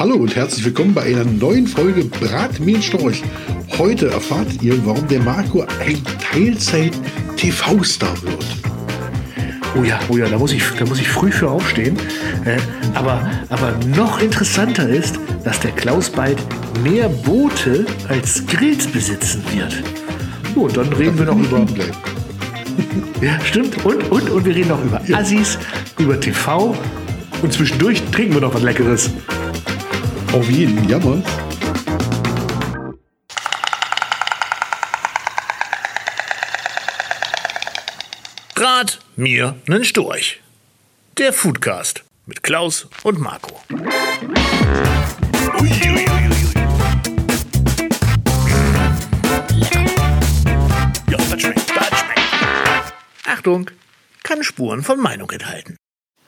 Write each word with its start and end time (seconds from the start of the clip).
Hallo 0.00 0.14
und 0.14 0.34
herzlich 0.34 0.64
willkommen 0.64 0.94
bei 0.94 1.02
einer 1.02 1.24
neuen 1.24 1.66
Folge 1.66 2.04
Bratmehlstorch. 2.04 3.22
Heute 3.76 4.08
erfahrt 4.08 4.62
ihr, 4.62 4.74
warum 4.86 5.06
der 5.08 5.20
Marco 5.20 5.60
ein 5.78 6.02
Teilzeit-TV-Star 6.32 8.22
wird. 8.22 8.46
Oh 9.78 9.84
ja, 9.84 10.00
oh 10.08 10.16
ja, 10.16 10.26
da 10.26 10.38
muss 10.38 10.54
ich, 10.54 10.62
da 10.78 10.86
muss 10.86 11.00
ich 11.00 11.06
früh 11.06 11.30
für 11.30 11.50
aufstehen. 11.50 11.98
Äh, 12.46 12.56
aber, 12.94 13.30
aber 13.50 13.74
noch 13.94 14.22
interessanter 14.22 14.88
ist, 14.88 15.20
dass 15.44 15.60
der 15.60 15.72
Klaus 15.72 16.08
bald 16.08 16.38
mehr 16.82 17.10
Boote 17.10 17.84
als 18.08 18.46
Grills 18.46 18.86
besitzen 18.86 19.44
wird. 19.52 19.82
So, 20.54 20.62
und 20.62 20.78
dann 20.78 20.90
reden 20.94 21.18
wir 21.18 21.26
noch 21.26 21.38
über. 21.38 21.66
Ja, 23.20 23.38
stimmt. 23.44 23.84
Und, 23.84 24.10
und, 24.10 24.30
und 24.30 24.46
wir 24.46 24.56
reden 24.56 24.70
noch 24.70 24.82
über 24.82 25.02
Assis, 25.12 25.58
über 25.98 26.18
TV 26.18 26.74
und 27.42 27.52
zwischendurch 27.52 28.02
trinken 28.12 28.32
wir 28.32 28.40
noch 28.40 28.54
was 28.54 28.62
Leckeres. 28.62 29.10
Auf 30.32 30.48
jeden, 30.48 30.88
ja 30.88 30.96
Mann. 31.00 31.24
Rat 38.54 39.00
mir 39.16 39.56
nen 39.66 39.84
Storch. 39.84 40.40
Der 41.18 41.32
Foodcast 41.32 42.04
mit 42.26 42.44
Klaus 42.44 42.86
und 43.02 43.18
Marco. 43.18 43.60
Ui, 43.70 43.78
ui, 45.58 45.68
ui, 45.88 46.28
ui. 46.28 46.52
Ja, 51.10 51.16
das 51.16 51.40
schmeckt, 51.40 51.70
das 51.76 51.88
schmeckt. 51.88 52.94
Achtung, 53.26 53.70
kann 54.22 54.44
Spuren 54.44 54.84
von 54.84 55.00
Meinung 55.00 55.28
enthalten. 55.32 55.76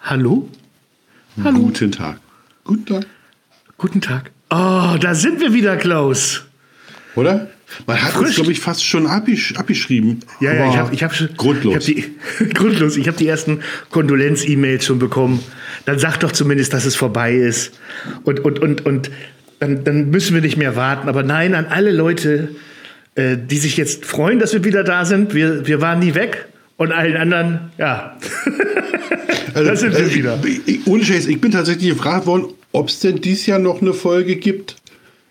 Hallo? 0.00 0.48
Hallo? 1.44 1.60
Guten 1.60 1.92
Tag. 1.92 2.18
Guten 2.64 2.86
Tag. 2.86 3.06
Guten 3.82 4.00
Tag. 4.00 4.30
Oh, 4.48 4.96
da 5.00 5.12
sind 5.12 5.40
wir 5.40 5.52
wieder, 5.54 5.76
Klaus. 5.76 6.44
Oder? 7.16 7.48
Man 7.84 8.00
hat 8.00 8.14
uns, 8.14 8.26
Frisch. 8.26 8.36
glaube 8.36 8.52
ich, 8.52 8.60
fast 8.60 8.86
schon 8.86 9.08
abgesch 9.08 9.56
abgeschrieben. 9.56 10.20
Ja, 10.38 10.54
ja, 10.54 10.70
ich 10.70 10.76
habe 10.76 10.94
ich 10.94 11.02
hab 11.02 11.12
schon. 11.12 11.30
Grundlos. 11.36 11.88
Ich 11.88 12.04
hab 12.04 12.38
die, 12.38 12.48
grundlos. 12.54 12.96
Ich 12.96 13.08
habe 13.08 13.18
die 13.18 13.26
ersten 13.26 13.58
Kondolenz-E-Mails 13.90 14.86
schon 14.86 15.00
bekommen. 15.00 15.42
Dann 15.84 15.98
sag 15.98 16.18
doch 16.18 16.30
zumindest, 16.30 16.72
dass 16.72 16.84
es 16.84 16.94
vorbei 16.94 17.34
ist. 17.34 17.76
Und, 18.22 18.38
und, 18.44 18.60
und, 18.60 18.86
und 18.86 19.10
dann, 19.58 19.82
dann 19.82 20.10
müssen 20.10 20.34
wir 20.34 20.42
nicht 20.42 20.56
mehr 20.56 20.76
warten. 20.76 21.08
Aber 21.08 21.24
nein, 21.24 21.56
an 21.56 21.66
alle 21.66 21.90
Leute, 21.90 22.50
äh, 23.16 23.36
die 23.36 23.58
sich 23.58 23.76
jetzt 23.76 24.06
freuen, 24.06 24.38
dass 24.38 24.52
wir 24.52 24.62
wieder 24.62 24.84
da 24.84 25.04
sind. 25.04 25.34
Wir, 25.34 25.66
wir 25.66 25.80
waren 25.80 25.98
nie 25.98 26.14
weg. 26.14 26.46
Und 26.76 26.92
allen 26.92 27.16
anderen, 27.16 27.72
ja. 27.78 28.16
da 29.54 29.74
sind 29.74 29.90
wir 29.92 30.04
also, 30.04 30.14
wieder. 30.14 30.38
Ich, 30.44 30.60
ich, 30.66 30.86
ohne 30.86 31.04
Scheiß, 31.04 31.26
ich 31.26 31.40
bin 31.40 31.50
tatsächlich 31.50 31.90
gefragt 31.90 32.26
worden, 32.26 32.54
ob 32.72 32.88
es 32.88 33.00
denn 33.00 33.20
dieses 33.20 33.46
Jahr 33.46 33.58
noch 33.58 33.80
eine 33.80 33.92
Folge 33.94 34.36
gibt. 34.36 34.76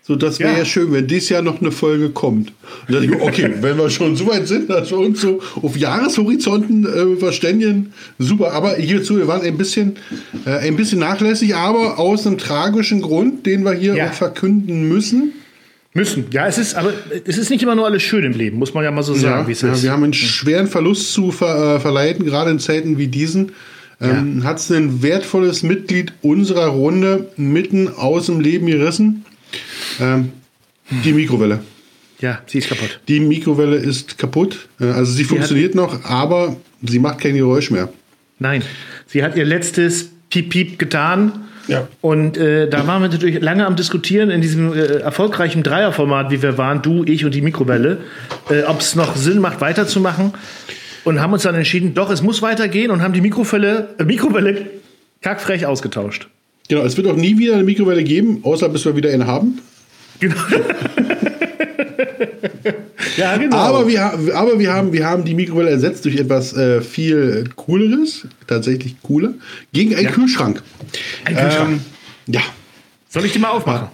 So, 0.04 0.16
das 0.16 0.40
wäre 0.40 0.52
ja. 0.52 0.58
Ja. 0.58 0.64
schön, 0.64 0.92
wenn 0.92 1.06
dieses 1.06 1.28
Jahr 1.28 1.42
noch 1.42 1.60
eine 1.60 1.70
Folge 1.70 2.10
kommt. 2.10 2.52
Und 2.88 2.94
dann 2.94 3.04
ich, 3.04 3.12
okay, 3.20 3.50
wenn 3.60 3.78
wir 3.78 3.88
schon 3.88 4.16
so 4.16 4.26
weit 4.26 4.48
sind, 4.48 4.68
dass 4.68 4.90
wir 4.90 4.98
uns 4.98 5.20
so 5.20 5.40
auf 5.62 5.76
Jahreshorizonten 5.76 6.84
äh, 6.86 7.16
verständigen, 7.20 7.92
super. 8.18 8.52
Aber 8.52 8.78
ich 8.78 8.88
gebe 8.88 9.02
zu, 9.02 9.16
wir 9.16 9.28
waren 9.28 9.42
ein 9.42 9.56
bisschen, 9.56 9.96
äh, 10.44 10.50
ein 10.58 10.74
bisschen 10.76 10.98
nachlässig, 10.98 11.54
aber 11.54 12.00
aus 12.00 12.26
einem 12.26 12.36
tragischen 12.36 13.00
Grund, 13.00 13.46
den 13.46 13.64
wir 13.64 13.74
hier 13.74 13.94
Ja. 13.94 14.10
verkünden 14.10 14.88
müssen. 14.88 15.32
Müssen. 15.94 16.24
Ja, 16.32 16.46
es 16.46 16.56
ist, 16.56 16.74
aber 16.74 16.92
es 17.26 17.36
ist 17.36 17.50
nicht 17.50 17.62
immer 17.62 17.74
nur 17.74 17.84
alles 17.84 18.02
schön 18.02 18.24
im 18.24 18.32
Leben, 18.32 18.58
muss 18.58 18.72
man 18.72 18.82
ja 18.82 18.90
mal 18.90 19.02
so 19.02 19.12
sagen, 19.14 19.46
wie 19.46 19.52
es 19.52 19.60
ja, 19.60 19.72
ist. 19.72 19.82
wir 19.82 19.92
haben 19.92 20.02
einen 20.02 20.14
schweren 20.14 20.66
Verlust 20.66 21.12
zu 21.12 21.30
ver, 21.30 21.76
äh, 21.76 21.80
verleiten, 21.80 22.24
gerade 22.24 22.50
in 22.50 22.58
Zeiten 22.58 22.96
wie 22.96 23.08
diesen. 23.08 23.52
Ähm, 24.02 24.44
Hat 24.44 24.58
es 24.58 24.70
ein 24.70 25.02
wertvolles 25.02 25.62
Mitglied 25.62 26.12
unserer 26.22 26.66
Runde 26.66 27.30
mitten 27.36 27.88
aus 27.88 28.26
dem 28.26 28.40
Leben 28.40 28.66
gerissen. 28.66 29.24
Ähm, 30.00 30.32
die 31.04 31.12
Mikrowelle. 31.12 31.60
Ja, 32.18 32.40
sie 32.46 32.58
ist 32.58 32.68
kaputt. 32.68 33.00
Die 33.08 33.20
Mikrowelle 33.20 33.76
ist 33.76 34.18
kaputt. 34.18 34.68
Äh, 34.80 34.86
also 34.86 35.12
sie 35.12 35.24
funktioniert 35.24 35.74
noch, 35.74 36.04
aber 36.04 36.56
sie 36.82 36.98
macht 36.98 37.20
kein 37.20 37.34
Geräusch 37.34 37.70
mehr. 37.70 37.92
Nein, 38.38 38.62
sie 39.06 39.22
hat 39.22 39.36
ihr 39.36 39.44
letztes 39.44 40.10
Piep-Piep 40.30 40.78
getan. 40.78 41.32
Ja. 41.68 41.86
Und 42.00 42.36
äh, 42.36 42.68
da 42.68 42.86
waren 42.88 43.02
wir 43.02 43.08
natürlich 43.08 43.40
lange 43.40 43.66
am 43.66 43.76
Diskutieren 43.76 44.30
in 44.30 44.40
diesem 44.40 44.72
äh, 44.72 44.98
erfolgreichen 44.98 45.62
Dreierformat, 45.62 46.32
wie 46.32 46.42
wir 46.42 46.58
waren, 46.58 46.82
du, 46.82 47.04
ich 47.04 47.24
und 47.24 47.34
die 47.34 47.40
Mikrowelle, 47.40 47.98
äh, 48.50 48.64
ob 48.64 48.80
es 48.80 48.96
noch 48.96 49.14
Sinn 49.14 49.38
macht, 49.38 49.60
weiterzumachen. 49.60 50.32
Und 51.04 51.20
haben 51.20 51.32
uns 51.32 51.42
dann 51.42 51.54
entschieden, 51.54 51.94
doch, 51.94 52.10
es 52.10 52.22
muss 52.22 52.42
weitergehen 52.42 52.90
und 52.90 53.02
haben 53.02 53.12
die 53.12 53.20
Mikrowelle, 53.20 53.94
äh, 53.98 54.04
Mikrowelle 54.04 54.70
kackfrech 55.20 55.66
ausgetauscht. 55.66 56.28
Genau, 56.68 56.82
es 56.82 56.96
wird 56.96 57.06
auch 57.08 57.16
nie 57.16 57.36
wieder 57.38 57.54
eine 57.54 57.64
Mikrowelle 57.64 58.04
geben, 58.04 58.40
außer 58.44 58.68
bis 58.68 58.84
wir 58.84 58.94
wieder 58.96 59.10
eine 59.10 59.26
haben. 59.26 59.58
Genau. 60.20 60.36
ja, 63.16 63.36
genau. 63.36 63.56
Aber, 63.56 63.88
wir, 63.88 64.02
aber 64.34 64.58
wir, 64.58 64.72
haben, 64.72 64.92
wir 64.92 65.04
haben 65.04 65.24
die 65.24 65.34
Mikrowelle 65.34 65.70
ersetzt 65.70 66.04
durch 66.04 66.16
etwas 66.16 66.56
äh, 66.56 66.80
viel 66.80 67.44
Cooleres, 67.56 68.26
tatsächlich 68.46 68.94
cooler, 69.02 69.34
gegen 69.72 69.94
einen 69.94 70.04
Ja. 70.04 70.10
Kühlschrank. 70.12 70.62
Ein 71.24 71.36
Kühlschrank. 71.36 71.70
Ähm, 71.70 71.80
ja. 72.34 72.40
Soll 73.08 73.24
ich 73.24 73.32
die 73.32 73.38
mal 73.40 73.50
aufmachen? 73.50 73.88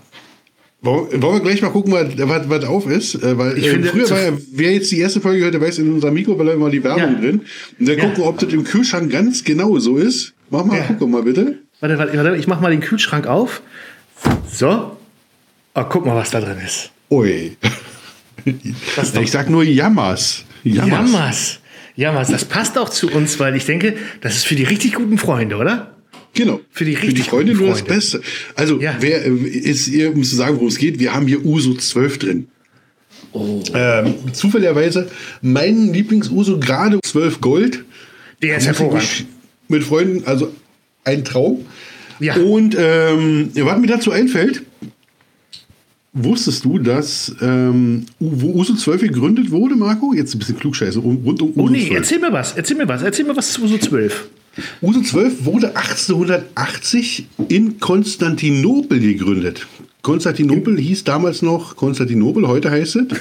Wollen 0.80 1.20
wollen 1.22 1.34
wir 1.34 1.40
gleich 1.40 1.60
mal 1.60 1.70
gucken, 1.70 1.92
was, 1.92 2.48
was, 2.48 2.64
auf 2.64 2.86
ist? 2.88 3.16
Äh, 3.16 3.36
Weil 3.36 3.58
Ich 3.58 3.66
äh, 3.66 3.70
finde, 3.70 3.88
früher 3.88 4.08
war 4.10 4.22
ja, 4.22 4.32
wer 4.52 4.72
jetzt 4.74 4.92
die 4.92 4.98
erste 5.00 5.20
Folge 5.20 5.42
hört, 5.42 5.54
der 5.54 5.60
weiß, 5.60 5.78
in 5.78 5.92
unserer 5.92 6.12
Mikrowelle 6.12 6.52
immer 6.52 6.70
die 6.70 6.84
Werbung 6.84 7.14
Ja. 7.14 7.20
drin. 7.20 7.40
Und 7.80 7.88
dann 7.88 7.98
Ja. 7.98 8.04
gucken, 8.04 8.22
ob 8.24 8.38
das 8.38 8.52
im 8.52 8.62
Kühlschrank 8.62 9.10
ganz 9.10 9.42
genau 9.42 9.76
so 9.80 9.96
ist. 9.96 10.34
Mach 10.50 10.64
mal, 10.64 10.78
Ja. 10.78 10.94
guck 10.98 11.10
mal 11.10 11.22
bitte. 11.22 11.58
Warte, 11.80 11.98
warte, 11.98 12.16
warte, 12.16 12.36
ich 12.36 12.46
mach 12.46 12.60
mal 12.60 12.70
den 12.70 12.80
Kühlschrank 12.80 13.26
auf. 13.26 13.60
So. 14.52 14.96
Oh, 15.74 15.84
guck 15.88 16.06
mal, 16.06 16.14
was 16.14 16.30
da 16.30 16.40
drin 16.40 16.58
ist. 16.64 16.90
Ui. 17.10 17.56
Ist 18.44 19.16
ich 19.16 19.30
sag 19.30 19.50
nur 19.50 19.64
Jammers. 19.64 20.44
Jammers. 20.62 21.10
Jammers. 21.12 21.60
Jammers, 21.96 22.28
das 22.28 22.44
passt 22.44 22.78
auch 22.78 22.88
zu 22.88 23.10
uns, 23.10 23.40
weil 23.40 23.56
ich 23.56 23.66
denke, 23.66 23.96
das 24.20 24.36
ist 24.36 24.46
für 24.46 24.54
die 24.54 24.62
richtig 24.64 24.94
guten 24.94 25.18
Freunde, 25.18 25.56
oder? 25.56 25.96
Genau. 26.34 26.60
Für 26.70 26.84
die 26.84 26.94
Für 26.94 27.00
die 27.02 27.06
richtig 27.08 27.26
Freunde 27.26 27.54
nur 27.54 27.68
das. 27.70 27.82
Beste. 27.82 28.20
Also, 28.54 28.80
Ja. 28.80 28.96
wer 29.00 29.24
äh, 29.26 29.30
ist, 29.30 29.88
ihr, 29.88 30.14
um 30.14 30.22
zu 30.22 30.36
sagen, 30.36 30.54
worum 30.56 30.68
es 30.68 30.78
geht, 30.78 30.98
wir 30.98 31.14
haben 31.14 31.26
hier 31.26 31.44
Uso 31.44 31.74
12 31.74 32.18
drin. 32.18 32.46
Oh. 33.32 33.62
Ähm, 33.74 34.14
zufälligerweise 34.32 35.08
mein 35.42 35.92
Lieblings-Uso 35.92 36.58
gerade 36.60 36.98
12 37.04 37.40
Gold. 37.40 37.84
Der 38.42 38.56
ist 38.56 38.66
hervorragend. 38.66 39.26
Mit 39.68 39.82
Freunden, 39.84 40.24
also 40.26 40.52
ein 41.04 41.24
Traum. 41.24 41.66
Ja. 42.20 42.36
Und 42.36 42.74
ähm, 42.78 43.50
was 43.54 43.78
mir 43.80 43.86
dazu 43.86 44.10
einfällt, 44.12 44.62
wusstest 46.12 46.64
du, 46.64 46.78
dass 46.78 47.34
ähm, 47.40 48.06
wo 48.18 48.52
Uso 48.54 48.74
12 48.74 49.02
gegründet 49.02 49.50
wurde, 49.50 49.76
Marco? 49.76 50.14
Jetzt 50.14 50.34
ein 50.34 50.38
bisschen 50.38 50.58
klugscheiße, 50.58 50.98
rund 51.00 51.42
um 51.42 51.50
Uso 51.50 51.52
Oh 51.56 51.68
nee, 51.68 51.86
12. 51.86 51.96
erzähl 51.96 52.18
mir 52.18 52.32
was, 52.32 52.52
erzähl 52.56 52.76
mir 52.76 52.88
was, 52.88 53.02
erzähl 53.02 53.24
mir 53.26 53.36
was 53.36 53.52
zu 53.52 53.66
so 53.66 53.76
12. 53.78 54.28
Uso 54.80 55.02
12 55.02 55.44
wurde 55.44 55.76
1880 55.76 57.26
in 57.48 57.80
Konstantinopel 57.80 59.00
gegründet. 59.00 59.66
Konstantinopel 60.02 60.78
hieß 60.78 61.04
damals 61.04 61.42
noch 61.42 61.76
Konstantinopel, 61.76 62.46
heute 62.46 62.70
heißt 62.70 62.96
es. 62.96 63.06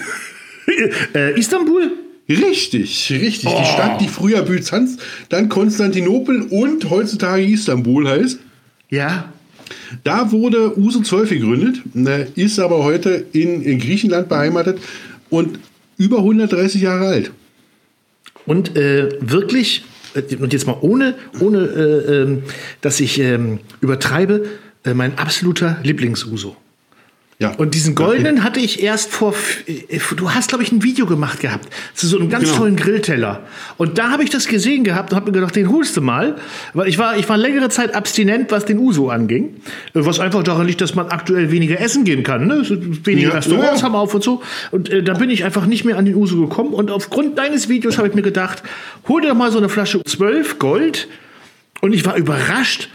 Äh, 1.15 1.39
Istanbul? 1.39 1.93
Richtig, 2.29 3.09
richtig. 3.09 3.49
Oh. 3.49 3.57
Die 3.57 3.65
Stadt, 3.65 4.01
die 4.01 4.09
früher 4.09 4.41
Byzanz, 4.41 4.97
dann 5.29 5.47
Konstantinopel 5.47 6.41
und 6.41 6.89
heutzutage 6.89 7.43
Istanbul 7.43 8.07
heißt. 8.07 8.39
Ja. 8.89 9.31
Da 10.03 10.31
wurde 10.31 10.77
Uso 10.77 11.01
12 11.01 11.29
gegründet, 11.29 11.81
ne, 11.93 12.27
ist 12.35 12.59
aber 12.59 12.83
heute 12.83 13.25
in, 13.31 13.61
in 13.61 13.79
Griechenland 13.79 14.27
beheimatet 14.27 14.79
und 15.29 15.59
über 15.97 16.17
130 16.17 16.81
Jahre 16.81 17.07
alt. 17.07 17.31
Und 18.45 18.75
äh, 18.75 19.09
wirklich, 19.21 19.83
und 20.39 20.53
jetzt 20.53 20.67
mal 20.67 20.77
ohne, 20.81 21.15
ohne 21.39 21.59
äh, 21.59 22.21
ähm, 22.21 22.43
dass 22.81 22.99
ich 22.99 23.19
ähm, 23.19 23.59
übertreibe, 23.81 24.45
äh, 24.83 24.93
mein 24.93 25.17
absoluter 25.17 25.77
Lieblingsuso. 25.83 26.55
Ja. 27.39 27.51
Und 27.57 27.75
diesen 27.75 27.93
goldenen 27.93 28.43
hatte 28.43 28.59
ich 28.59 28.81
erst 28.81 29.11
vor. 29.11 29.35
äh, 29.67 29.99
Du 30.15 30.31
hast, 30.31 30.49
glaube 30.49 30.63
ich, 30.63 30.71
ein 30.71 30.81
Video 30.81 31.05
gemacht 31.05 31.39
gehabt 31.39 31.69
zu 31.93 32.07
so 32.07 32.17
einem 32.17 32.29
ganz 32.29 32.45
Genau. 32.45 32.57
tollen 32.57 32.75
Grillteller. 32.75 33.41
Und 33.77 33.99
da 33.99 34.09
habe 34.09 34.23
ich 34.23 34.31
das 34.31 34.47
gesehen 34.47 34.83
gehabt 34.83 35.11
und 35.11 35.17
habe 35.17 35.27
mir 35.27 35.33
gedacht, 35.33 35.55
den 35.55 35.69
holst 35.69 35.95
du 35.95 36.01
mal. 36.01 36.37
Weil 36.73 36.87
ich 36.87 36.97
war, 36.97 37.15
ich 37.15 37.29
war 37.29 37.37
längere 37.37 37.69
Zeit 37.69 37.93
abstinent, 37.93 38.49
was 38.51 38.65
den 38.65 38.79
Uso 38.79 39.09
anging. 39.09 39.57
Äh, 39.93 40.03
Was 40.03 40.19
einfach 40.19 40.41
daran 40.41 40.65
liegt, 40.65 40.81
dass 40.81 40.95
man 40.95 41.09
aktuell 41.09 41.51
weniger 41.51 41.79
essen 41.79 42.05
gehen 42.05 42.23
kann. 42.23 42.47
Ne? 42.47 42.63
So 42.63 42.75
Wenige 43.05 43.27
Ja, 43.27 43.33
Restaurants 43.35 43.81
ja. 43.81 43.85
haben 43.85 43.93
auf 43.95 44.15
und 44.15 44.23
so. 44.23 44.41
Und 44.71 44.89
äh, 44.89 45.03
da 45.03 45.13
bin 45.13 45.29
ich 45.29 45.43
einfach 45.43 45.67
nicht 45.67 45.85
mehr 45.85 45.97
an 45.99 46.05
den 46.05 46.15
Uso 46.15 46.41
gekommen. 46.41 46.73
Und 46.73 46.89
aufgrund 46.89 47.37
deines 47.37 47.69
Videos 47.69 47.99
habe 47.99 48.07
ich 48.07 48.15
mir 48.15 48.23
gedacht, 48.23 48.63
hol 49.07 49.21
dir 49.21 49.27
doch 49.27 49.35
mal 49.35 49.51
so 49.51 49.59
eine 49.59 49.69
Flasche 49.69 50.01
12 50.03 50.57
Gold. 50.57 51.07
Und 51.81 51.93
ich 51.93 52.03
war 52.03 52.15
überrascht, 52.17 52.89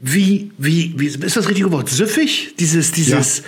wie, 0.00 0.50
wie, 0.56 0.94
wie, 0.96 1.06
ist 1.06 1.36
das 1.36 1.48
richtige 1.48 1.70
Wort? 1.70 1.88
Süffig? 1.90 2.54
Dieses, 2.58 2.92
dieses, 2.92 3.42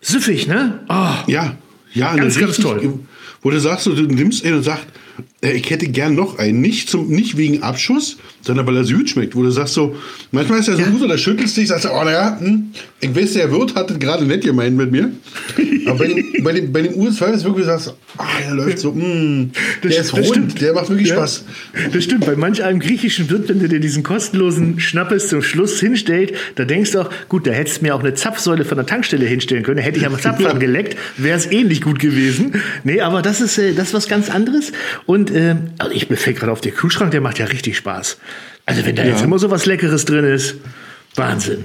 süffig, 0.00 0.46
ne? 0.46 0.80
Oh, 0.88 1.30
Ja, 1.30 1.56
ja, 1.92 2.16
Ganz, 2.16 2.38
ganz 2.38 2.56
toll. 2.56 3.00
Wo 3.42 3.50
du 3.50 3.60
sagst, 3.60 3.86
du 3.86 3.92
nimmst 3.92 4.44
ihn 4.44 4.54
und 4.54 4.62
sagst, 4.62 4.86
ich 5.42 5.70
hätte 5.70 5.86
gern 5.88 6.14
noch 6.14 6.38
einen. 6.38 6.60
Nicht, 6.60 6.90
zum, 6.90 7.08
nicht 7.08 7.36
wegen 7.38 7.62
Abschuss, 7.62 8.18
sondern 8.42 8.66
weil 8.66 8.76
er 8.76 8.84
süd 8.84 9.08
schmeckt. 9.08 9.34
Wo 9.34 9.42
du 9.42 9.50
sagst 9.50 9.72
so, 9.74 9.96
manchmal 10.32 10.60
ist 10.60 10.68
er 10.68 10.76
so 10.76 10.82
gut, 10.82 11.00
oder 11.02 11.16
schüttelst 11.16 11.56
dich, 11.56 11.68
sagst 11.68 11.86
du, 11.86 11.90
oh 11.90 12.04
naja, 12.04 12.38
hm, 12.38 12.72
ich 13.00 13.14
weiß, 13.16 13.32
der 13.32 13.50
Wirt 13.50 13.74
hat 13.74 13.88
das 13.88 13.98
gerade 13.98 14.26
nett 14.26 14.44
gemeint 14.44 14.76
mit 14.76 14.90
mir. 14.92 15.10
Aber 15.86 15.98
bei 16.00 16.08
dem, 16.08 16.44
bei 16.44 16.52
dem, 16.52 16.72
bei 16.72 16.82
dem 16.82 16.92
US2 16.94 17.32
ist 17.32 17.44
wirklich, 17.44 17.64
sagst 17.64 17.94
ah, 18.18 18.26
der 18.46 18.54
läuft 18.54 18.78
so, 18.80 18.92
mm, 18.92 19.50
der 19.82 19.90
ist 19.90 20.12
rund, 20.12 20.26
stimmt. 20.26 20.60
der 20.60 20.74
macht 20.74 20.90
wirklich 20.90 21.08
Ja. 21.08 21.14
Spaß. 21.14 21.44
Das 21.92 22.04
stimmt, 22.04 22.26
bei 22.26 22.36
manch 22.36 22.62
einem 22.62 22.78
griechischen 22.80 23.30
Wirt, 23.30 23.48
wenn 23.48 23.60
du 23.60 23.68
dir 23.68 23.80
diesen 23.80 24.02
kostenlosen 24.02 24.78
Schnappes 24.78 25.28
zum 25.28 25.40
Schluss 25.40 25.80
hinstellt, 25.80 26.34
da 26.56 26.66
denkst 26.66 26.90
du 26.90 27.00
auch, 27.00 27.10
gut, 27.30 27.46
da 27.46 27.52
hättest 27.52 27.80
du 27.80 27.86
mir 27.86 27.94
auch 27.94 28.00
eine 28.00 28.12
Zapfsäule 28.12 28.66
von 28.66 28.76
der 28.76 28.84
Tankstelle 28.86 29.24
hinstellen 29.24 29.62
können, 29.62 29.80
hätte 29.80 29.98
ich 29.98 30.06
am 30.06 30.18
Zapf 30.20 30.38
Ja. 30.40 30.50
angeleckt, 30.50 30.98
wäre 31.16 31.38
es 31.38 31.50
ähnlich 31.50 31.80
gut 31.80 31.98
gewesen. 31.98 32.52
Nee, 32.84 33.00
aber 33.00 33.22
das 33.22 33.40
ist, 33.40 33.56
äh, 33.56 33.72
das 33.72 33.88
ist 33.88 33.94
was 33.94 34.08
ganz 34.08 34.28
anderes. 34.30 34.72
Und 35.06 35.29
äh, 35.30 35.56
also 35.78 35.92
ich 35.94 36.10
mir 36.10 36.16
fällt 36.16 36.38
gerade 36.38 36.52
auf, 36.52 36.60
der 36.60 36.72
Kühlschrank, 36.72 37.10
der 37.10 37.20
macht 37.20 37.38
ja 37.38 37.46
richtig 37.46 37.76
Spaß. 37.76 38.18
Also 38.66 38.84
wenn 38.84 38.96
da 38.96 39.04
jetzt 39.04 39.20
Ja. 39.20 39.24
immer 39.24 39.38
so 39.38 39.50
was 39.50 39.66
Leckeres 39.66 40.04
drin 40.04 40.24
ist, 40.24 40.56
Wahnsinn. 41.16 41.64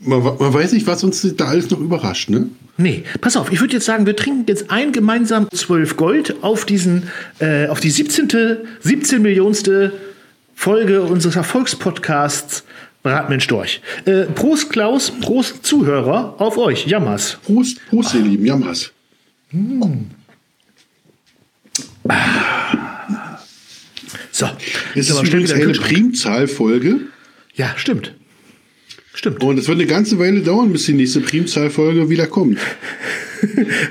Man, 0.00 0.22
man 0.22 0.52
weiß 0.52 0.72
nicht, 0.72 0.86
was 0.86 1.04
uns 1.04 1.26
da 1.36 1.46
alles 1.46 1.70
noch 1.70 1.78
überrascht, 1.80 2.28
ne? 2.28 2.48
Nee, 2.76 3.04
pass 3.20 3.36
auf, 3.36 3.52
ich 3.52 3.60
würde 3.60 3.74
jetzt 3.74 3.84
sagen, 3.84 4.06
wir 4.06 4.16
trinken 4.16 4.44
jetzt 4.48 4.70
ein 4.70 4.92
gemeinsam 4.92 5.48
12 5.50 5.96
Gold 5.96 6.36
auf 6.42 6.64
diesen, 6.64 7.04
äh, 7.38 7.66
auf 7.68 7.80
die 7.80 7.90
17. 7.90 8.28
17 8.80 9.22
Millionste 9.22 9.92
Folge 10.54 11.02
unseres 11.02 11.36
Erfolgspodcasts 11.36 12.64
Bratmensch 13.02 13.46
durch. 13.48 13.80
Äh, 14.04 14.22
Prost 14.26 14.70
Klaus, 14.70 15.10
Prost 15.20 15.64
Zuhörer, 15.66 16.34
auf 16.38 16.56
euch, 16.56 16.86
Jammers. 16.86 17.38
Prost, 17.44 17.78
Prost, 17.90 18.14
ihr 18.14 18.22
Lieben, 18.22 18.46
Jammers. 18.46 18.92
So, 24.42 24.50
jetzt 24.94 25.10
ist 25.10 25.16
aber 25.16 25.26
schnell 25.26 25.42
übrigens 25.42 25.60
wieder 25.60 25.84
eine. 25.84 25.94
Primzahlfolge. 25.94 27.00
Ja, 27.54 27.74
stimmt. 27.76 28.12
Stimmt. 29.14 29.42
Und 29.42 29.58
es 29.58 29.68
wird 29.68 29.78
eine 29.78 29.86
ganze 29.86 30.18
Weile 30.18 30.40
dauern, 30.40 30.72
bis 30.72 30.86
die 30.86 30.94
nächste 30.94 31.20
Primzahlfolge 31.20 32.08
wieder 32.10 32.26
kommt. 32.26 32.58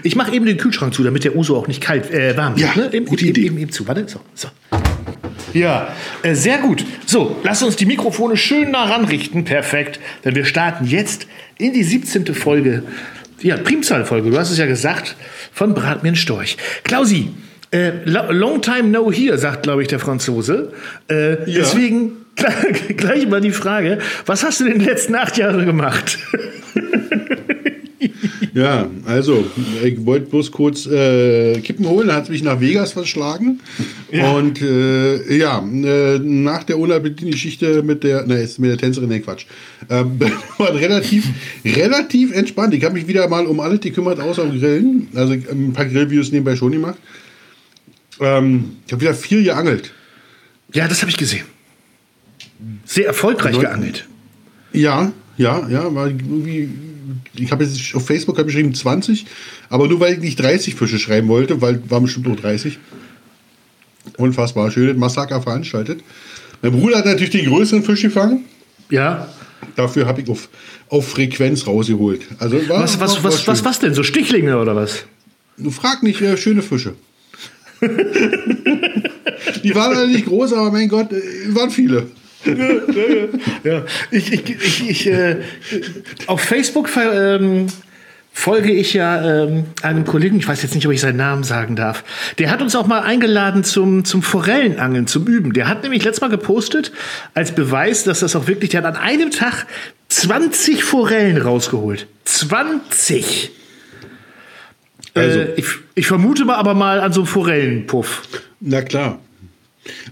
Ich 0.03 0.15
mache 0.15 0.33
eben 0.33 0.45
den 0.45 0.56
Kühlschrank 0.56 0.94
zu, 0.94 1.03
damit 1.03 1.25
der 1.25 1.36
Uso 1.36 1.57
auch 1.57 1.68
nicht 1.68 1.81
kalt, 1.81 2.09
äh, 2.09 2.38
warm 2.38 2.57
wird. 2.57 2.74
Ja, 2.74 2.83
ne? 2.83 2.94
eben, 2.94 3.06
gute 3.06 3.25
eben, 3.25 3.31
Idee. 3.31 3.48
Eben, 3.48 3.57
eben 3.57 3.69
zu. 3.69 3.86
Warte, 3.86 4.07
so. 4.07 4.21
so. 4.33 4.48
Ja, 5.53 5.94
äh, 6.24 6.36
sehr 6.36 6.59
gut. 6.59 6.86
So, 7.06 7.36
lass 7.44 7.62
uns 7.62 7.75
die 7.75 7.86
Mikrofone 7.86 8.38
schön 8.38 8.71
nah 8.71 8.86
ranrichten. 8.86 9.44
Perfekt. 9.44 10.00
Denn 10.24 10.36
wir 10.36 10.45
starten 10.45 10.86
jetzt 10.86 11.27
in 11.57 11.74
die 11.74 11.83
17. 11.83 12.33
Folge. 12.33 12.83
Ja, 13.42 13.57
Primzahlfolge, 13.57 14.30
du 14.30 14.38
hast 14.38 14.51
es 14.51 14.57
ja 14.57 14.68
gesagt, 14.68 15.18
von 15.51 15.74
Brat 15.74 16.01
mir 16.01 16.15
Storch. 16.15 16.56
Klausi, 16.86 17.31
äh, 17.71 17.91
lo- 18.06 18.31
long 18.31 18.62
time 18.62 18.83
no 18.89 19.12
here, 19.12 19.38
sagt, 19.38 19.63
glaube 19.63 19.81
ich, 19.81 19.88
der 19.88 20.00
Franzose. 20.00 20.71
Äh, 21.09 21.50
Ja. 21.50 21.59
Deswegen 21.59 22.12
gleich 22.97 23.27
mal 23.27 23.41
die 23.41 23.51
Frage, 23.51 24.00
was 24.25 24.44
hast 24.44 24.59
du 24.62 24.65
in 24.65 24.79
den 24.79 24.85
letzten 24.85 25.15
acht 25.15 25.38
Jahren 25.38 25.65
gemacht? 25.65 26.18
Ja, 28.53 28.89
also, 29.06 29.45
ich 29.81 30.06
wollte 30.06 30.25
bloß 30.25 30.51
kurz 30.51 30.85
äh, 30.85 31.57
Kippen 31.62 31.88
holen, 31.88 32.12
hat 32.12 32.29
mich 32.29 32.44
nach 32.44 32.59
Vegas 32.59 32.91
verschlagen. 32.91 33.62
Und 34.12 34.62
äh, 34.62 35.38
ja, 35.38 35.59
äh, 35.59 36.19
nach 36.19 36.63
der 36.65 36.77
unerbittlichen 36.77 37.31
Geschichte 37.31 37.81
mit 37.81 38.03
der, 38.03 38.25
ne, 38.25 38.41
ist 38.41 38.59
mit 38.59 38.69
der 38.71 38.77
Tänzerin, 38.77 39.07
ne, 39.07 39.21
Quatsch. 39.21 39.45
Ähm, 39.89 40.19
war 40.57 40.73
relativ, 40.75 41.25
relativ 41.63 42.33
entspannt. 42.35 42.73
Ich 42.73 42.83
habe 42.83 42.95
mich 42.95 43.07
wieder 43.07 43.27
mal 43.29 43.45
um 43.45 43.59
alles 43.62 43.79
gekümmert, 43.79 44.19
außer 44.19 44.44
um 44.44 44.59
Grillen. 44.59 45.07
Also 45.15 45.31
ein 45.33 45.71
paar 45.73 45.85
Grillvideos 45.85 46.31
nebenbei 46.33 46.56
schon 46.57 46.73
gemacht. 46.73 46.97
Ähm, 48.21 48.77
ich 48.85 48.94
habe 48.94 49.01
wieder 49.01 49.13
viel 49.13 49.44
geangelt. 49.44 49.91
Ja, 50.73 50.88
das 50.88 51.01
habe 51.01 51.12
ich 51.12 51.18
gesehen. 51.18 51.45
Sehr 52.85 53.07
erfolgreich 53.07 53.56
Neu- 53.56 53.62
geangelt. 53.62 54.07
Ja, 54.73 55.12
ja, 55.38 55.68
ja, 55.68 55.94
war 55.94 56.07
irgendwie. 56.07 56.69
Ich 57.33 57.51
habe 57.51 57.63
jetzt 57.63 57.94
auf 57.95 58.06
Facebook 58.06 58.38
hab 58.38 58.45
geschrieben 58.45 58.73
20, 58.73 59.25
aber 59.69 59.88
nur 59.88 60.00
weil 60.00 60.13
ich 60.13 60.19
nicht 60.19 60.39
30 60.39 60.75
Fische 60.75 61.00
schreiben 61.00 61.27
wollte, 61.27 61.62
weil 61.62 61.81
waren 61.89 62.03
bestimmt 62.03 62.27
nur 62.27 62.35
30. 62.35 62.77
Unfassbar 64.18 64.71
schönes 64.71 64.97
Massaker 64.97 65.41
veranstaltet. 65.41 66.01
Mein 66.62 66.71
Bruder 66.71 66.97
hat 67.00 67.06
natürlich 67.06 67.31
den 67.31 67.45
größeren 67.47 67.83
Fisch 67.83 68.01
gefangen. 68.01 68.45
Ja. 68.89 69.27
Dafür 69.75 70.06
habe 70.06 70.21
ich 70.21 70.29
auf, 70.29 70.50
auf 70.89 71.07
Frequenz 71.09 71.68
rausgeholt. 71.68 72.21
Also 72.39 72.57
war, 72.69 72.81
Was, 72.83 73.00
was, 73.00 73.18
war, 73.18 73.31
was, 73.31 73.47
was, 73.47 73.63
was 73.65 73.79
denn? 73.79 73.94
So 73.94 74.03
Stichlinge 74.03 74.57
oder 74.59 74.75
was? 74.75 75.06
Du 75.57 75.69
frag 75.71 76.01
nicht, 76.03 76.21
äh, 76.21 76.38
schöne 76.38 76.62
Fische. 76.62 76.95
Die 79.63 79.75
waren 79.75 79.95
alle 79.95 80.07
nicht 80.07 80.25
groß, 80.25 80.54
aber 80.54 80.72
mein 80.72 80.88
Gott, 80.88 81.12
äh, 81.12 81.22
waren 81.56 81.72
viele. 81.72 82.07
Ja, 83.63 83.86
ich, 84.10 84.33
ich, 84.33 84.50
ich, 84.50 84.89
ich 84.89 85.07
äh, 85.07 85.38
auf 86.25 86.42
Facebook 86.42 86.89
ähm, 86.98 87.68
folge 88.33 88.72
ich 88.72 88.94
ja 88.94 89.44
ähm, 89.44 89.66
einem 89.83 90.06
Kollegen, 90.06 90.38
ich 90.38 90.48
weiß 90.48 90.63
jetzt 90.63 90.74
nicht, 90.74 90.88
ob 90.88 90.94
ich 90.94 91.01
seinen 91.01 91.18
Namen 91.18 91.44
sagen 91.44 91.75
darf. 91.75 92.04
Der 92.39 92.50
hat 92.50 92.62
uns 92.62 92.75
auch 92.75 92.88
mal 92.88 93.01
eingeladen 93.01 93.63
zum, 93.63 94.06
zum 94.06 94.24
Forellenangeln, 94.24 95.06
zum 95.06 95.28
Üben. 95.28 95.54
Der 95.54 95.68
hat 95.68 95.83
nämlich 95.83 96.04
letztes 96.04 96.22
Mal 96.22 96.30
gepostet, 96.30 96.92
als 97.36 97.51
Beweis, 97.51 98.04
dass 98.04 98.22
das 98.22 98.36
auch 98.36 98.48
wirklich, 98.48 98.72
der 98.72 98.83
hat 98.83 98.95
an 98.95 99.01
einem 99.01 99.30
Tag 99.30 99.68
20 100.10 100.83
Forellen 100.83 101.38
rausgeholt. 101.38 102.07
20! 102.25 103.51
Also- 105.13 105.40
äh, 105.40 105.54
ich, 105.58 105.66
ich 105.96 106.08
vermute 106.08 106.46
mal 106.46 106.56
aber 106.56 106.74
mal 106.74 107.00
an 107.00 107.12
so 107.13 107.22
einem 107.22 107.28
Forellenpuff. 107.28 108.24
Na 108.60 108.81
klar. 108.81 109.19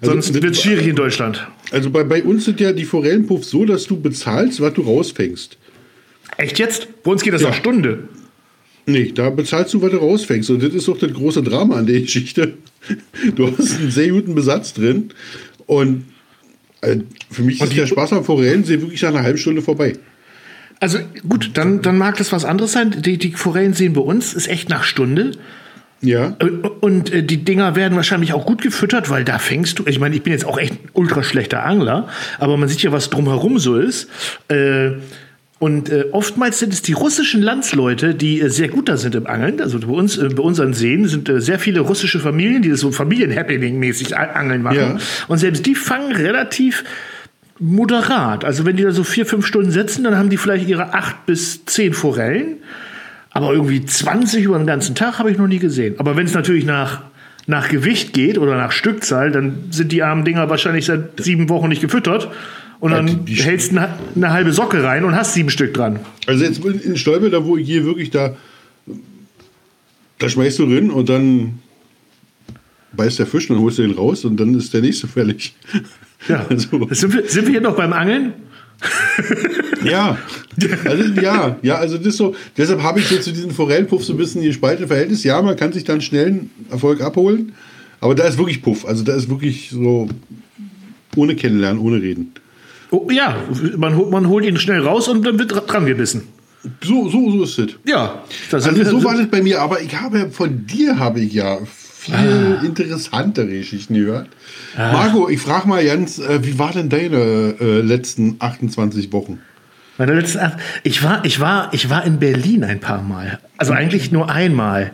Also, 0.01 0.13
Sonst 0.13 0.33
wird 0.33 0.43
es 0.45 0.61
schwierig 0.61 0.87
in 0.87 0.95
Deutschland. 0.95 1.47
Also 1.71 1.89
bei, 1.91 2.03
bei 2.03 2.23
uns 2.23 2.45
sind 2.45 2.59
ja 2.59 2.73
die 2.73 2.85
Forellenpuffs 2.85 3.49
so, 3.51 3.65
dass 3.65 3.85
du 3.85 3.99
bezahlst, 3.99 4.59
was 4.61 4.73
du 4.73 4.81
rausfängst. 4.81 5.57
Echt 6.37 6.57
jetzt? 6.59 7.03
Bei 7.03 7.11
uns 7.11 7.21
geht 7.23 7.33
das 7.33 7.41
Ja. 7.43 7.49
nach 7.49 7.55
Stunde. 7.55 8.07
Nee, 8.87 9.11
da 9.13 9.29
bezahlst 9.29 9.73
du, 9.75 9.81
was 9.83 9.91
du 9.91 9.97
rausfängst. 9.97 10.49
Und 10.49 10.63
das 10.63 10.73
ist 10.73 10.87
doch 10.87 10.97
das 10.97 11.13
große 11.13 11.43
Drama 11.43 11.75
an 11.75 11.85
der 11.85 12.01
Geschichte. 12.01 12.53
Du 13.35 13.45
hast 13.55 13.77
einen 13.77 13.91
sehr 13.91 14.07
guten 14.09 14.33
Besatz 14.33 14.73
drin. 14.73 15.09
Und 15.67 16.05
äh, 16.81 16.97
für 17.29 17.43
mich 17.43 17.61
ist 17.61 17.75
der 17.75 17.85
Spaß 17.85 18.13
am 18.13 18.23
Forellensee 18.23 18.79
wirklich 18.81 19.01
nach 19.01 19.09
einer 19.09 19.21
halben 19.21 19.37
Stunde 19.37 19.61
vorbei. 19.61 19.93
Also 20.79 20.99
gut, 21.27 21.51
dann, 21.55 21.81
dann 21.81 21.97
mag 21.97 22.17
das 22.17 22.31
was 22.31 22.45
anderes 22.45 22.71
sein. 22.71 23.01
Die, 23.01 23.17
die 23.17 23.33
Forellen 23.33 23.73
sehen 23.73 23.93
bei 23.93 24.01
uns, 24.01 24.33
ist 24.33 24.47
echt 24.47 24.69
nach 24.69 24.83
Stunde. 24.83 25.31
Ja. 26.01 26.37
Und 26.79 27.11
äh, 27.11 27.23
die 27.23 27.43
Dinger 27.43 27.75
werden 27.75 27.95
wahrscheinlich 27.95 28.33
auch 28.33 28.45
gut 28.45 28.61
gefüttert, 28.61 29.09
weil 29.09 29.25
da 29.25 29.37
fängst 29.39 29.79
du. 29.79 29.83
Ich 29.85 29.99
meine, 29.99 30.15
ich 30.15 30.23
bin 30.23 30.31
jetzt 30.31 30.45
auch 30.45 30.57
echt 30.57 30.73
ein 30.73 30.89
ultra 30.93 31.23
schlechter 31.23 31.65
Angler, 31.65 32.07
aber 32.37 32.55
man 32.55 32.69
sieht 32.69 32.81
ja, 32.81 32.91
was 32.91 33.09
drumherum 33.09 33.59
so 33.59 33.77
ist. 33.77 34.09
Äh, 34.47 34.91
und 35.59 35.89
äh, 35.89 36.05
oftmals 36.13 36.59
sind 36.59 36.71
es 36.71 36.81
die 36.81 36.93
russischen 36.93 37.41
Landsleute, 37.41 38.15
die 38.15 38.39
äh, 38.39 38.47
sehr 38.47 38.69
gut 38.69 38.87
da 38.87 38.95
sind 38.95 39.13
im 39.15 39.27
Angeln. 39.27 39.59
Also 39.59 39.77
bei 39.79 39.91
uns, 39.91 40.17
äh, 40.17 40.29
bei 40.29 40.41
unseren 40.41 40.73
Seen 40.73 41.05
sind 41.09 41.27
äh, 41.27 41.41
sehr 41.41 41.59
viele 41.59 41.81
russische 41.81 42.21
Familien, 42.21 42.61
die 42.61 42.69
das 42.69 42.79
so 42.79 42.91
Familienhappening-mäßig 42.91 44.15
Angeln 44.15 44.61
machen. 44.61 44.77
Ja. 44.77 44.97
Und 45.27 45.37
selbst 45.37 45.65
die 45.65 45.75
fangen 45.75 46.15
relativ 46.15 46.85
moderat. 47.59 48.45
Also 48.45 48.65
wenn 48.65 48.77
die 48.77 48.83
da 48.83 48.91
so 48.91 49.03
vier, 49.03 49.25
fünf 49.25 49.45
Stunden 49.45 49.71
sitzen, 49.71 50.03
dann 50.03 50.15
haben 50.17 50.29
die 50.29 50.37
vielleicht 50.37 50.67
ihre 50.67 50.93
acht 50.93 51.25
bis 51.25 51.65
zehn 51.65 51.93
Forellen. 51.93 52.57
Aber 53.31 53.53
irgendwie 53.53 53.85
20 53.85 54.43
über 54.45 54.57
den 54.57 54.65
ganzen 54.67 54.95
Tag 54.95 55.19
habe 55.19 55.29
ich 55.31 55.37
noch 55.37 55.47
nie 55.47 55.59
gesehen. 55.59 55.95
Aber 55.99 56.15
wenn 56.17 56.25
es 56.25 56.33
natürlich 56.33 56.65
nach, 56.65 57.03
nach 57.47 57.69
Gewicht 57.69 58.13
geht 58.13 58.37
oder 58.37 58.55
nach 58.57 58.71
Stückzahl, 58.71 59.31
dann 59.31 59.65
sind 59.71 59.91
die 59.91 60.01
armen 60.03 60.25
Dinger 60.25 60.49
wahrscheinlich 60.49 60.85
seit 60.85 61.21
sieben 61.21 61.47
Wochen 61.49 61.67
nicht 61.67 61.81
gefüttert. 61.81 62.29
Und 62.79 62.91
dann 62.91 63.07
Ja, 63.07 63.13
die- 63.13 63.35
die- 63.35 63.41
hältst 63.43 63.71
du 63.73 63.77
eine, 63.77 63.89
eine 64.15 64.31
halbe 64.31 64.51
Socke 64.53 64.83
rein 64.83 65.03
und 65.03 65.15
hast 65.15 65.33
sieben 65.33 65.49
Stück 65.49 65.73
dran. 65.73 65.99
Also 66.27 66.43
jetzt 66.45 66.63
in 66.63 66.95
Stolpe, 66.97 67.29
da 67.29 67.43
wo 67.45 67.57
ich 67.57 67.67
hier 67.67 67.83
wirklich 67.85 68.09
da, 68.09 68.35
da 70.17 70.29
schmeißt 70.29 70.59
du 70.59 70.65
drin 70.65 70.89
und 70.89 71.09
dann 71.09 71.59
beißt 72.93 73.19
der 73.19 73.27
Fisch, 73.27 73.47
dann 73.47 73.59
holst 73.59 73.77
du 73.77 73.83
den 73.83 73.91
raus 73.95 74.25
und 74.25 74.37
dann 74.39 74.55
ist 74.55 74.73
der 74.73 74.81
nächste 74.81 75.07
fällig. 75.07 75.53
Ja. 76.27 76.45
Also, 76.49 76.87
Sind, 76.91 77.13
wir, 77.13 77.27
sind 77.29 77.45
wir 77.45 77.51
hier 77.51 77.61
noch 77.61 77.75
beim 77.75 77.93
Angeln? 77.93 78.33
ja, 79.83 80.17
also, 80.85 81.03
ja, 81.21 81.57
ja, 81.61 81.75
also 81.75 81.97
das 81.97 82.07
ist 82.07 82.17
so, 82.17 82.33
deshalb 82.57 82.81
habe 82.81 82.99
ich 82.99 83.07
so 83.07 83.17
zu 83.17 83.31
diesem 83.31 83.51
Forellenpuff 83.51 84.03
so 84.05 84.13
ein 84.13 84.17
bisschen 84.17 84.41
gespaltene 84.41 84.87
Verhältnis. 84.87 85.23
Ja, 85.23 85.41
man 85.41 85.55
kann 85.57 85.73
sich 85.73 85.83
dann 85.83 85.99
schnell 86.01 86.27
einen 86.27 86.49
Erfolg 86.71 87.01
abholen, 87.01 87.53
aber 87.99 88.15
da 88.15 88.23
ist 88.25 88.37
wirklich 88.37 88.61
Puff. 88.61 88.85
Also 88.85 89.03
da 89.03 89.15
ist 89.15 89.29
wirklich 89.29 89.69
so 89.71 90.07
ohne 91.17 91.35
Kennenlernen, 91.35 91.81
ohne 91.81 92.01
Reden. 92.01 92.31
Oh, 92.91 93.07
ja, 93.11 93.35
man, 93.77 93.95
hol- 93.97 94.09
man 94.09 94.27
holt 94.29 94.45
ihn 94.45 94.57
schnell 94.57 94.79
raus 94.81 95.07
und 95.09 95.25
dann 95.25 95.37
wird 95.37 95.51
dra- 95.53 95.65
dran 95.65 95.85
gebissen. 95.85 96.23
So, 96.83 97.09
so, 97.09 97.31
so 97.31 97.43
ist 97.43 97.59
es. 97.59 97.71
Ja, 97.85 98.23
das 98.51 98.65
Also 98.67 98.83
so 98.83 99.03
war 99.03 99.15
das 99.17 99.27
bei 99.27 99.41
mir, 99.41 99.61
aber 99.61 99.81
ich 99.81 99.95
habe 99.95 100.29
von 100.31 100.65
dir 100.65 100.97
habe 100.99 101.19
ich 101.21 101.33
ja 101.33 101.57
viel 102.11 102.59
interessantere 102.63 103.47
Geschichten 103.47 103.93
gehört. 103.93 104.27
Marco, 104.75 105.29
ich 105.29 105.39
frage 105.39 105.67
mal 105.67 105.83
ganz, 105.83 106.19
äh, 106.19 106.43
wie 106.45 106.59
war 106.59 106.71
denn 106.71 106.89
deine 106.89 107.55
äh, 107.59 107.81
letzten 107.81 108.35
28 108.39 109.11
Wochen? 109.11 109.39
Meine 109.97 110.13
letzten 110.13 110.39
acht. 110.39 110.57
Ich 110.83 111.03
war, 111.03 111.25
ich 111.25 111.41
war, 111.41 111.73
ich 111.73 111.89
war 111.89 112.05
in 112.05 112.19
Berlin 112.19 112.63
ein 112.63 112.79
paar 112.79 113.01
Mal. 113.01 113.37
Also 113.57 113.73
eigentlich 113.73 114.13
nur 114.13 114.29
einmal. 114.29 114.91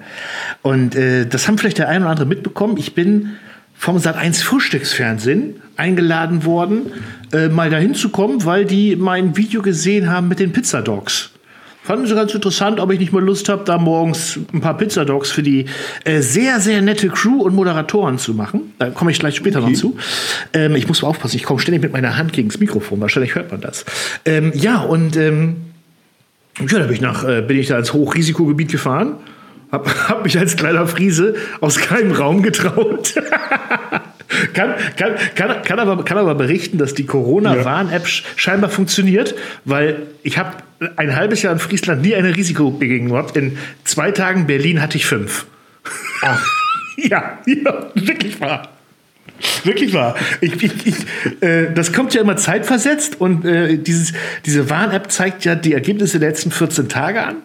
Und 0.64 0.96
äh, 0.96 1.28
das 1.28 1.48
haben 1.48 1.60
vielleicht 1.60 1.78
der 1.78 1.90
eine 1.90 2.06
oder 2.06 2.12
andere 2.12 2.26
mitbekommen. 2.26 2.76
Ich 2.78 2.96
bin 2.96 3.34
vom 3.76 3.98
Sat1 3.98 4.42
Frühstücksfernsehen 4.44 5.62
eingeladen 5.78 6.44
worden, 6.44 6.92
äh, 7.34 7.50
mal 7.50 7.70
dahin 7.70 7.94
zu 7.94 8.10
kommen, 8.10 8.46
weil 8.46 8.66
die 8.66 8.96
mein 8.96 9.38
Video 9.38 9.62
gesehen 9.62 10.10
haben 10.10 10.28
mit 10.28 10.40
den 10.40 10.52
Pizzadogs. 10.54 11.32
Fanden 11.86 12.08
sie 12.08 12.16
ganz 12.16 12.34
interessant, 12.34 12.80
ob 12.80 12.92
ich 12.92 13.00
nicht 13.00 13.14
mal 13.14 13.24
Lust 13.24 13.48
habe, 13.48 13.64
da 13.64 13.78
morgens 13.78 14.40
ein 14.52 14.60
paar 14.60 14.76
Pizzadogs 14.76 15.30
für 15.30 15.44
die 15.44 15.66
äh, 16.04 16.22
sehr, 16.22 16.60
sehr 16.60 16.82
nette 16.82 17.10
Crew 17.10 17.44
und 17.44 17.54
Moderatoren 17.54 18.18
zu 18.18 18.34
machen. 18.34 18.74
Da 18.80 18.90
komme 18.90 19.12
ich 19.12 19.20
gleich 19.20 19.36
später 19.36 19.62
okay. 19.62 19.70
noch 19.70 19.78
zu. 19.78 19.96
Ähm, 20.54 20.76
ich 20.76 20.88
muss 20.88 21.04
mal 21.04 21.10
aufpassen, 21.10 21.36
ich 21.36 21.44
komme 21.44 21.60
ständig 21.60 21.84
mit 21.84 21.94
meiner 21.94 22.18
Hand 22.18 22.34
gegen 22.34 22.50
das 22.50 22.60
Mikrofon. 22.60 23.00
Wahrscheinlich 23.02 23.36
hört 23.36 23.52
man 23.52 23.62
das. 23.62 23.86
Ähm, 24.26 24.52
ja, 24.56 24.82
und 24.82 25.16
ähm, 25.16 25.58
ja, 26.60 26.80
da 26.80 26.86
bin 26.86 26.94
ich, 26.94 27.02
nach, 27.02 27.24
äh, 27.24 27.44
bin 27.44 27.60
ich 27.60 27.68
da 27.68 27.78
ins 27.78 27.94
Hochrisikogebiet 27.94 28.72
gefahren. 28.72 29.18
Hab, 29.72 29.88
hab 30.10 30.24
mich 30.24 30.40
als 30.40 30.56
kleiner 30.56 30.88
Friese 30.88 31.36
aus 31.62 31.78
keinem 31.78 32.14
Raum 32.14 32.42
getraut. 32.42 33.14
kann, 34.54 34.74
kann, 34.98 35.16
kann, 35.36 35.62
kann, 35.64 35.80
aber, 35.80 36.04
kann 36.04 36.18
aber 36.18 36.36
berichten, 36.36 36.78
dass 36.78 36.94
die 36.94 37.06
Corona-Warn-App 37.06 38.08
scheinbar 38.08 38.70
funktioniert, 38.70 39.36
weil 39.64 40.04
ich 40.24 40.38
habe 40.38 40.58
ein 40.98 41.16
halbes 41.16 41.42
Jahr 41.42 41.54
in 41.54 41.60
Friesland 41.60 42.02
nie 42.02 42.16
eine 42.16 42.36
Risikobegegnung 42.36 43.12
gehabt. 43.12 43.38
In 43.38 43.58
zwei 43.84 44.12
Tagen 44.12 44.48
Berlin 44.48 44.82
hatte 44.82 44.98
ich 44.98 45.06
fünf. 45.06 45.46
Ach. 46.22 46.46
ja, 46.98 47.40
ja, 47.46 47.92
wirklich 47.94 48.40
wahr. 48.40 48.70
Wirklich 49.64 49.94
wahr. 49.94 50.16
Ich, 50.40 50.64
ich, 50.64 50.88
ich, 50.88 50.96
äh, 51.42 51.74
das 51.74 51.92
kommt 51.92 52.14
ja 52.14 52.22
immer 52.22 52.38
zeitversetzt 52.38 53.20
und 53.20 53.44
äh, 53.44 53.78
dieses, 53.78 54.14
diese 54.46 54.70
Warn-App 54.70 55.12
zeigt 55.12 55.44
ja 55.44 55.56
die 55.56 55.74
Ergebnisse 55.74 56.20
der 56.20 56.30
letzten 56.30 56.52
14 56.52 56.88
Tage 56.88 57.22
an. 57.22 57.36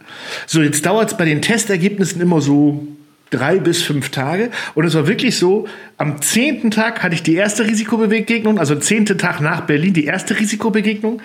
So, 0.47 0.63
jetzt 0.63 0.87
dauert 0.87 1.11
es 1.11 1.17
bei 1.17 1.25
den 1.25 1.43
Testergebnissen 1.43 2.21
immer 2.21 2.41
so 2.41 2.87
drei 3.31 3.59
bis 3.59 3.83
fünf 3.83 4.11
Tage. 4.11 4.51
Und 4.75 4.85
es 4.85 4.95
war 4.95 5.07
wirklich 5.07 5.39
so, 5.39 5.67
am 5.97 6.21
zehnten 6.21 6.71
Tag 6.71 7.03
hatte 7.03 7.15
ich 7.15 7.23
die 7.23 7.35
erste 7.35 7.65
Risikobegegnung, 7.67 8.59
also 8.59 8.75
zehnten 8.75 9.19
Tag 9.19 9.41
nach 9.41 9.63
Berlin 9.63 9.95
die 9.95 10.05
erste 10.05 10.39
Risikobegegnung, 10.39 11.23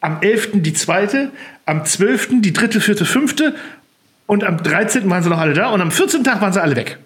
am 0.00 0.18
elften 0.20 0.62
die 0.62 0.72
zweite, 0.72 1.30
am 1.64 1.84
zwölften 1.84 2.42
die 2.42 2.52
dritte, 2.52 2.80
vierte, 2.80 3.04
fünfte 3.04 3.54
und 4.26 4.44
am 4.44 4.62
13. 4.62 5.08
waren 5.08 5.22
sie 5.22 5.30
noch 5.30 5.38
alle 5.38 5.54
da 5.54 5.70
und 5.70 5.80
am 5.80 5.90
14. 5.90 6.24
Tag 6.24 6.40
waren 6.40 6.52
sie 6.52 6.60
alle 6.60 6.76
weg. 6.76 6.98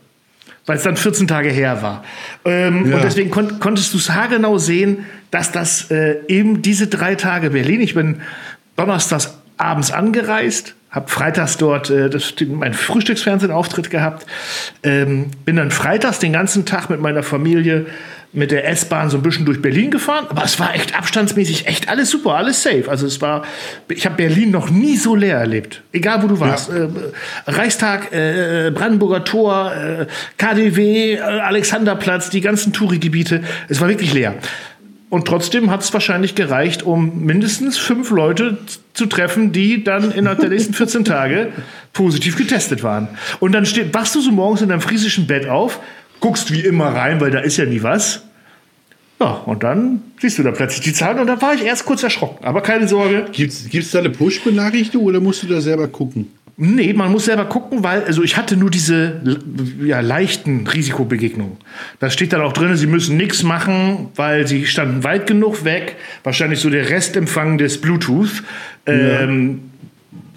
Weil 0.66 0.76
es 0.76 0.82
dann 0.82 0.96
14 0.96 1.26
Tage 1.26 1.48
her 1.48 1.82
war. 1.82 2.04
Ähm, 2.44 2.90
ja. 2.90 2.96
Und 2.96 3.04
deswegen 3.04 3.30
kon 3.30 3.60
konntest 3.60 3.94
du 3.94 3.98
es 3.98 4.10
haargenau 4.10 4.58
sehen, 4.58 5.06
dass 5.30 5.52
das 5.52 5.90
äh, 5.90 6.16
eben 6.28 6.62
diese 6.62 6.86
drei 6.86 7.14
Tage 7.14 7.50
Berlin, 7.50 7.80
ich 7.80 7.94
bin 7.94 8.20
donnerstags 8.76 9.38
abends 9.56 9.90
angereist, 9.90 10.74
habe 10.90 11.08
freitags 11.08 11.56
dort 11.56 11.90
äh, 11.90 12.10
das, 12.10 12.34
meinen 12.48 12.74
Frühstücksfernsehauftritt 12.74 13.90
gehabt, 13.90 14.26
ähm, 14.82 15.30
bin 15.44 15.56
dann 15.56 15.70
freitags 15.70 16.18
den 16.18 16.32
ganzen 16.32 16.66
Tag 16.66 16.90
mit 16.90 17.00
meiner 17.00 17.22
Familie 17.22 17.86
mit 18.32 18.52
der 18.52 18.68
S-Bahn 18.68 19.10
so 19.10 19.16
ein 19.16 19.22
bisschen 19.22 19.44
durch 19.44 19.60
Berlin 19.60 19.90
gefahren, 19.90 20.26
aber 20.28 20.44
es 20.44 20.60
war 20.60 20.74
echt 20.74 20.96
abstandsmäßig 20.96 21.66
echt 21.66 21.88
alles 21.88 22.10
super, 22.10 22.36
alles 22.36 22.62
safe. 22.62 22.84
Also 22.88 23.06
es 23.06 23.20
war, 23.20 23.42
ich 23.88 24.06
habe 24.06 24.16
Berlin 24.16 24.52
noch 24.52 24.70
nie 24.70 24.96
so 24.96 25.16
leer 25.16 25.38
erlebt, 25.38 25.82
egal 25.92 26.22
wo 26.22 26.28
du 26.28 26.38
warst. 26.38 26.70
Ja. 26.70 26.84
Äh, 26.84 26.88
Reichstag, 27.46 28.12
äh, 28.12 28.70
Brandenburger 28.72 29.24
Tor, 29.24 29.72
äh, 29.74 30.06
KDW, 30.38 31.14
äh, 31.14 31.20
Alexanderplatz, 31.20 32.30
die 32.30 32.40
ganzen 32.40 32.72
Tourigebiete, 32.72 33.42
es 33.68 33.80
war 33.80 33.88
wirklich 33.88 34.12
leer. 34.12 34.34
Und 35.10 35.26
trotzdem 35.26 35.70
hat 35.72 35.82
es 35.82 35.92
wahrscheinlich 35.92 36.36
gereicht, 36.36 36.84
um 36.84 37.24
mindestens 37.26 37.76
fünf 37.76 38.10
Leute 38.10 38.58
zu 38.94 39.06
treffen, 39.06 39.50
die 39.50 39.82
dann 39.82 40.12
innerhalb 40.12 40.38
der 40.38 40.50
nächsten 40.50 40.72
14 40.72 41.04
Tage 41.04 41.52
positiv 41.92 42.36
getestet 42.36 42.84
waren. 42.84 43.08
Und 43.40 43.52
dann 43.52 43.66
steht, 43.66 43.92
wachst 43.92 44.14
du 44.14 44.20
so 44.20 44.30
morgens 44.30 44.62
in 44.62 44.68
deinem 44.68 44.80
friesischen 44.80 45.26
Bett 45.26 45.48
auf, 45.48 45.80
guckst 46.20 46.52
wie 46.52 46.60
immer 46.60 46.86
rein, 46.86 47.20
weil 47.20 47.32
da 47.32 47.40
ist 47.40 47.56
ja 47.56 47.64
nie 47.64 47.82
was. 47.82 48.22
Ja, 49.18 49.32
und 49.32 49.64
dann 49.64 50.02
siehst 50.20 50.38
du 50.38 50.44
da 50.44 50.52
plötzlich 50.52 50.80
die 50.80 50.92
Zahlen 50.92 51.18
und 51.18 51.26
da 51.26 51.42
war 51.42 51.54
ich 51.54 51.64
erst 51.64 51.84
kurz 51.84 52.02
erschrocken. 52.04 52.44
Aber 52.44 52.62
keine 52.62 52.86
Sorge. 52.86 53.26
Gibt 53.32 53.52
es 53.52 53.90
da 53.90 53.98
eine 53.98 54.10
Push-Benachrichtigung 54.10 55.04
oder 55.04 55.20
musst 55.20 55.42
du 55.42 55.48
da 55.48 55.60
selber 55.60 55.88
gucken? 55.88 56.28
Nee, 56.56 56.92
man 56.92 57.10
muss 57.10 57.24
selber 57.24 57.46
gucken, 57.46 57.82
weil 57.82 58.04
also 58.04 58.22
ich 58.22 58.36
hatte 58.36 58.56
nur 58.56 58.70
diese 58.70 59.20
ja, 59.82 60.00
leichten 60.00 60.66
Risikobegegnungen. 60.66 61.56
Da 61.98 62.10
steht 62.10 62.32
dann 62.32 62.42
auch 62.42 62.52
drin, 62.52 62.76
sie 62.76 62.86
müssen 62.86 63.16
nichts 63.16 63.42
machen, 63.42 64.08
weil 64.16 64.46
sie 64.46 64.66
standen 64.66 65.02
weit 65.04 65.26
genug 65.26 65.64
weg. 65.64 65.96
Wahrscheinlich 66.22 66.60
so 66.60 66.68
der 66.70 66.90
Restempfang 66.90 67.58
des 67.58 67.80
Bluetooth. 67.80 68.42
Ähm, 68.86 69.60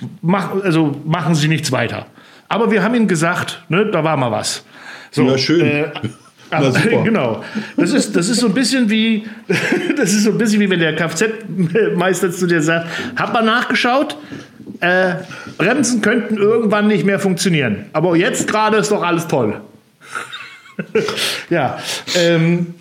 ja. 0.01 0.07
mach, 0.21 0.63
also 0.63 1.01
machen 1.05 1.35
sie 1.35 1.47
nichts 1.47 1.71
weiter. 1.71 2.07
Aber 2.49 2.71
wir 2.71 2.83
haben 2.83 2.95
ihnen 2.95 3.07
gesagt, 3.07 3.63
ne, 3.69 3.89
da 3.91 4.03
war 4.03 4.15
mal 4.15 4.31
was. 4.31 4.63
So, 5.11 5.27
ja, 5.27 5.37
schön. 5.37 5.61
Äh, 5.61 5.91
aber, 6.51 6.71
genau. 7.03 7.43
Das 7.77 7.91
ist, 7.91 8.15
das 8.15 8.29
ist 8.29 8.39
so 8.39 8.47
ein 8.47 8.53
bisschen 8.53 8.89
wie, 8.89 9.25
das 9.97 10.13
ist 10.13 10.23
so 10.23 10.31
ein 10.31 10.37
bisschen 10.37 10.59
wie 10.59 10.69
wenn 10.69 10.79
der 10.79 10.95
Kfz-Meister 10.95 12.31
zu 12.31 12.47
dir 12.47 12.61
sagt, 12.61 12.87
hat 13.15 13.33
man 13.33 13.45
nachgeschaut? 13.45 14.17
Äh, 14.79 15.15
Bremsen 15.57 16.01
könnten 16.01 16.37
irgendwann 16.37 16.87
nicht 16.87 17.05
mehr 17.05 17.19
funktionieren. 17.19 17.85
Aber 17.93 18.15
jetzt 18.15 18.47
gerade 18.47 18.77
ist 18.77 18.91
doch 18.91 19.03
alles 19.03 19.27
toll. 19.27 19.61
ja. 21.49 21.77
Ähm, 22.15 22.73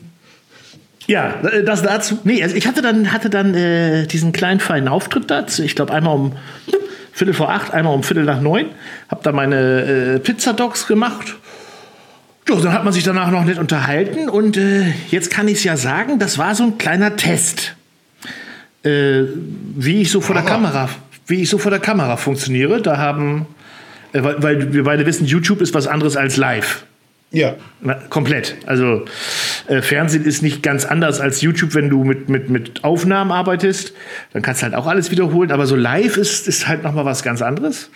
ja, 1.07 1.35
das 1.65 1.83
dazu. 1.83 2.19
Nee, 2.25 2.43
also 2.43 2.57
ich 2.57 2.67
hatte 2.67 2.83
dann, 2.83 3.13
hatte 3.13 3.29
dann 3.29 3.55
äh, 3.55 4.07
diesen 4.07 4.33
kleinen 4.33 4.61
feinen 4.61 4.89
Auftritt 4.89 5.31
dazu. 5.31 5.63
Ich 5.63 5.75
glaube, 5.75 5.93
einmal 5.93 6.15
um 6.15 6.37
Viertel 7.13 7.35
vor 7.35 7.51
acht, 7.51 7.73
einmal 7.73 7.95
um 7.95 8.03
Viertel 8.03 8.25
nach 8.25 8.41
neun. 8.41 8.67
Hab 9.09 9.23
da 9.23 9.33
meine 9.33 10.15
äh, 10.15 10.19
Pizzadogs 10.19 10.87
gemacht. 10.87 11.37
Ja, 12.49 12.57
dann 12.57 12.73
hat 12.73 12.85
man 12.85 12.93
sich 12.93 13.05
danach 13.05 13.31
noch 13.31 13.45
nicht 13.45 13.59
unterhalten. 13.59 14.29
Und 14.29 14.57
äh, 14.57 14.93
jetzt 15.11 15.31
kann 15.31 15.49
ich 15.49 15.59
es 15.59 15.65
ja 15.65 15.77
sagen, 15.77 16.19
das 16.19 16.39
war 16.39 16.55
so 16.55 16.65
ein 16.65 16.79
kleiner 16.79 17.17
Test. 17.17 17.75
Äh, 18.85 19.25
wie 19.77 20.03
ich 20.03 20.11
so 20.11 20.21
vor 20.21 20.35
der 20.35 20.45
Kamera 20.45 20.89
wie 21.27 21.43
ich 21.43 21.51
so 21.51 21.59
vor 21.59 21.71
der 21.71 21.81
Kamera 21.81 22.17
funktioniere. 22.17 22.81
Da 22.83 22.97
haben, 22.99 23.47
äh, 24.13 24.23
weil, 24.23 24.43
weil, 24.43 24.73
wir 24.73 24.85
beide 24.85 25.07
wissen, 25.07 25.27
YouTube 25.27 25.61
ist 25.61 25.75
was 25.75 25.87
anderes 25.87 26.17
als 26.17 26.37
live. 26.37 26.85
Ja. 27.33 27.55
Komplett. 28.11 28.57
Also 28.67 29.07
äh, 29.67 29.81
Fernsehen 29.81 30.25
ist 30.25 30.43
nicht 30.43 30.63
ganz 30.63 30.85
anders 30.85 31.19
als 31.19 31.41
YouTube, 31.41 31.75
wenn 31.75 31.89
du 31.89 32.05
mit, 32.05 32.29
mit, 32.29 32.51
mit 32.51 32.85
Aufnahmen 32.85 33.33
arbeitest. 33.33 33.95
Dann 34.35 34.43
kannst 34.43 34.61
du 34.61 34.65
halt 34.65 34.75
auch 34.75 34.87
alles 34.87 35.11
wiederholen. 35.11 35.51
Aber 35.51 35.67
so 35.67 35.75
live 35.75 36.19
ist, 36.19 36.47
ist 36.47 36.69
halt 36.69 36.83
nochmal 36.83 37.07
was 37.07 37.23
ganz 37.23 37.41
anderes. 37.41 37.91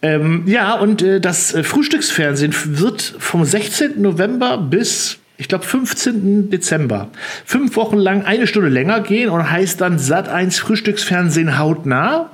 Ähm, 0.00 0.44
ja, 0.46 0.74
und 0.74 1.02
äh, 1.02 1.20
das 1.20 1.54
äh, 1.54 1.62
Frühstücksfernsehen 1.62 2.54
wird 2.78 3.14
vom 3.18 3.44
16. 3.44 4.00
November 4.00 4.56
bis 4.56 5.18
ich 5.38 5.48
glaube, 5.48 5.64
15. 5.64 6.50
Dezember. 6.50 7.08
Fünf 7.44 7.74
Wochen 7.74 7.96
lang 7.96 8.24
eine 8.24 8.46
Stunde 8.46 8.68
länger 8.68 9.00
gehen 9.00 9.28
und 9.28 9.50
heißt 9.50 9.80
dann 9.80 9.98
Sat 9.98 10.28
1 10.28 10.60
Frühstücksfernsehen 10.60 11.58
hautnah 11.58 12.30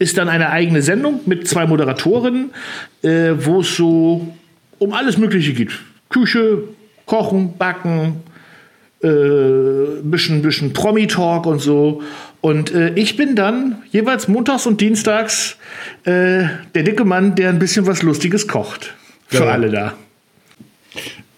ist 0.00 0.18
dann 0.18 0.28
eine 0.28 0.50
eigene 0.50 0.82
Sendung 0.82 1.20
mit 1.26 1.46
zwei 1.46 1.66
Moderatorinnen, 1.66 2.50
äh, 3.02 3.32
wo 3.38 3.60
es 3.60 3.76
so 3.76 4.26
um 4.78 4.92
alles 4.92 5.18
Mögliche 5.18 5.52
geht. 5.52 5.70
Küche, 6.08 6.64
Kochen, 7.04 7.56
Backen, 7.56 8.22
äh, 9.02 10.00
bisschen, 10.02 10.42
bisschen 10.42 10.72
Promi-Talk 10.72 11.46
und 11.46 11.60
so. 11.60 12.02
Und 12.40 12.74
äh, 12.74 12.94
ich 12.94 13.16
bin 13.16 13.36
dann 13.36 13.82
jeweils 13.90 14.26
montags 14.26 14.66
und 14.66 14.80
dienstags 14.80 15.56
äh, 16.04 16.44
der 16.74 16.82
dicke 16.82 17.04
Mann, 17.04 17.34
der 17.34 17.50
ein 17.50 17.58
bisschen 17.58 17.86
was 17.86 18.02
Lustiges 18.02 18.48
kocht. 18.48 18.94
Für 19.26 19.44
ja. 19.44 19.50
alle 19.50 19.70
da. 19.70 19.94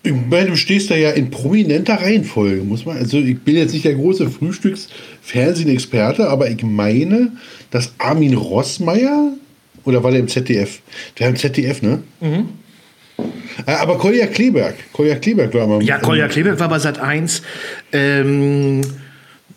Ich 0.05 0.13
meine, 0.13 0.51
du 0.51 0.57
stehst 0.57 0.91
da 0.91 0.97
ja 0.97 1.11
in 1.11 1.31
prominenter 1.31 1.95
Reihenfolge, 1.95 2.63
muss 2.63 2.87
man. 2.87 2.97
Also 2.97 3.19
ich 3.19 3.39
bin 3.41 3.57
jetzt 3.57 3.73
nicht 3.73 3.85
der 3.85 3.95
große 3.95 4.31
Frühstücks-Fernsehen-Experte, 4.31 6.29
aber 6.29 6.49
ich 6.49 6.63
meine, 6.63 7.33
dass 7.73 7.93
Armin 7.99 8.35
Rossmeier 8.35 9.33
oder 9.85 10.05
war 10.05 10.13
der 10.13 10.21
im 10.21 10.29
ZDF? 10.29 10.81
Der 11.19 11.29
im 11.29 11.37
ZDF, 11.37 11.83
ne? 11.83 12.03
Mhm. 12.21 12.49
Äh, 13.67 13.73
aber 13.73 13.99
Kolja 13.99 14.27
Kleberg, 14.27 14.75
Kolja 14.93 15.17
Kleberg 15.17 15.53
war 15.55 15.67
mal. 15.67 15.83
Ja, 15.83 15.99
Kolja 15.99 16.29
Kleberg 16.29 16.61
war 16.61 16.69
bei 16.69 16.79
Sat 16.79 17.01
1. 17.01 17.43
Ähm, 17.93 18.83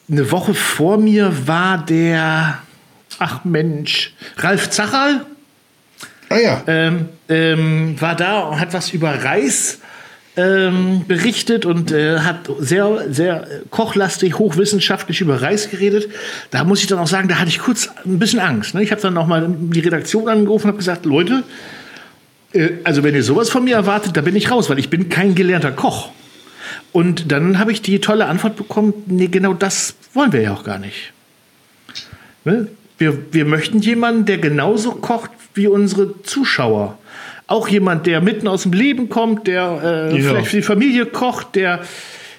eine 0.09 0.31
Woche 0.31 0.53
vor 0.53 0.97
mir 0.97 1.47
war 1.47 1.85
der, 1.85 2.59
ach 3.19 3.43
Mensch, 3.43 4.13
Ralf 4.37 4.69
Zacherl. 4.69 5.25
Ah 6.29 6.37
ja. 6.37 6.63
Ähm, 6.67 7.09
ähm, 7.29 7.95
war 7.99 8.15
da 8.15 8.39
und 8.41 8.59
hat 8.59 8.73
was 8.73 8.91
über 8.91 9.23
Reis 9.23 9.79
ähm, 10.37 11.05
berichtet 11.07 11.65
und 11.65 11.91
äh, 11.91 12.19
hat 12.19 12.49
sehr, 12.59 13.05
sehr 13.09 13.47
kochlastig, 13.69 14.37
hochwissenschaftlich 14.37 15.21
über 15.21 15.41
Reis 15.41 15.69
geredet. 15.69 16.09
Da 16.51 16.63
muss 16.63 16.81
ich 16.81 16.87
dann 16.87 16.99
auch 16.99 17.07
sagen, 17.07 17.27
da 17.27 17.35
hatte 17.35 17.49
ich 17.49 17.59
kurz 17.59 17.89
ein 18.05 18.19
bisschen 18.19 18.39
Angst. 18.39 18.75
Ne? 18.75 18.83
Ich 18.83 18.91
habe 18.91 19.01
dann 19.01 19.13
noch 19.13 19.27
mal 19.27 19.47
die 19.49 19.79
Redaktion 19.79 20.27
angerufen 20.27 20.65
und 20.65 20.69
habe 20.69 20.77
gesagt, 20.77 21.05
Leute, 21.05 21.43
äh, 22.53 22.71
also 22.83 23.03
wenn 23.03 23.15
ihr 23.15 23.23
sowas 23.23 23.49
von 23.49 23.63
mir 23.63 23.75
erwartet, 23.75 24.17
da 24.17 24.21
bin 24.21 24.35
ich 24.35 24.51
raus, 24.51 24.69
weil 24.69 24.79
ich 24.79 24.89
bin 24.89 25.09
kein 25.09 25.35
gelernter 25.35 25.71
Koch. 25.71 26.09
Und 26.91 27.31
dann 27.31 27.59
habe 27.59 27.71
ich 27.71 27.81
die 27.81 27.99
tolle 27.99 28.25
Antwort 28.25 28.55
bekommen, 28.55 28.93
nee, 29.05 29.27
genau 29.27 29.53
das 29.53 29.95
wollen 30.13 30.33
wir 30.33 30.41
ja 30.41 30.53
auch 30.53 30.63
gar 30.63 30.79
nicht. 30.79 31.13
Ne? 32.43 32.67
Wir, 32.97 33.33
wir 33.33 33.45
möchten 33.45 33.79
jemanden, 33.79 34.25
der 34.25 34.37
genauso 34.37 34.91
kocht 34.91 35.31
wie 35.53 35.67
unsere 35.67 36.21
Zuschauer. 36.23 36.97
Auch 37.47 37.67
jemand, 37.67 38.05
der 38.07 38.21
mitten 38.21 38.47
aus 38.47 38.63
dem 38.63 38.73
Leben 38.73 39.09
kommt, 39.09 39.47
der 39.47 40.09
äh, 40.11 40.17
Ja. 40.21 40.29
vielleicht 40.29 40.47
für 40.47 40.57
die 40.57 40.63
Familie 40.63 41.05
kocht, 41.05 41.55
der, 41.55 41.81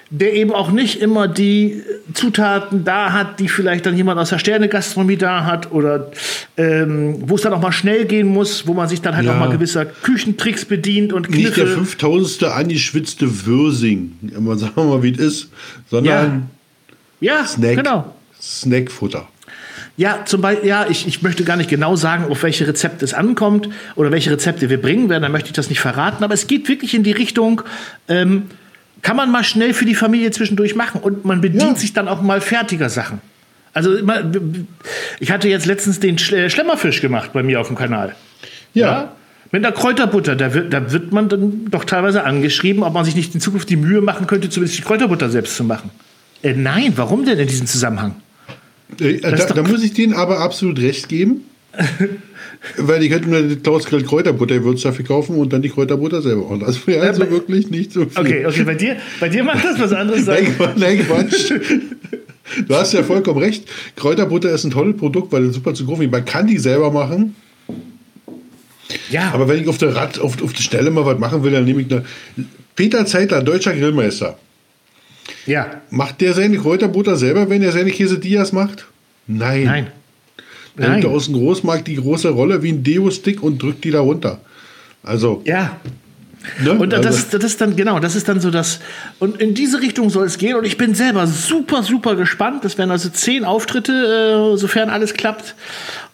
der 0.09 0.33
eben 0.33 0.51
auch 0.51 0.71
nicht 0.71 1.01
immer 1.01 1.27
die 1.27 1.81
Zutaten 2.13 2.83
da 2.85 3.11
hat, 3.11 3.39
die 3.39 3.49
vielleicht 3.49 3.85
dann 3.85 3.95
jemand 3.97 4.19
aus 4.19 4.29
der 4.29 4.39
Sternegastronomie 4.39 5.17
da 5.17 5.43
hat 5.45 5.71
oder 5.71 6.11
ähm, 6.57 7.15
wo 7.27 7.35
es 7.35 7.41
dann 7.41 7.53
auch 7.53 7.61
mal 7.61 7.71
schnell 7.73 8.05
gehen 8.05 8.27
muss, 8.27 8.67
wo 8.67 8.73
man 8.73 8.87
sich 8.87 9.01
dann 9.01 9.15
halt 9.15 9.25
Ja. 9.25 9.33
auch 9.35 9.39
mal 9.39 9.49
gewisser 9.49 9.85
Küchentricks 9.85 10.65
bedient 10.65 11.11
und 11.13 11.29
Nicht 11.29 11.55
der 11.57 11.65
Kniffe. 11.65 11.75
5000. 11.85 12.43
angeschwitzte 12.45 13.45
Würsing, 13.45 14.13
immer 14.35 14.57
sagen 14.57 14.73
wir 14.75 14.83
mal, 14.85 15.03
wie 15.03 15.11
es 15.11 15.19
ist, 15.19 15.49
sondern 15.89 16.49
Ja, 17.19 17.45
Snack. 17.45 17.77
genau. 17.77 18.13
Snackfutter. 18.41 19.27
Ja, 19.97 20.19
zum 20.25 20.41
Beispiel, 20.41 20.69
ja, 20.69 20.85
ich, 20.87 21.07
ich 21.07 21.23
möchte 21.23 21.43
gar 21.43 21.57
nicht 21.57 21.69
genau 21.71 21.95
sagen, 21.95 22.25
auf 22.29 22.43
welche 22.43 22.67
Rezepte 22.67 23.03
es 23.03 23.15
ankommt 23.15 23.67
oder 23.95 24.11
welche 24.11 24.29
Rezepte 24.31 24.69
wir 24.69 24.79
bringen 24.79 25.09
werden, 25.09 25.23
dann 25.23 25.31
möchte 25.31 25.47
ich 25.47 25.53
das 25.53 25.69
nicht 25.69 25.79
verraten, 25.79 26.23
aber 26.23 26.35
es 26.35 26.45
geht 26.45 26.69
wirklich 26.69 26.93
in 26.93 27.01
die 27.01 27.11
Richtung, 27.13 27.63
ähm, 28.07 28.43
kann 29.01 29.15
man 29.17 29.31
mal 29.31 29.43
schnell 29.43 29.73
für 29.73 29.85
die 29.85 29.95
Familie 29.95 30.29
zwischendurch 30.31 30.75
machen 30.75 31.01
und 31.01 31.25
man 31.25 31.41
bedient 31.41 31.63
Ja. 31.63 31.75
sich 31.75 31.93
dann 31.93 32.07
auch 32.07 32.21
mal 32.21 32.41
fertiger 32.41 32.89
Sachen. 32.89 33.21
Also 33.73 33.91
ich 35.19 35.31
hatte 35.31 35.49
jetzt 35.49 35.65
letztens 35.65 35.99
den 35.99 36.17
Schle- 36.17 36.49
Schlemmerfisch 36.49 37.01
gemacht 37.01 37.31
bei 37.33 37.41
mir 37.43 37.59
auf 37.59 37.67
dem 37.67 37.75
Kanal. 37.75 38.15
Ja. 38.73 39.13
Mit 39.51 39.65
einer 39.65 39.73
Kräuterbutter, 39.73 40.35
da 40.35 40.53
wird, 40.53 40.73
da 40.73 40.91
wird 40.91 41.11
man 41.11 41.29
dann 41.29 41.65
doch 41.71 41.85
teilweise 41.85 42.23
angeschrieben, 42.23 42.83
ob 42.83 42.93
man 42.93 43.05
sich 43.05 43.15
nicht 43.15 43.33
in 43.33 43.41
Zukunft 43.41 43.69
die 43.69 43.77
Mühe 43.77 44.01
machen 44.01 44.27
könnte, 44.27 44.49
zumindest 44.49 44.77
die 44.77 44.83
Kräuterbutter 44.83 45.29
selbst 45.29 45.55
zu 45.55 45.63
machen. 45.63 45.89
Äh, 46.43 46.53
nein, 46.53 46.93
warum 46.97 47.25
denn 47.25 47.39
in 47.39 47.47
diesem 47.47 47.65
Zusammenhang? 47.65 48.15
Äh, 48.99 49.19
Da, 49.19 49.31
da 49.35 49.63
muss 49.63 49.83
ich 49.83 49.93
denen 49.93 50.13
aber 50.13 50.39
absolut 50.39 50.79
recht 50.79 51.09
geben. 51.09 51.41
Weil 52.77 53.01
die 53.01 53.09
könnten 53.09 53.29
nur 53.29 53.41
die 53.43 53.55
Klaus 53.57 53.85
Grill 53.85 54.03
Kräuterbutter 54.03 54.63
würdest 54.63 54.83
dafür 54.85 55.05
kaufen 55.05 55.35
und 55.37 55.53
dann 55.53 55.61
die 55.61 55.69
Kräuterbutter 55.69 56.21
selber 56.23 56.43
machen. 56.43 56.61
Das 56.61 56.87
wäre 56.87 57.05
also 57.07 57.21
aber- 57.21 57.31
wirklich 57.31 57.69
nicht 57.69 57.91
so 57.93 58.05
viel. 58.05 58.17
Okay, 58.19 58.45
okay, 58.45 58.63
bei 58.63 58.73
dir, 58.75 58.97
bei 59.19 59.29
dir 59.29 59.43
macht 59.43 59.63
das 59.63 59.79
was 59.79 59.91
anderes 59.93 60.25
sein. 60.25 60.43
Nein, 60.43 60.55
Quatsch, 60.57 60.77
nein, 60.77 61.05
Quatsch. 61.07 61.53
Du 62.65 62.73
hast 62.75 62.93
ja 62.93 63.03
vollkommen 63.03 63.39
recht. 63.43 63.65
Kräuterbutter 63.97 64.49
ist 64.51 64.63
ein 64.63 64.71
tolles 64.71 64.95
Produkt, 64.95 65.33
weil 65.33 65.43
es 65.47 65.55
super 65.55 65.73
zu 65.73 65.85
kaufen 65.85 66.03
ist. 66.03 66.11
Man 66.11 66.23
kann 66.23 66.47
die 66.47 66.57
selber 66.57 66.91
machen. 66.91 67.35
Ja, 69.09 69.31
Aber 69.33 69.49
wenn 69.49 69.61
ich 69.61 69.67
auf 69.67 69.77
der 69.77 69.93
Rad, 69.93 70.17
auf, 70.19 70.41
auf 70.41 70.53
der 70.53 70.61
Stelle 70.63 70.89
mal 70.89 71.05
was 71.05 71.19
machen 71.19 71.43
will, 71.43 71.51
dann 71.51 71.65
nehme 71.65 71.81
ich 71.81 71.91
eine. 71.91 72.05
Peter 72.75 73.05
Zeitler, 73.05 73.43
deutscher 73.43 73.73
Grillmeister. 73.75 74.37
Ja, 75.47 75.81
Macht 75.89 76.21
der 76.21 76.33
seine 76.33 76.57
Kräuterbutter 76.57 77.15
selber, 77.15 77.49
wenn 77.49 77.61
er 77.63 77.71
seine 77.71 77.91
Quesadillas 77.91 78.51
macht? 78.51 78.85
Nein. 79.25 79.63
nein. 79.65 79.87
Er 80.77 80.89
nimmt 80.89 81.05
aus 81.05 81.25
dem 81.25 81.33
Großmarkt 81.33 81.87
die 81.87 81.95
große 81.95 82.29
Rolle 82.29 82.61
wie 82.61 82.71
ein 82.71 82.83
Deo-Stick 82.83 83.41
und 83.41 83.61
drückt 83.61 83.83
die 83.83 83.89
da 83.91 83.99
runter. 84.01 84.39
Also, 85.01 85.41
Ja, 85.45 85.77
ne? 86.63 86.73
und 86.73 86.91
das, 86.91 87.05
also, 87.05 87.17
ist- 87.17 87.33
das 87.33 87.43
ist 87.45 87.61
dann, 87.61 87.75
genau, 87.75 87.99
das 87.99 88.15
ist 88.15 88.27
dann 88.29 88.39
so 88.39 88.51
das. 88.51 88.79
Und 89.19 89.41
in 89.41 89.53
diese 89.55 89.81
Richtung 89.81 90.09
soll 90.11 90.27
es 90.27 90.37
gehen. 90.37 90.55
Und 90.55 90.65
ich 90.65 90.77
bin 90.77 90.93
selber 90.93 91.25
super, 91.25 91.81
super 91.81 92.15
gespannt. 92.15 92.63
Das 92.63 92.77
werden 92.77 92.91
also 92.91 93.09
zehn 93.09 93.43
Auftritte, 93.43 94.53
äh, 94.53 94.57
sofern 94.57 94.89
alles 94.89 95.13
klappt. 95.15 95.55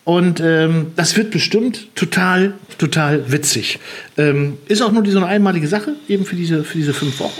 Und 0.05 0.39
ähm, 0.41 0.87
das 0.95 1.17
wird 1.17 1.31
bestimmt 1.31 1.93
total, 1.95 2.53
total 2.77 3.31
witzig. 3.31 3.79
Ähm, 4.17 4.57
ist 4.67 4.81
auch 4.81 4.91
nur 4.91 5.03
die, 5.03 5.11
so 5.11 5.17
eine 5.17 5.27
einmalige 5.27 5.67
Sache, 5.67 5.95
eben 6.07 6.25
für 6.25 6.35
diese, 6.35 6.63
für 6.63 6.77
diese 6.77 6.93
fünf 6.93 7.19
Wochen. 7.19 7.39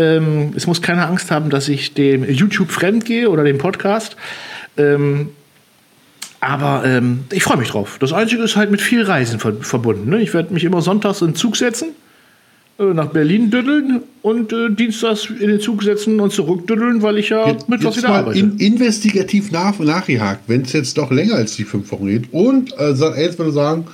Ähm, 0.00 0.52
es 0.56 0.66
muss 0.66 0.80
keine 0.80 1.06
Angst 1.06 1.30
haben, 1.30 1.50
dass 1.50 1.68
ich 1.68 1.92
dem 1.92 2.24
YouTube 2.24 2.70
fremd 2.70 3.04
gehe 3.04 3.28
oder 3.28 3.44
dem 3.44 3.58
Podcast. 3.58 4.16
Ähm, 4.78 5.28
aber 6.40 6.84
ähm, 6.86 7.24
ich 7.30 7.42
freue 7.42 7.58
mich 7.58 7.68
drauf. 7.68 7.98
Das 8.00 8.14
Einzige 8.14 8.42
ist 8.42 8.56
halt 8.56 8.70
mit 8.70 8.80
viel 8.80 9.02
Reisen 9.02 9.38
ver 9.38 9.52
verbunden. 9.60 10.08
Ne? 10.08 10.22
Ich 10.22 10.32
werde 10.32 10.54
mich 10.54 10.64
immer 10.64 10.80
sonntags 10.80 11.20
in 11.20 11.28
den 11.28 11.34
Zug 11.34 11.56
setzen, 11.56 11.90
äh, 12.78 12.84
nach 12.84 13.08
Berlin 13.08 13.50
düddeln 13.50 14.00
und 14.22 14.54
äh, 14.54 14.70
dienstags 14.70 15.26
in 15.26 15.48
den 15.48 15.60
Zug 15.60 15.82
setzen 15.82 16.18
und 16.18 16.32
zurückdüddeln, 16.32 17.02
weil 17.02 17.18
ich 17.18 17.28
ja 17.28 17.46
jetzt, 17.46 17.68
mittwochs 17.68 17.96
jetzt 17.96 18.04
wieder 18.04 18.14
mal 18.14 18.20
arbeite. 18.20 18.38
in, 18.38 18.58
investigativ 18.58 19.52
nach, 19.52 19.78
nachgehakt, 19.78 20.44
wenn 20.46 20.62
es 20.62 20.72
jetzt 20.72 20.96
doch 20.96 21.10
länger 21.10 21.34
als 21.34 21.56
die 21.56 21.64
fünf 21.64 21.92
Wochen 21.92 22.06
geht. 22.06 22.32
Und 22.32 22.72
äh, 22.78 22.94
1 22.94 23.38
würde 23.38 23.52
sagen, 23.52 23.84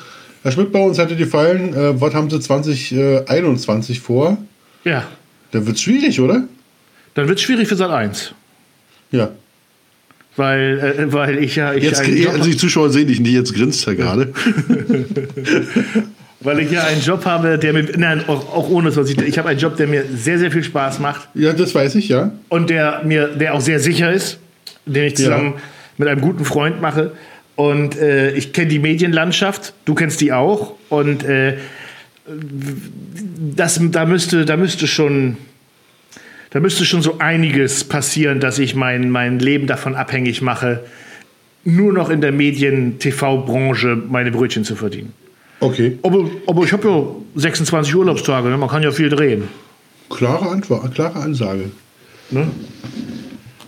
Herr 0.45 0.53
Schmidt, 0.53 0.71
bei 0.71 0.81
uns 0.81 1.01
hatte 1.01 1.17
gefallen, 1.17 1.75
äh, 1.75 2.01
was 2.01 2.15
haben 2.15 2.31
Sie 2.31 2.39
2021 2.39 3.99
vor? 3.99 4.39
ja, 4.85 5.05
Dann 5.57 5.67
wird 5.67 5.77
es 5.77 5.83
schwierig, 5.83 6.21
oder? 6.21 6.45
dann 7.15 7.29
wird 7.29 7.39
es 7.39 7.45
schwierig 7.45 7.67
für 7.67 7.77
Sat 7.77 7.91
1. 7.91 8.35
Ja. 9.11 9.31
Weil, 10.37 10.95
äh, 10.99 11.13
weil 11.13 11.43
ich 11.43 11.57
ja. 11.57 11.73
Ich 11.73 11.83
Jetzt, 11.83 12.01
also 12.03 12.45
die 12.45 12.59
Zuschauer 12.59 12.91
sehen 12.91 13.09
dich 13.09 13.21
nicht, 13.21 13.33
jetzt 13.33 13.55
grinst 13.55 13.87
er 13.87 13.95
gerade. 13.95 14.35
weil 16.41 16.61
ich 16.61 16.71
ja 16.71 16.85
einen 16.85 17.01
Job 17.01 17.25
habe, 17.25 17.59
der 17.59 17.73
mir. 17.73 17.87
Nein, 17.97 18.23
auch, 18.29 18.53
auch 18.53 18.69
ohne 18.69 18.89
das, 18.89 18.99
was 18.99 19.09
ich. 19.09 19.17
Ich 19.23 19.39
habe 19.39 19.49
einen 19.49 19.59
Job, 19.59 19.79
der 19.79 19.87
mir 19.87 20.05
sehr, 20.15 20.39
sehr 20.39 20.51
viel 20.51 20.63
Spaß 20.63 20.99
macht. 20.99 21.27
Ja, 21.35 21.55
das 21.55 21.75
weiß 21.75 21.95
ich, 21.95 22.11
ja. 22.11 22.33
und 22.51 22.69
der 22.69 23.01
mir, 23.05 23.29
der 23.29 23.55
auch 23.55 23.63
sehr 23.63 23.81
sicher 23.81 24.13
ist, 24.13 24.39
den 24.85 25.05
ich 25.05 25.17
zusammen 25.17 25.55
Ja. 25.57 25.63
mit 25.97 26.09
einem 26.09 26.21
guten 26.21 26.45
Freund 26.45 26.83
mache. 26.83 27.13
Und 27.55 27.97
äh, 27.97 28.33
ich 28.33 28.53
kenne 28.53 28.69
die 28.69 28.79
Medienlandschaft, 28.79 29.73
du 29.87 29.95
kennst 29.95 30.21
die 30.21 30.35
auch. 30.35 30.75
Und 30.91 31.25
äh, 31.25 31.57
das, 33.57 33.81
da 33.81 34.05
müsste, 34.05 34.45
da 34.45 34.57
müsste 34.57 34.87
schon, 34.87 35.37
da 36.51 36.61
müsste 36.61 36.85
schon 36.85 37.03
so 37.03 37.19
einiges 37.19 37.85
passieren, 37.85 38.41
dass 38.41 38.59
ich 38.59 38.75
mein, 38.75 39.11
mein 39.11 39.39
Leben 39.39 39.67
davon 39.67 39.95
abhängig 39.95 40.43
mache, 40.43 40.85
nur 41.65 41.93
noch 41.93 42.11
in 42.11 42.21
der 42.21 42.33
Medien-TV-Branche 42.33 43.97
meine 44.09 44.31
Brötchen 44.31 44.65
zu 44.65 44.77
verdienen. 44.77 45.13
Okay. 45.61 45.99
Aber, 46.03 46.31
aber 46.47 46.65
ich 46.65 46.73
habe 46.73 46.89
ja 46.89 47.05
26 47.41 47.95
Urlaubstage, 47.95 48.49
ne? 48.49 48.57
man 48.57 48.69
kann 48.69 48.83
ja 48.83 48.91
viel 48.91 49.09
drehen. 49.09 49.45
Klare 50.11 50.49
Antwort, 50.51 50.95
klare 50.95 51.19
Ansage. 51.21 51.71
Ne? 52.31 52.49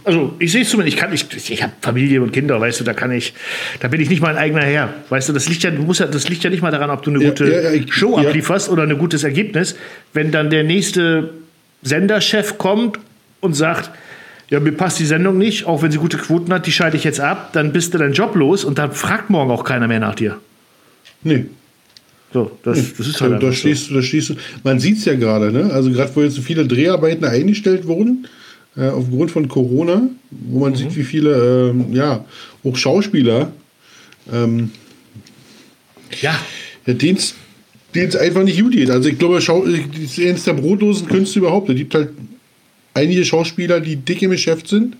Also 0.09 0.35
ich 0.38 0.53
sehe 0.53 0.62
es 0.62 0.71
zumindest, 0.71 0.97
ich 0.97 1.01
kann, 1.01 1.12
ich, 1.12 1.51
ich 1.51 1.62
habe 1.62 1.73
Familie 1.83 2.23
und 2.23 2.33
Kinder, 2.33 2.59
weißt 2.59 2.81
du, 2.81 2.85
da 2.85 2.94
kann 2.94 3.12
ich, 3.12 3.35
da 3.81 3.88
bin 3.88 4.01
ich 4.01 4.09
nicht 4.09 4.23
mein 4.23 4.37
eigener 4.38 4.62
Herr. 4.62 4.94
Weißt 5.11 5.29
du, 5.29 5.35
das 5.35 5.49
liegt 5.51 5.62
ja, 5.62 5.71
du 5.71 5.83
musst 5.83 6.01
ja, 6.01 6.07
das 6.07 6.29
liegt 6.31 6.42
ja 6.42 6.49
nicht 6.51 6.62
mal 6.62 6.71
daran, 6.71 6.88
ob 6.88 7.03
du 7.03 7.11
eine 7.11 7.23
Ja, 7.23 7.29
gute 7.29 7.44
ja, 7.51 7.71
ich- 7.73 7.92
Show 7.92 8.16
ablieferst 8.16 8.71
oder 8.71 8.85
ein 8.85 8.97
gutes 8.97 9.23
Ergebnis. 9.23 9.77
Wenn 10.14 10.31
dann 10.31 10.49
der 10.49 10.64
nächste 10.64 11.35
Senderchef 11.83 12.57
kommt 12.57 12.99
und 13.40 13.53
sagt, 13.55 13.90
ja, 14.49 14.61
mir 14.61 14.73
passt 14.73 14.99
die 14.99 15.05
Sendung 15.05 15.37
nicht, 15.37 15.66
auch 15.66 15.83
wenn 15.83 15.90
sie 15.92 15.99
gute 15.99 16.16
Quoten 16.16 16.51
hat, 16.55 16.66
die 16.66 16.73
schalte 16.73 16.97
ich 16.97 17.05
jetzt 17.05 17.21
ab, 17.21 17.51
dann 17.53 17.73
bist 17.75 17.92
du 17.92 17.99
deinen 17.99 18.14
Job 18.14 18.35
los 18.35 18.64
und 18.64 18.79
dann 18.79 18.92
fragt 18.92 19.29
morgen 19.29 19.51
auch 19.51 19.62
keiner 19.62 19.88
mehr 19.88 20.01
nach 20.01 20.14
dir. 20.14 20.38
Nee. 21.23 21.44
So, 22.33 22.51
das, 22.62 22.94
das 22.97 23.07
ist 23.09 23.16
Da, 23.16 23.21
halt 23.27 23.33
da, 23.33 23.37
einfach 23.37 23.49
so. 23.49 23.53
stehst 23.55 23.90
du, 23.90 23.94
da 23.94 24.03
stehst 24.03 24.31
du. 24.31 24.35
Man 24.64 24.79
sieht 24.81 24.99
es 24.99 25.05
ja 25.05 25.14
gerade, 25.16 25.53
ne? 25.53 25.71
Also 25.73 25.90
gerade 25.90 26.11
wo 26.14 26.23
jetzt 26.23 26.35
so 26.37 26.42
viele 26.42 26.66
Dreharbeiten 26.66 27.25
eingestellt 27.27 27.87
wurden, 27.87 28.27
äh, 28.79 28.88
aufgrund 28.88 29.31
von 29.31 29.49
Corona, 29.49 30.03
wo 30.31 30.57
Mhm. 30.57 30.61
man 30.61 30.75
sieht, 30.75 30.95
wie 30.97 31.03
viele, 31.05 31.71
ähm, 31.71 31.93
ja, 31.93 32.25
auch 32.64 32.77
Schauspieler, 32.77 33.51
ähm, 34.33 34.71
Ja, 36.23 36.38
ja, 36.87 36.95
denen 36.95 37.19
es 37.19 38.17
einfach 38.17 38.43
nicht 38.45 38.61
gut 38.61 38.73
geht. 38.73 38.91
Also 38.91 39.09
ich 39.09 39.19
glaube, 39.19 39.41
Schau 39.41 39.64
das 39.67 40.01
ist 40.01 40.19
eines 40.19 40.45
der 40.45 40.55
brotlosen 40.55 41.07
Künste 41.09 41.38
überhaupt. 41.41 41.69
Es 41.69 41.77
gibt 41.77 41.95
halt 41.95 42.11
einige 42.95 43.25
Schauspieler, 43.25 43.81
die 43.81 43.97
dick 43.97 44.23
im 44.23 44.31
Geschäft 44.31 44.69
sind, 44.69 44.97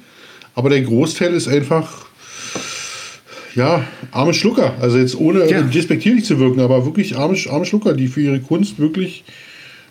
aber 0.55 0.69
der 0.71 0.83
Großteil 0.83 1.33
ist 1.35 1.49
einfach, 1.49 2.07
ja, 3.55 3.85
arme 4.11 4.35
Schlucker. 4.35 4.75
Also 4.81 4.99
jetzt 4.99 5.17
ohne 5.17 5.49
Ja. 5.51 5.63
despektierlich 5.63 6.25
zu 6.25 6.39
wirken, 6.39 6.61
aber 6.61 6.85
wirklich 6.85 7.17
arme, 7.17 7.37
arme 7.51 7.65
Schlucker, 7.65 7.95
die 7.95 8.09
für 8.09 8.21
ihre 8.21 8.41
Kunst 8.41 8.79
wirklich, 8.79 9.25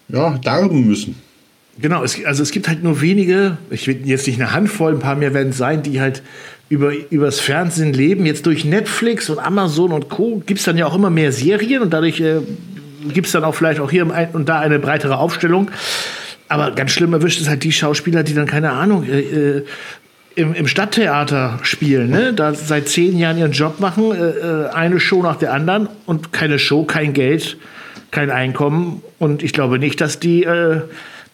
ja, 0.09 0.37
darben 0.43 0.85
müssen. 0.87 1.15
Genau, 1.79 2.03
es, 2.03 2.23
also 2.25 2.41
es 2.41 2.51
gibt 2.51 2.67
halt 2.67 2.83
nur 2.83 3.01
wenige, 3.01 3.57
ich 3.69 3.87
will 3.87 3.99
jetzt 4.05 4.25
nicht 4.27 4.39
eine 4.41 4.51
Handvoll, 4.51 4.93
ein 4.93 4.99
paar 4.99 5.15
mehr 5.15 5.33
werden 5.33 5.49
es 5.49 5.57
sein, 5.57 5.83
die 5.83 6.01
halt 6.01 6.23
über, 6.69 6.91
übers 7.11 7.39
Fernsehen 7.39 7.93
leben. 7.93 8.25
Jetzt 8.25 8.45
durch 8.45 8.65
Netflix 8.65 9.29
und 9.29 9.39
Amazon 9.39 9.91
und 9.91 10.09
Co. 10.09 10.41
gibt 10.45 10.59
es 10.59 10.65
dann 10.65 10.77
ja 10.77 10.85
auch 10.85 10.95
immer 10.95 11.09
mehr 11.09 11.31
Serien 11.31 11.81
und 11.81 11.93
dadurch 11.93 12.19
äh, 12.19 12.39
gibt 13.13 13.27
es 13.27 13.33
dann 13.33 13.43
auch 13.43 13.55
vielleicht 13.55 13.79
auch 13.79 13.91
hier 13.91 14.07
und 14.33 14.49
da 14.49 14.59
eine 14.59 14.79
breitere 14.79 15.17
Aufstellung. 15.17 15.69
Aber 16.49 16.71
ganz 16.71 16.91
schlimm 16.91 17.13
erwischt 17.13 17.41
es 17.41 17.49
halt 17.49 17.63
die 17.63 17.71
Schauspieler, 17.71 18.23
die 18.23 18.33
dann, 18.33 18.47
keine 18.47 18.71
Ahnung, 18.71 19.03
äh, 19.03 19.19
äh, 19.19 19.65
im, 20.35 20.53
im 20.53 20.67
Stadttheater 20.67 21.59
spielen, 21.63 22.11
ne? 22.11 22.31
da 22.31 22.53
seit 22.53 22.87
zehn 22.87 23.17
Jahren 23.17 23.39
ihren 23.39 23.53
Job 23.53 23.79
machen, 23.79 24.11
äh, 24.11 24.29
äh, 24.29 24.69
eine 24.69 24.99
Show 24.99 25.23
nach 25.23 25.37
der 25.37 25.51
anderen 25.51 25.89
und 26.05 26.31
keine 26.31 26.59
Show, 26.59 26.83
kein 26.83 27.13
Geld, 27.13 27.57
kein 28.11 28.29
Einkommen. 28.29 29.01
Und 29.17 29.41
ich 29.41 29.51
glaube 29.51 29.79
nicht, 29.79 29.99
dass 29.99 30.19
die 30.19 30.43
äh, 30.43 30.81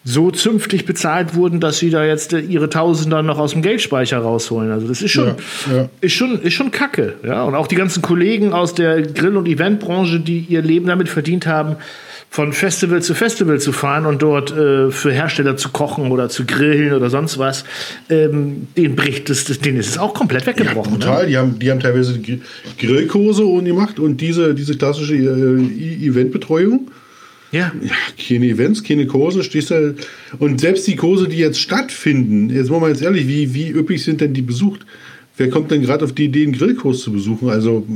so 0.04 0.30
zünftig 0.30 0.84
bezahlt 0.84 1.34
wurden, 1.34 1.60
dass 1.60 1.78
sie 1.78 1.88
da 1.88 2.04
jetzt 2.04 2.34
äh, 2.34 2.40
ihre 2.40 2.68
Tausender 2.68 3.22
noch 3.22 3.38
aus 3.38 3.52
dem 3.52 3.62
Geldspeicher 3.62 4.18
rausholen. 4.18 4.70
Also 4.70 4.86
das 4.86 5.00
ist 5.00 5.12
schon, 5.12 5.28
ja, 5.70 5.76
ja. 5.76 5.88
Ist 6.02 6.12
schon, 6.12 6.40
ist 6.42 6.52
schon 6.52 6.70
Kacke. 6.70 7.14
Ja? 7.24 7.44
Und 7.44 7.54
auch 7.54 7.66
die 7.66 7.74
ganzen 7.74 8.02
Kollegen 8.02 8.52
aus 8.52 8.74
der 8.74 9.00
Grill- 9.00 9.38
und 9.38 9.48
Eventbranche, 9.48 10.20
die 10.20 10.40
ihr 10.40 10.60
Leben 10.60 10.86
damit 10.86 11.08
verdient 11.08 11.46
haben, 11.46 11.76
von 12.28 12.52
Festival 12.52 13.00
zu 13.00 13.14
Festival 13.14 13.60
zu 13.60 13.70
fahren 13.70 14.06
und 14.06 14.20
dort 14.20 14.50
äh, 14.50 14.90
für 14.90 15.12
Hersteller 15.12 15.56
zu 15.56 15.68
kochen 15.68 16.10
oder 16.10 16.28
zu 16.28 16.44
grillen 16.44 16.92
oder 16.92 17.08
sonst 17.08 17.38
was, 17.38 17.64
ähm, 18.10 18.66
den 18.76 18.96
bricht 18.96 19.30
es, 19.30 19.44
denen 19.44 19.78
ist 19.78 19.90
es 19.90 19.98
auch 19.98 20.14
komplett 20.14 20.44
weggebrochen. 20.44 20.94
Ja, 20.94 20.98
total. 20.98 21.22
Ne? 21.22 21.28
Die, 21.28 21.36
haben, 21.38 21.58
die 21.60 21.70
haben 21.70 21.80
teilweise 21.80 22.20
Grillkurse 22.78 23.44
gemacht 23.62 24.00
und 24.00 24.20
diese, 24.20 24.52
diese 24.54 24.76
klassische 24.76 25.14
äh, 25.14 26.06
Eventbetreuung. 26.06 26.90
Ja. 27.54 27.72
ja. 27.82 27.92
Keine 28.18 28.46
Events, 28.46 28.82
keine 28.82 29.06
Kurse, 29.06 29.44
stehst 29.44 29.70
da. 29.70 29.94
Und 30.40 30.60
selbst 30.60 30.88
die 30.88 30.96
Kurse, 30.96 31.28
die 31.28 31.36
jetzt 31.36 31.60
stattfinden, 31.60 32.50
jetzt 32.50 32.68
machen 32.68 32.82
wir 32.82 32.88
jetzt 32.88 33.02
ehrlich, 33.02 33.28
wie, 33.28 33.54
wie 33.54 33.68
üppig 33.68 34.02
sind 34.02 34.20
denn 34.20 34.34
die 34.34 34.42
besucht? 34.42 34.84
Wer 35.36 35.50
kommt 35.50 35.70
denn 35.70 35.82
gerade 35.82 36.04
auf 36.04 36.12
die 36.12 36.24
Idee, 36.24 36.42
einen 36.42 36.52
Grillkurs 36.52 37.02
zu 37.02 37.12
besuchen? 37.12 37.48
Also, 37.48 37.86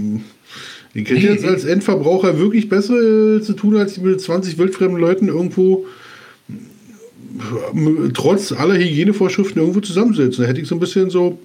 ihr 0.95 1.05
kennt 1.05 1.23
nee, 1.23 1.27
jetzt 1.27 1.45
als 1.45 1.65
Endverbraucher 1.65 2.39
wirklich 2.39 2.69
besser 2.69 3.43
zu 3.43 3.53
tun, 3.55 3.77
als 3.77 3.99
mit 3.99 4.21
20 4.21 4.59
wildfremden 4.59 5.01
Leuten 5.01 5.27
irgendwo 5.27 5.87
trotz 8.15 8.53
aller 8.53 8.77
Hygienevorschriften 8.77 9.61
irgendwo 9.61 9.81
zusammensetzen. 9.81 10.43
Da 10.43 10.49
hätte 10.49 10.61
ich 10.61 10.69
so 10.69 10.77
ein 10.77 10.81
bisschen 10.81 11.11
so. 11.11 11.41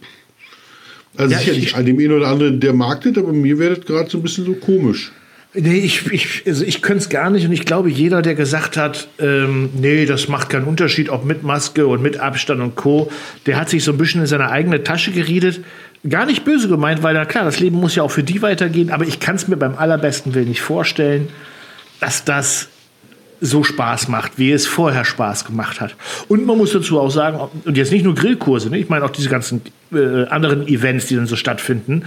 Also 1.16 1.34
ja, 1.34 1.40
sicherlich 1.40 1.76
an 1.76 1.86
dem 1.86 1.98
einen 1.98 2.12
oder 2.12 2.28
anderen, 2.28 2.60
der 2.60 2.74
marktet, 2.74 3.18
aber 3.18 3.34
mir 3.34 3.58
wäre 3.58 3.76
das 3.76 3.86
gerade 3.86 4.10
so 4.10 4.20
ein 4.20 4.24
bisschen 4.24 4.46
so 4.46 4.54
komisch. 4.54 5.12
Nee, 5.56 5.78
ich, 5.78 6.12
ich, 6.12 6.44
also 6.48 6.66
ich 6.66 6.82
könnte 6.82 7.04
es 7.04 7.10
gar 7.10 7.30
nicht 7.30 7.46
und 7.46 7.52
ich 7.52 7.66
glaube, 7.66 7.90
jeder, 7.90 8.24
der 8.24 8.34
gesagt 8.34 8.76
hat, 8.76 9.08
ähm, 9.20 9.70
nee, 9.76 10.06
das 10.08 10.28
macht 10.28 10.50
keinen 10.50 10.66
Unterschied, 10.66 11.10
ob 11.10 11.26
mit 11.26 11.44
Maske 11.44 11.86
und 11.86 12.02
mit 12.02 12.20
Abstand 12.20 12.60
und 12.60 12.76
Co., 12.76 13.12
der 13.46 13.58
hat 13.60 13.70
sich 13.70 13.84
so 13.84 13.92
ein 13.92 13.98
bisschen 14.00 14.22
in 14.22 14.28
seine 14.28 14.50
eigene 14.50 14.84
Tasche 14.84 15.12
geredet. 15.12 15.64
Gar 16.10 16.26
nicht 16.26 16.44
böse 16.44 16.68
gemeint, 16.68 17.04
weil 17.04 17.14
na 17.14 17.26
klar, 17.26 17.46
das 17.46 17.60
Leben 17.60 17.78
muss 17.78 17.96
ja 17.96 18.02
auch 18.02 18.12
für 18.12 18.24
die 18.24 18.42
weitergehen, 18.42 18.90
aber 18.90 19.06
ich 19.06 19.20
kann 19.20 19.36
es 19.36 19.48
mir 19.48 19.56
beim 19.56 19.76
allerbesten 19.76 20.34
Willen 20.34 20.50
nicht 20.50 20.62
vorstellen, 20.62 21.30
dass 22.00 22.26
das 22.26 22.70
so 23.44 23.62
Spaß 23.62 24.08
macht, 24.08 24.40
wie 24.40 24.54
es 24.54 24.66
vorher 24.66 25.04
Spaß 25.04 25.44
gemacht 25.44 25.82
hat. 25.82 25.96
Und 26.30 26.46
man 26.46 26.58
muss 26.58 26.72
dazu 26.72 26.98
auch 26.98 27.12
sagen, 27.12 27.40
und 27.66 27.76
jetzt 27.76 27.92
nicht 27.92 28.06
nur 28.06 28.16
Grillkurse, 28.16 28.70
ne? 28.70 28.78
ich 28.78 28.88
meine 28.88 29.04
auch 29.04 29.10
diese 29.10 29.28
ganzen 29.28 29.62
äh, 29.92 30.24
anderen 30.28 30.66
Events, 30.66 31.08
die 31.08 31.16
dann 31.16 31.28
so 31.28 31.36
stattfinden, 31.36 32.04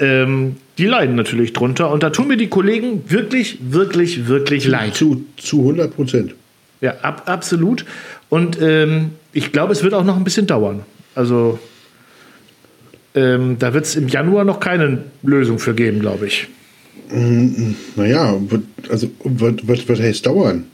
ähm, 0.00 0.56
die 0.78 0.86
leiden 0.86 1.14
natürlich 1.14 1.52
drunter. 1.52 1.92
Und 1.92 2.02
da 2.02 2.10
tun 2.10 2.26
mir 2.26 2.36
die 2.36 2.48
Kollegen 2.48 3.04
wirklich, 3.08 3.58
wirklich, 3.60 4.26
wirklich 4.26 4.66
leid. 4.66 4.96
Zu, 4.96 5.24
zu 5.36 5.60
100 5.60 5.94
Prozent. 5.94 6.34
Ja, 6.80 6.96
ab, 7.02 7.22
absolut. 7.26 7.84
Und 8.28 8.60
ähm, 8.60 9.12
ich 9.32 9.52
glaube, 9.52 9.72
es 9.72 9.84
wird 9.84 9.94
auch 9.94 10.04
noch 10.04 10.16
ein 10.16 10.24
bisschen 10.24 10.48
dauern. 10.48 10.80
Also 11.14 11.60
ähm, 13.14 13.56
da 13.60 13.72
wird 13.72 13.84
es 13.84 13.94
im 13.94 14.08
Januar 14.08 14.44
noch 14.44 14.58
keine 14.58 15.04
Lösung 15.22 15.60
für 15.60 15.74
geben, 15.74 16.00
glaube 16.00 16.26
ich. 16.26 16.48
Naja, 17.94 18.34
also 18.88 19.10
was, 19.22 19.54
was, 19.62 19.88
was 19.88 20.00
heißt 20.00 20.26
dauern? 20.26 20.64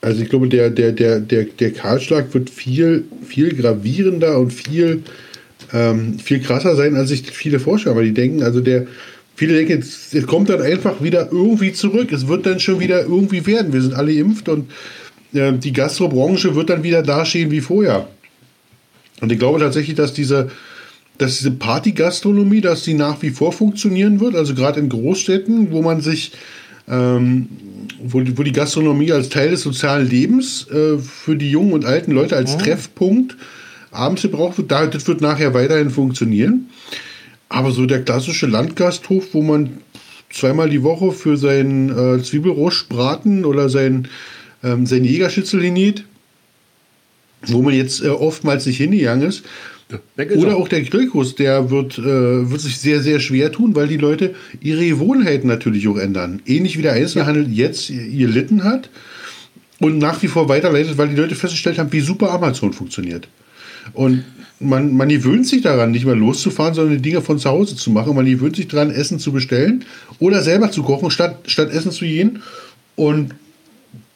Also 0.00 0.22
ich 0.22 0.28
glaube, 0.28 0.48
der, 0.48 0.70
der, 0.70 0.92
der, 0.92 1.20
der, 1.20 1.44
der 1.44 1.72
Kahlschlag 1.72 2.32
wird 2.32 2.50
viel, 2.50 3.04
viel 3.26 3.54
gravierender 3.54 4.38
und 4.38 4.52
viel, 4.52 5.02
ähm, 5.72 6.18
viel 6.18 6.40
krasser 6.40 6.76
sein, 6.76 6.94
als 6.94 7.08
sich 7.08 7.30
viele 7.30 7.58
vorstellen. 7.58 7.96
Aber 7.96 8.04
die 8.04 8.14
denken, 8.14 8.42
also 8.42 8.60
der, 8.60 8.86
viele 9.34 9.54
denken, 9.54 9.80
es, 9.80 10.14
es 10.14 10.26
kommt 10.26 10.50
dann 10.50 10.62
einfach 10.62 11.02
wieder 11.02 11.30
irgendwie 11.32 11.72
zurück. 11.72 12.12
Es 12.12 12.28
wird 12.28 12.46
dann 12.46 12.60
schon 12.60 12.78
wieder 12.78 13.02
irgendwie 13.02 13.44
werden. 13.46 13.72
Wir 13.72 13.82
sind 13.82 13.94
alle 13.94 14.12
impft 14.12 14.48
und 14.48 14.70
äh, 15.32 15.52
die 15.52 15.72
Gastrobranche 15.72 16.54
wird 16.54 16.70
dann 16.70 16.84
wieder 16.84 17.02
dastehen 17.02 17.50
wie 17.50 17.60
vorher. 17.60 18.08
Und 19.20 19.32
ich 19.32 19.38
glaube 19.38 19.58
tatsächlich, 19.58 19.96
dass 19.96 20.12
diese, 20.12 20.50
dass 21.18 21.38
diese 21.38 21.50
Partygastronomie, 21.50 22.60
dass 22.60 22.84
die 22.84 22.94
nach 22.94 23.20
wie 23.22 23.30
vor 23.30 23.52
funktionieren 23.52 24.20
wird. 24.20 24.36
Also 24.36 24.54
gerade 24.54 24.78
in 24.78 24.88
Großstädten, 24.88 25.72
wo 25.72 25.82
man 25.82 26.00
sich 26.00 26.32
ähm, 26.90 27.48
wo, 28.02 28.22
wo 28.36 28.42
die 28.42 28.52
Gastronomie 28.52 29.12
als 29.12 29.28
Teil 29.28 29.50
des 29.50 29.62
sozialen 29.62 30.08
Lebens 30.08 30.66
äh, 30.68 30.98
für 30.98 31.36
die 31.36 31.50
jungen 31.50 31.72
und 31.72 31.84
alten 31.84 32.12
Leute 32.12 32.36
als 32.36 32.52
ja. 32.52 32.58
Treffpunkt 32.58 33.36
abends 33.90 34.22
gebraucht 34.22 34.58
wird, 34.58 34.70
da, 34.70 34.86
das 34.86 35.06
wird 35.08 35.20
nachher 35.20 35.54
weiterhin 35.54 35.90
funktionieren. 35.90 36.68
Aber 37.48 37.70
so 37.70 37.86
der 37.86 38.02
klassische 38.02 38.46
Landgasthof, 38.46 39.32
wo 39.32 39.42
man 39.42 39.78
zweimal 40.30 40.68
die 40.68 40.82
Woche 40.82 41.12
für 41.12 41.36
seinen 41.36 41.90
äh, 41.90 42.22
Zwiebelrostbraten 42.22 43.44
oder 43.44 43.68
sein, 43.68 44.08
ähm, 44.62 44.86
sein 44.86 45.04
Jägerschitzel 45.04 45.62
hiniert, 45.62 46.04
wo 47.46 47.62
man 47.62 47.74
jetzt 47.74 48.02
äh, 48.02 48.08
oftmals 48.08 48.66
nicht 48.66 48.76
hingegangen 48.76 49.26
ist, 49.26 49.44
oder 50.36 50.56
auch 50.56 50.68
der 50.68 50.82
Grillkurs, 50.82 51.34
der 51.34 51.70
wird, 51.70 51.98
äh, 51.98 52.50
wird 52.50 52.60
sich 52.60 52.78
sehr, 52.78 53.00
sehr 53.00 53.20
schwer 53.20 53.50
tun, 53.50 53.74
weil 53.74 53.88
die 53.88 53.96
Leute 53.96 54.34
ihre 54.60 54.86
Gewohnheiten 54.86 55.48
natürlich 55.48 55.88
auch 55.88 55.96
ändern. 55.96 56.42
Ähnlich 56.46 56.76
wie 56.76 56.82
der 56.82 56.92
Einzelhandel 56.92 57.50
jetzt 57.50 57.88
ihr 57.88 58.28
Litten 58.28 58.64
hat 58.64 58.90
und 59.80 59.98
nach 59.98 60.22
wie 60.22 60.28
vor 60.28 60.48
weiterleitet, 60.48 60.98
weil 60.98 61.08
die 61.08 61.16
Leute 61.16 61.34
festgestellt 61.34 61.78
haben, 61.78 61.92
wie 61.92 62.00
super 62.00 62.30
Amazon 62.30 62.72
funktioniert. 62.72 63.28
Und 63.94 64.24
man, 64.60 64.94
man 64.94 65.08
gewöhnt 65.08 65.46
sich 65.46 65.62
daran, 65.62 65.92
nicht 65.92 66.04
mehr 66.04 66.16
loszufahren, 66.16 66.74
sondern 66.74 66.96
die 66.96 67.02
Dinge 67.02 67.22
von 67.22 67.38
zu 67.38 67.48
Hause 67.48 67.76
zu 67.76 67.90
machen. 67.90 68.14
Man 68.14 68.26
gewöhnt 68.26 68.56
sich 68.56 68.68
daran, 68.68 68.90
Essen 68.90 69.18
zu 69.18 69.32
bestellen 69.32 69.84
oder 70.18 70.42
selber 70.42 70.70
zu 70.70 70.82
kochen, 70.82 71.10
statt, 71.10 71.38
statt 71.46 71.70
Essen 71.70 71.92
zu 71.92 72.04
gehen. 72.04 72.42
Und 72.96 73.34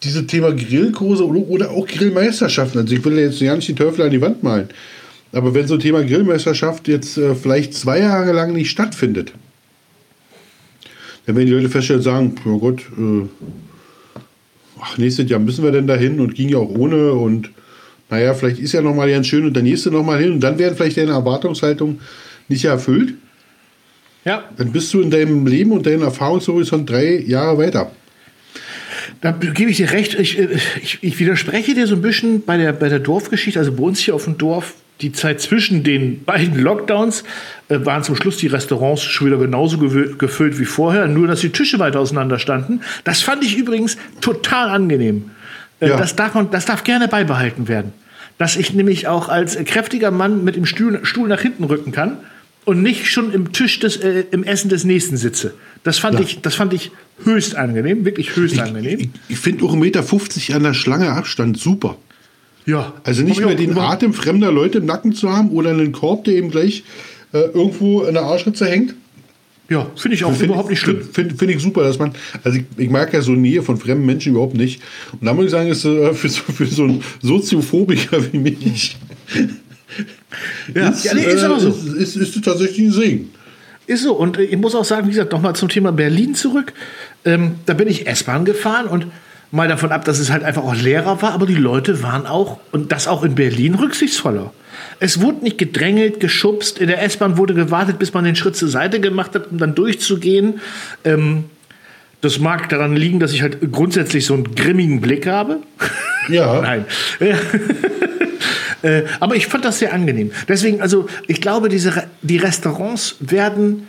dieses 0.03 0.27
Thema 0.27 0.53
Grillkurse 0.53 1.27
oder, 1.27 1.41
oder 1.41 1.71
auch 1.71 1.87
Grillmeisterschaften, 1.87 2.81
also 2.81 2.95
ich 2.95 3.05
will 3.05 3.19
jetzt 3.19 3.41
ja 3.41 3.55
nicht 3.55 3.69
den 3.69 3.77
Teufel 3.77 4.03
an 4.03 4.11
die 4.11 4.21
Wand 4.21 4.43
malen, 4.43 4.69
aber 5.33 5.55
wenn 5.55 5.67
so 5.67 5.75
ein 5.75 5.81
Thema 5.81 6.05
Grillmeisterschaft 6.05 6.89
jetzt 6.89 7.17
äh, 7.17 7.35
vielleicht 7.35 7.75
zwei 7.75 8.01
Jahre 8.01 8.33
lang 8.33 8.53
nicht 8.53 8.71
stattfindet, 8.71 9.33
dann 11.27 11.37
werden 11.37 11.47
die 11.47 11.53
Leute 11.53 11.69
feststellen 11.69 12.01
und 12.01 12.05
sagen, 12.05 12.35
oh 12.45 12.59
Gott, 12.59 12.81
äh, 12.99 13.27
ach, 14.81 14.99
nächstes 14.99 15.31
Jahr 15.31 15.41
müssen 15.41 15.65
wir 15.65 15.73
denn 15.73 15.87
dahin 15.87 16.21
und 16.21 16.35
ging 16.35 16.49
ja 16.49 16.59
auch 16.59 16.69
ohne 16.69 17.13
und 17.13 17.51
naja, 18.11 18.35
vielleicht 18.35 18.59
ist 18.59 18.73
ja 18.73 18.83
nochmal 18.83 19.11
ganz 19.11 19.27
schön 19.27 19.47
und 19.47 19.55
der 19.55 19.63
nächste 19.63 19.91
nochmal 19.91 20.21
hin 20.21 20.33
und 20.33 20.41
dann 20.41 20.59
werden 20.59 20.77
vielleicht 20.77 20.99
deine 20.99 21.13
Erwartungshaltung 21.13 22.01
nicht 22.49 22.67
erfüllt. 22.67 23.15
Ja. 24.25 24.45
Dann 24.59 24.71
bist 24.71 24.93
du 24.93 25.01
in 25.01 25.11
deinem 25.11 25.47
Leben 25.47 25.73
und 25.73 25.87
deinem 25.87 26.03
Erfahrungshorizont 26.03 26.89
drei 26.89 27.19
Jahre 27.21 27.59
weiter. 27.59 27.91
Da 29.21 29.31
gebe 29.33 29.71
ich 29.71 29.79
dir 29.79 29.91
recht. 29.93 30.15
Ich, 30.19 30.39
äh, 30.39 30.49
ich, 30.83 30.99
ich, 31.01 31.19
widerspreche 31.19 31.75
dir 31.75 31.87
so 31.87 31.95
ein 31.95 32.03
bisschen 32.03 32.43
bei 32.43 32.57
der, 32.57 32.73
bei 32.73 32.89
der 32.89 32.99
Dorfgeschichte. 32.99 33.59
Also 33.59 33.73
bei 33.73 33.83
uns 33.83 33.99
hier 33.99 34.15
auf 34.15 34.25
dem 34.25 34.37
Dorf 34.37 34.75
die 35.03 35.13
Zeit 35.13 35.41
zwischen 35.41 35.83
den 35.83 36.25
beiden 36.25 36.59
Lockdowns 36.61 37.25
äh, 37.69 37.85
waren 37.85 38.05
zum 38.05 38.17
Schluss 38.17 38.37
die 38.37 38.47
Restaurants 38.47 39.03
schon 39.03 39.27
wieder 39.27 39.39
genauso 39.39 39.79
gefüllt 39.79 40.59
wie 40.59 40.65
vorher, 40.65 41.09
nur 41.09 41.27
dass 41.27 41.41
die 41.41 41.51
Tische 41.51 41.79
weiter 41.79 42.01
auseinander 42.01 42.39
standen. 42.39 42.81
Das 43.05 43.23
fand 43.23 43.45
ich 43.45 43.57
übrigens 43.59 43.97
total 44.21 44.71
angenehm. 44.71 45.31
Äh, 45.81 45.89
ja. 45.89 45.97
das, 45.97 46.17
darf, 46.17 46.33
das 46.51 46.65
darf 46.65 46.85
gerne 46.85 47.09
beibehalten 47.09 47.69
werden. 47.69 47.93
Dass 48.39 48.57
ich 48.57 48.73
nämlich 48.73 49.09
auch 49.09 49.29
als 49.29 49.57
kräftiger 49.65 50.11
Mann 50.11 50.45
mit 50.45 50.57
dem 50.57 50.67
Stuhl, 50.67 51.01
Stuhl 51.05 51.29
nach 51.29 51.41
hinten 51.41 51.65
rücken 51.65 51.93
kann 51.93 52.19
und 52.65 52.83
nicht 52.83 53.11
schon 53.11 53.33
im 53.33 53.53
Tisch 53.53 53.81
des, 53.81 53.97
äh, 53.97 54.25
im 54.31 54.45
Essen 54.45 54.69
des 54.69 54.85
Nächsten 54.85 55.17
sitze. 55.17 55.55
Das 55.83 55.99
fand, 55.99 56.15
ja. 56.15 56.21
ich, 56.25 56.41
das 56.41 56.55
fand 56.55 56.73
ich 56.73 56.93
höchst 57.25 57.57
angenehm, 57.57 58.05
wirklich 58.05 58.37
höchst 58.37 58.55
ich, 58.55 58.63
angenehm. 58.63 59.01
Ich, 59.01 59.09
ich 59.29 59.39
finde 59.39 59.65
auch 59.65 59.75
1,50 59.75 59.79
Meter 59.79 60.57
an 60.57 60.63
der 60.63 60.75
Schlange 60.75 61.11
Abstand 61.11 61.59
super. 61.59 61.97
Ja. 62.67 62.93
Also 63.05 63.23
nicht 63.23 63.45
mehr 63.45 63.55
den 63.55 63.77
Atem 63.77 64.13
fremder 64.13 64.53
Leute 64.53 64.79
im 64.79 64.87
Nacken 64.87 65.13
zu 65.13 65.31
haben 65.31 65.51
oder 65.51 65.71
einen 65.71 65.93
Korb, 65.93 66.25
der 66.25 66.35
eben 66.35 66.51
gleich 66.51 66.85
äh, 67.33 67.39
irgendwo 67.39 68.03
in 68.03 68.15
der 68.15 68.23
Arschritze 68.25 68.67
hängt. 68.67 68.95
Ja, 69.69 69.91
finde 69.97 70.17
ich 70.17 70.25
auch 70.25 70.35
find 70.35 70.51
überhaupt 70.51 70.69
nicht 70.69 70.81
schlimm. 70.81 71.03
Finde 71.03 71.35
find 71.35 71.51
ich 71.51 71.63
super, 71.63 71.83
dass 71.83 71.99
man, 71.99 72.13
also 72.45 72.59
ich, 72.59 72.65
ich, 72.77 72.91
mag 72.91 73.13
ja 73.15 73.23
so 73.23 73.33
Nähe 73.33 73.63
von 73.63 73.79
fremden 73.79 74.05
Menschen 74.05 74.33
überhaupt 74.33 74.55
nicht. 74.55 74.83
Und 75.13 75.25
da 75.25 75.33
muss 75.33 75.47
ich 75.47 75.51
sagen, 75.51 75.71
ist 75.71 75.85
äh, 75.85 76.13
für, 76.13 76.29
so, 76.29 76.43
für 76.43 76.67
so 76.67 76.83
einen 76.85 77.03
Soziophobiker 77.23 78.33
wie 78.33 78.39
mich. 78.39 78.97
ja, 80.75 80.89
ist, 80.91 81.05
ja, 81.05 81.15
nee, 81.15 81.25
ist 81.25 81.43
aber 81.43 81.59
so. 81.59 81.69
Äh, 81.69 82.03
ist, 82.03 82.17
ist, 82.17 82.37
ist 82.37 82.45
tatsächlich 82.45 82.89
ein 82.89 82.93
Segen. 82.93 83.31
Ist 83.87 84.03
so. 84.03 84.15
Und 84.15 84.37
äh, 84.37 84.43
ich 84.43 84.59
muss 84.59 84.75
auch 84.75 84.85
sagen, 84.85 85.07
wie 85.07 85.13
gesagt, 85.13 85.33
nochmal 85.33 85.57
zum 85.57 85.71
Thema 85.71 85.91
Berlin 85.91 86.35
zurück. 86.35 86.75
Ähm, 87.25 87.55
da 87.65 87.73
bin 87.73 87.89
ich 87.89 88.07
S-Bahn 88.07 88.45
gefahren 88.45 88.89
und 88.89 89.07
Mal 89.55 89.69
davon 89.69 89.93
ab, 89.93 90.07
dass 90.07 90.19
es 90.19 90.33
halt 90.33 90.45
einfach 90.45 90.65
auch 90.65 90.75
leerer 90.75 91.21
war, 91.21 91.33
aber 91.33 91.45
die 91.45 91.55
Leute 91.55 92.03
waren 92.03 92.27
auch, 92.27 92.59
und 92.73 92.91
das 92.91 93.07
auch 93.07 93.23
in 93.23 93.35
Berlin, 93.35 93.75
rücksichtsvoller. 93.75 94.51
Es 94.99 95.21
wurde 95.21 95.45
nicht 95.45 95.59
gedrängelt, 95.59 96.21
geschubst. 96.21 96.79
In 96.79 96.87
der 96.87 97.03
S-Bahn 97.03 97.37
wurde 97.37 97.53
gewartet, 97.53 97.99
bis 97.99 98.15
man 98.15 98.25
den 98.25 98.35
Schritt 98.35 98.57
zur 98.57 98.71
Seite 98.71 98.99
gemacht 98.99 99.35
hat, 99.35 99.51
um 99.51 99.59
dann 99.59 99.75
durchzugehen. 99.75 100.61
Ähm, 101.05 101.45
das 102.23 102.39
mag 102.39 102.71
daran 102.71 102.97
liegen, 102.97 103.21
dass 103.21 103.35
ich 103.35 103.43
halt 103.43 103.59
grundsätzlich 103.73 104.25
so 104.25 104.33
einen 104.33 104.55
grimmigen 104.55 105.03
Blick 105.03 105.27
habe. 105.27 105.59
Ja. 106.31 106.61
Nein. 106.63 106.87
äh, 108.83 109.03
aber 109.21 109.37
ich 109.37 109.49
fand 109.49 109.67
das 109.67 109.81
sehr 109.81 109.93
angenehm. 109.93 110.31
Deswegen, 110.49 110.81
also 110.81 111.09
ich 111.27 111.43
glaube, 111.43 111.69
diese, 111.69 112.05
die 112.23 112.39
Restaurants 112.39 113.17
werden 113.21 113.87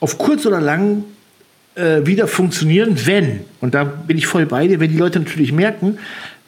auf 0.00 0.16
kurz 0.16 0.46
oder 0.46 0.62
lang 0.62 1.04
äh, 1.74 2.04
wieder 2.04 2.26
funktionieren, 2.26 2.96
wenn, 3.06 3.40
und 3.60 3.74
da 3.74 3.84
bin 3.84 4.18
ich 4.18 4.26
voll 4.26 4.46
bei 4.46 4.66
dir, 4.66 4.80
wenn 4.80 4.90
die 4.90 4.98
Leute 4.98 5.20
natürlich 5.20 5.52
merken, 5.52 5.98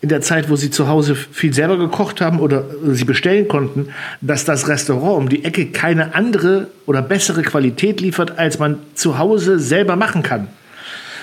in 0.05 0.11
der 0.11 0.21
Zeit, 0.21 0.51
wo 0.51 0.57
sie 0.57 0.71
zu 0.71 0.87
Hause 0.87 1.15
viel 1.15 1.55
selber 1.55 1.79
gekocht 1.79 2.21
haben 2.21 2.39
oder 2.39 2.65
sie 2.89 3.07
bestellen 3.07 3.49
konnten, 3.49 3.89
dass 4.21 4.45
das 4.45 4.69
Restaurant 4.69 5.17
um 5.17 5.29
die 5.31 5.47
Ecke 5.47 5.69
keine 5.69 6.15
andere 6.15 6.67
oder 6.85 7.01
bessere 7.01 7.41
Qualität 7.41 8.03
liefert, 8.03 8.39
als 8.39 8.59
man 8.59 8.81
zu 8.95 9.17
Hause 9.17 9.59
selber 9.59 9.97
machen 9.97 10.23
kann. 10.23 10.49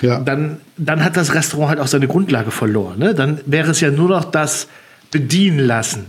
Ja. 0.00 0.18
Dann, 0.18 0.56
dann 0.76 1.04
hat 1.04 1.16
das 1.16 1.32
Restaurant 1.32 1.68
halt 1.68 1.78
auch 1.78 1.86
seine 1.86 2.08
Grundlage 2.08 2.50
verloren. 2.50 2.98
Ne? 2.98 3.14
Dann 3.14 3.38
wäre 3.46 3.70
es 3.70 3.80
ja 3.80 3.92
nur 3.92 4.08
noch 4.08 4.24
das 4.24 4.66
Bedienen 5.12 5.60
lassen. 5.60 6.06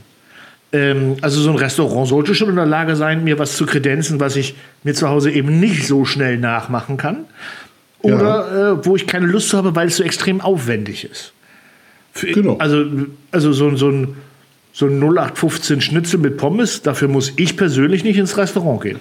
Ähm, 0.71 1.17
also 1.21 1.39
so 1.39 1.51
ein 1.51 1.57
Restaurant 1.57 2.07
sollte 2.07 2.33
schon 2.33 2.49
in 2.49 2.55
der 2.55 2.65
Lage 2.65 2.95
sein, 2.95 3.23
mir 3.23 3.37
was 3.37 3.55
zu 3.55 3.67
kredenzen, 3.67 4.19
was 4.19 4.35
ich 4.35 4.55
mir 4.83 4.95
zu 4.95 5.07
Hause 5.09 5.29
eben 5.31 5.59
nicht 5.59 5.85
so 5.85 6.05
schnell 6.05 6.39
nachmachen 6.39 6.97
kann. 6.97 7.25
Oder 8.03 8.77
äh, 8.81 8.85
wo 8.85 8.95
ich 8.95 9.07
keine 9.07 9.25
Lust 9.27 9.53
habe, 9.53 9.75
weil 9.75 9.87
es 9.87 9.97
so 9.97 10.03
extrem 10.03 10.41
aufwendig 10.41 11.05
ist. 11.05 11.33
Für, 12.11 12.27
genau. 12.31 12.57
Also, 12.57 12.85
also 13.31 13.53
so, 13.53 13.75
so 13.75 13.89
ein, 13.89 14.15
so 14.73 14.87
ein 14.87 15.01
0815 15.01 15.81
Schnitzel 15.81 16.19
mit 16.19 16.37
Pommes, 16.37 16.81
dafür 16.81 17.07
muss 17.07 17.33
ich 17.37 17.57
persönlich 17.57 18.03
nicht 18.03 18.17
ins 18.17 18.37
Restaurant 18.37 18.81
gehen. 18.81 18.99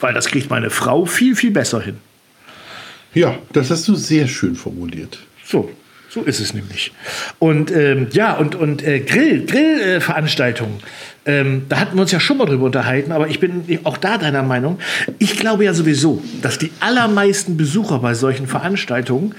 Weil 0.00 0.12
das 0.12 0.26
kriegt 0.26 0.50
meine 0.50 0.70
Frau 0.70 1.06
viel, 1.06 1.36
viel 1.36 1.52
besser 1.52 1.80
hin. 1.80 1.98
Ja, 3.14 3.38
das 3.52 3.70
hast 3.70 3.88
du 3.88 3.94
sehr 3.94 4.26
schön 4.26 4.56
formuliert. 4.56 5.18
So, 5.44 5.70
so 6.10 6.22
ist 6.22 6.40
es 6.40 6.52
nämlich. 6.52 6.92
Und 7.38 7.70
ähm, 7.70 8.08
ja, 8.10 8.34
und, 8.34 8.56
und 8.56 8.82
äh, 8.82 9.00
Grill, 9.00 9.46
Grillveranstaltungen. 9.46 10.78
Äh, 10.80 10.82
ähm, 11.26 11.66
da 11.68 11.80
hatten 11.80 11.96
wir 11.96 12.02
uns 12.02 12.12
ja 12.12 12.20
schon 12.20 12.38
mal 12.38 12.46
drüber 12.46 12.66
unterhalten, 12.66 13.12
aber 13.12 13.28
ich 13.28 13.40
bin 13.40 13.64
auch 13.84 13.98
da 13.98 14.16
deiner 14.16 14.44
Meinung. 14.44 14.78
Ich 15.18 15.36
glaube 15.36 15.64
ja 15.64 15.74
sowieso, 15.74 16.22
dass 16.40 16.56
die 16.58 16.70
allermeisten 16.80 17.56
Besucher 17.56 17.98
bei 17.98 18.14
solchen 18.14 18.46
Veranstaltungen 18.46 19.34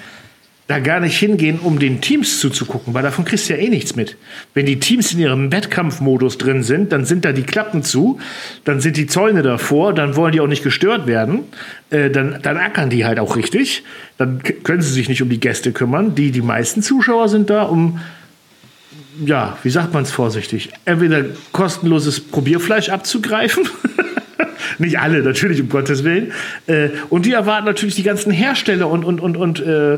da 0.68 0.80
gar 0.80 1.00
nicht 1.00 1.18
hingehen, 1.18 1.60
um 1.60 1.80
den 1.80 2.02
Teams 2.02 2.42
zuzugucken, 2.42 2.94
weil 2.94 3.02
davon 3.02 3.24
kriegst 3.24 3.48
du 3.48 3.54
ja 3.54 3.60
eh 3.60 3.70
nichts 3.70 3.96
mit. 3.96 4.18
Wenn 4.54 4.66
die 4.66 4.80
Teams 4.80 5.14
in 5.14 5.20
ihrem 5.20 5.50
Wettkampfmodus 5.50 6.38
drin 6.38 6.62
sind, 6.62 6.92
dann 6.92 7.06
sind 7.06 7.24
da 7.24 7.32
die 7.32 7.44
Klappen 7.44 7.84
zu, 7.84 8.20
dann 8.66 8.82
sind 8.82 8.98
die 8.98 9.08
Zäune 9.08 9.44
davor, 9.44 9.94
dann 9.94 10.18
wollen 10.18 10.34
die 10.34 10.42
auch 10.42 10.48
nicht 10.48 10.64
gestört 10.64 11.08
werden, 11.08 11.46
äh, 11.90 12.10
dann, 12.10 12.40
dann 12.42 12.58
ackern 12.58 12.90
die 12.90 13.06
halt 13.06 13.18
auch 13.20 13.38
richtig, 13.38 13.84
dann 14.18 14.44
können 14.64 14.82
sie 14.82 14.92
sich 14.92 15.08
nicht 15.08 15.22
um 15.22 15.30
die 15.30 15.40
Gäste 15.40 15.72
kümmern. 15.72 16.16
Die, 16.16 16.32
die 16.32 16.42
meisten 16.42 16.82
Zuschauer 16.82 17.30
sind 17.30 17.50
da, 17.50 17.64
um, 17.64 18.00
ja, 19.26 19.58
wie 19.64 19.70
sagt 19.70 19.94
man 19.94 20.04
es 20.04 20.12
vorsichtig, 20.12 20.70
entweder 20.86 21.26
kostenloses 21.52 22.20
Probierfleisch 22.20 22.90
abzugreifen 22.90 23.68
Nicht 24.80 25.00
alle, 25.00 25.22
natürlich, 25.24 25.62
um 25.62 25.70
Gottes 25.70 26.04
Willen. 26.04 26.32
Äh, 26.68 26.90
und 27.10 27.26
die 27.26 27.34
erwarten 27.34 27.66
natürlich 27.66 27.96
die 27.96 28.04
ganzen 28.04 28.32
Hersteller 28.32 28.90
und, 28.90 29.04
und, 29.04 29.20
und, 29.20 29.38
und, 29.38 29.60
äh, 29.60 29.98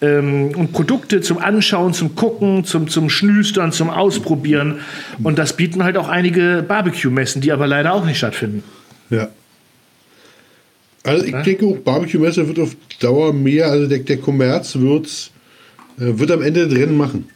ähm, 0.00 0.52
und 0.54 0.72
Produkte 0.72 1.20
zum 1.20 1.38
Anschauen, 1.38 1.94
zum 1.94 2.14
Gucken, 2.14 2.64
zum, 2.64 2.88
zum 2.88 3.10
Schnüstern, 3.10 3.72
zum 3.72 3.90
Ausprobieren. 3.90 4.80
Und 5.22 5.38
das 5.38 5.54
bieten 5.54 5.84
halt 5.84 5.96
auch 5.96 6.08
einige 6.08 6.64
Barbecue-Messen, 6.66 7.40
die 7.40 7.52
aber 7.52 7.66
leider 7.66 7.92
auch 7.92 8.04
nicht 8.04 8.18
stattfinden. 8.18 8.62
Ja. 9.10 9.28
Also 11.04 11.24
ich 11.24 11.34
denke 11.42 11.66
auch, 11.66 11.76
Barbecue-Messe 11.78 12.46
wird 12.48 12.58
auf 12.58 12.76
Dauer 13.00 13.32
mehr, 13.32 13.68
also 13.68 13.86
der, 13.86 14.00
der 14.00 14.18
Kommerz 14.18 14.76
wird's, 14.76 15.30
äh, 15.98 16.18
wird 16.18 16.30
am 16.30 16.42
Ende 16.42 16.68
drin 16.68 16.96
machen. 16.96 17.28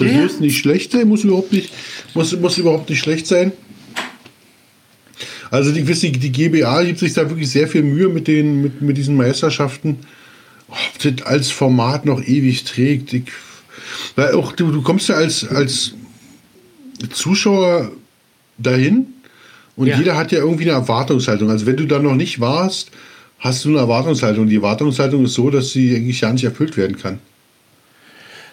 Das 0.00 0.10
ja. 0.10 0.22
muss 0.22 0.40
nicht 0.40 0.58
schlecht 0.58 0.92
sein, 0.92 1.08
muss 1.08 1.24
überhaupt 1.24 1.52
nicht, 1.52 1.70
muss, 2.14 2.36
muss 2.36 2.58
überhaupt 2.58 2.88
nicht 2.88 3.00
schlecht 3.00 3.26
sein. 3.26 3.52
Also 5.50 5.72
die, 5.72 5.82
die, 5.82 6.12
die 6.12 6.32
GBA 6.32 6.84
gibt 6.84 7.00
sich 7.00 7.12
da 7.12 7.28
wirklich 7.28 7.50
sehr 7.50 7.68
viel 7.68 7.82
Mühe 7.82 8.08
mit, 8.08 8.28
den, 8.28 8.62
mit, 8.62 8.82
mit 8.82 8.96
diesen 8.96 9.16
Meisterschaften. 9.16 9.98
Ob 10.68 10.98
das 11.02 11.26
als 11.26 11.50
Format 11.50 12.06
noch 12.06 12.22
ewig 12.22 12.64
trägt. 12.64 13.12
Ich, 13.12 13.24
weil 14.14 14.34
auch 14.34 14.52
du, 14.52 14.70
du 14.70 14.82
kommst 14.82 15.08
ja 15.08 15.16
als, 15.16 15.46
als 15.46 15.94
Zuschauer 17.12 17.90
dahin 18.58 19.06
und 19.76 19.88
ja. 19.88 19.98
jeder 19.98 20.16
hat 20.16 20.30
ja 20.32 20.38
irgendwie 20.38 20.64
eine 20.64 20.72
Erwartungshaltung. 20.72 21.50
Also 21.50 21.66
wenn 21.66 21.76
du 21.76 21.86
da 21.86 21.98
noch 21.98 22.14
nicht 22.14 22.40
warst, 22.40 22.90
hast 23.38 23.64
du 23.64 23.70
eine 23.70 23.78
Erwartungshaltung. 23.78 24.48
Die 24.48 24.56
Erwartungshaltung 24.56 25.24
ist 25.24 25.34
so, 25.34 25.50
dass 25.50 25.72
sie 25.72 25.96
eigentlich 25.96 26.20
ja 26.20 26.32
nicht 26.32 26.44
erfüllt 26.44 26.76
werden 26.76 26.96
kann. 26.96 27.18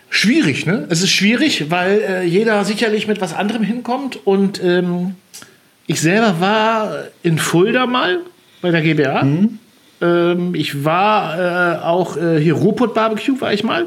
Schwierig, 0.10 0.66
ne? 0.66 0.86
Es 0.90 1.02
ist 1.02 1.12
schwierig, 1.12 1.70
weil 1.70 2.00
äh, 2.00 2.24
jeder 2.24 2.64
sicherlich 2.64 3.08
mit 3.08 3.20
was 3.22 3.34
anderem 3.34 3.64
hinkommt 3.64 4.26
und 4.26 4.64
ähm, 4.64 5.16
ich 5.86 6.02
selber 6.02 6.40
war 6.40 7.04
in 7.24 7.38
Fulda 7.38 7.86
mal 7.86 8.20
bei 8.62 8.72
der 8.72 8.82
GBA. 8.82 9.24
Mhm. 9.24 9.60
Ähm, 10.02 10.56
ich 10.56 10.84
war 10.86 11.40
äh, 11.40 11.84
auch 11.84 12.18
äh, 12.18 12.40
hier 12.40 12.54
Ruhrpott 12.54 12.94
Barbecue, 12.94 13.40
war 13.40 13.54
ich 13.54 13.64
mal. 13.64 13.86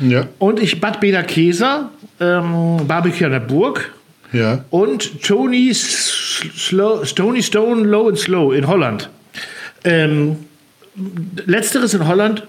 Ja. 0.00 0.26
Und 0.38 0.60
ich 0.60 0.80
Bad 0.80 1.00
Beda 1.00 1.22
Käser, 1.22 1.90
ähm, 2.18 2.86
Barbecue 2.86 3.26
an 3.26 3.32
der 3.32 3.40
Burg. 3.40 3.92
Ja. 4.32 4.64
Und 4.70 5.22
Tony, 5.22 5.72
Slow, 5.74 7.04
Tony 7.04 7.42
Stone 7.42 7.82
Low 7.82 8.08
and 8.08 8.18
Slow 8.18 8.56
in 8.56 8.66
Holland. 8.66 9.10
Ähm, 9.84 10.36
letzteres 11.46 11.94
in 11.94 12.06
Holland 12.06 12.46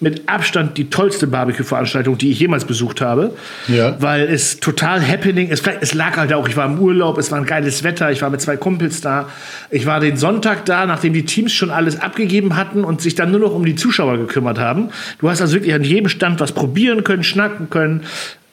mit 0.00 0.28
Abstand 0.28 0.78
die 0.78 0.88
tollste 0.88 1.26
Barbecue-Veranstaltung, 1.26 2.16
die 2.16 2.30
ich 2.30 2.40
jemals 2.40 2.64
besucht 2.64 3.00
habe. 3.00 3.34
Ja. 3.68 3.96
Weil 4.00 4.22
es 4.22 4.58
total 4.58 5.06
happening 5.06 5.48
ist. 5.48 5.66
Es 5.80 5.94
lag 5.94 6.16
halt 6.16 6.32
auch, 6.32 6.48
ich 6.48 6.56
war 6.56 6.66
im 6.66 6.78
Urlaub, 6.78 7.18
es 7.18 7.30
war 7.30 7.38
ein 7.38 7.46
geiles 7.46 7.84
Wetter, 7.84 8.10
ich 8.10 8.22
war 8.22 8.30
mit 8.30 8.40
zwei 8.40 8.56
Kumpels 8.56 9.02
da. 9.02 9.28
Ich 9.70 9.86
war 9.86 10.00
den 10.00 10.16
Sonntag 10.16 10.64
da, 10.64 10.86
nachdem 10.86 11.12
die 11.12 11.24
Teams 11.24 11.52
schon 11.52 11.70
alles 11.70 12.00
abgegeben 12.00 12.56
hatten 12.56 12.82
und 12.82 13.02
sich 13.02 13.14
dann 13.14 13.30
nur 13.30 13.40
noch 13.40 13.54
um 13.54 13.64
die 13.64 13.76
Zuschauer 13.76 14.16
gekümmert 14.16 14.58
haben. 14.58 14.88
Du 15.18 15.28
hast 15.28 15.42
also 15.42 15.54
wirklich 15.54 15.74
an 15.74 15.84
jedem 15.84 16.08
Stand 16.08 16.40
was 16.40 16.52
probieren 16.52 17.04
können, 17.04 17.22
schnacken 17.22 17.68
können. 17.68 18.04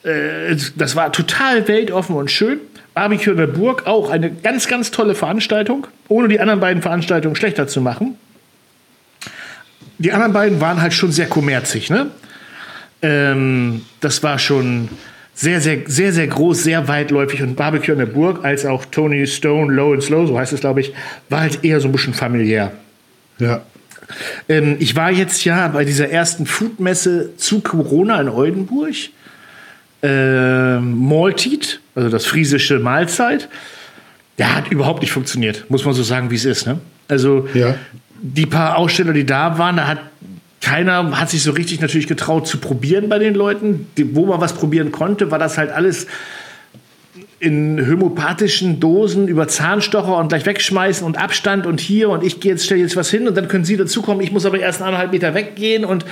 Äh, 0.02 0.56
das 0.76 0.96
war 0.96 1.12
total 1.12 1.66
weltoffen 1.66 2.14
und 2.14 2.30
schön. 2.30 2.58
Barbecue 2.92 3.30
in 3.30 3.36
der 3.38 3.46
Burg 3.46 3.86
auch 3.86 4.10
eine 4.10 4.30
ganz, 4.30 4.66
ganz 4.68 4.90
tolle 4.90 5.14
Veranstaltung, 5.14 5.86
ohne 6.08 6.28
die 6.28 6.40
anderen 6.40 6.60
beiden 6.60 6.82
Veranstaltungen 6.82 7.36
schlechter 7.36 7.68
zu 7.68 7.80
machen 7.80 8.16
die 9.98 10.12
anderen 10.12 10.32
beiden 10.32 10.60
waren 10.60 10.80
halt 10.80 10.94
schon 10.94 11.12
sehr 11.12 11.26
kommerzig, 11.26 11.90
ne? 11.90 12.10
Ähm, 13.02 13.82
das 14.00 14.22
war 14.22 14.38
schon 14.38 14.88
sehr, 15.34 15.60
sehr, 15.60 15.78
sehr, 15.86 16.12
sehr 16.12 16.26
groß, 16.26 16.64
sehr 16.64 16.88
weitläufig 16.88 17.42
und 17.42 17.54
Barbecue 17.54 17.92
in 17.92 17.98
der 17.98 18.06
Burg, 18.06 18.44
als 18.44 18.66
auch 18.66 18.84
Tony 18.86 19.26
Stone, 19.26 19.72
Low 19.72 19.92
and 19.92 20.02
Slow, 20.02 20.26
so 20.26 20.38
heißt 20.38 20.52
es, 20.52 20.60
glaube 20.60 20.80
ich, 20.80 20.92
war 21.28 21.40
halt 21.40 21.64
eher 21.64 21.80
so 21.80 21.88
ein 21.88 21.92
bisschen 21.92 22.14
familiär. 22.14 22.72
Ja. 23.38 23.62
Ähm, 24.48 24.76
ich 24.80 24.96
war 24.96 25.12
jetzt 25.12 25.44
ja 25.44 25.68
bei 25.68 25.84
dieser 25.84 26.08
ersten 26.08 26.46
Foodmesse 26.46 27.36
zu 27.36 27.60
Corona 27.60 28.20
in 28.20 28.28
Oldenburg. 28.28 28.94
Ähm, 30.02 31.08
Maltit, 31.08 31.80
also 31.94 32.08
das 32.08 32.24
friesische 32.26 32.78
Mahlzeit. 32.78 33.48
Der 34.38 34.54
hat 34.54 34.70
überhaupt 34.70 35.02
nicht 35.02 35.12
funktioniert, 35.12 35.68
muss 35.68 35.84
man 35.84 35.94
so 35.94 36.02
sagen, 36.04 36.30
wie 36.30 36.36
es 36.36 36.44
ist. 36.44 36.66
Ne? 36.66 36.78
Also 37.08 37.48
ja 37.54 37.74
die 38.20 38.46
paar 38.46 38.76
Aussteller, 38.76 39.12
die 39.12 39.26
da 39.26 39.58
waren, 39.58 39.76
da 39.76 39.86
hat 39.86 39.98
keiner 40.60 41.18
hat 41.18 41.30
sich 41.30 41.42
so 41.42 41.52
richtig 41.52 41.80
natürlich 41.80 42.08
getraut 42.08 42.48
zu 42.48 42.58
probieren 42.58 43.08
bei 43.08 43.18
den 43.18 43.34
Leuten. 43.34 43.86
Die, 43.96 44.16
wo 44.16 44.26
man 44.26 44.40
was 44.40 44.54
probieren 44.54 44.90
konnte, 44.90 45.30
war 45.30 45.38
das 45.38 45.56
halt 45.56 45.70
alles 45.70 46.08
in 47.40 47.86
homöopathischen 47.86 48.80
Dosen 48.80 49.28
über 49.28 49.46
Zahnstocher 49.46 50.16
und 50.16 50.28
gleich 50.28 50.44
wegschmeißen 50.44 51.06
und 51.06 51.16
Abstand 51.16 51.66
und 51.66 51.80
hier 51.80 52.08
und 52.10 52.24
ich 52.24 52.40
gehe 52.40 52.52
jetzt 52.52 52.64
stelle 52.64 52.80
jetzt 52.80 52.96
was 52.96 53.10
hin 53.10 53.28
und 53.28 53.36
dann 53.36 53.46
können 53.46 53.64
Sie 53.64 53.76
dazukommen. 53.76 54.22
Ich 54.22 54.32
muss 54.32 54.44
aber 54.44 54.58
erst 54.58 54.82
eineinhalb 54.82 55.12
Meter 55.12 55.34
weggehen 55.34 55.84
und 55.84 56.04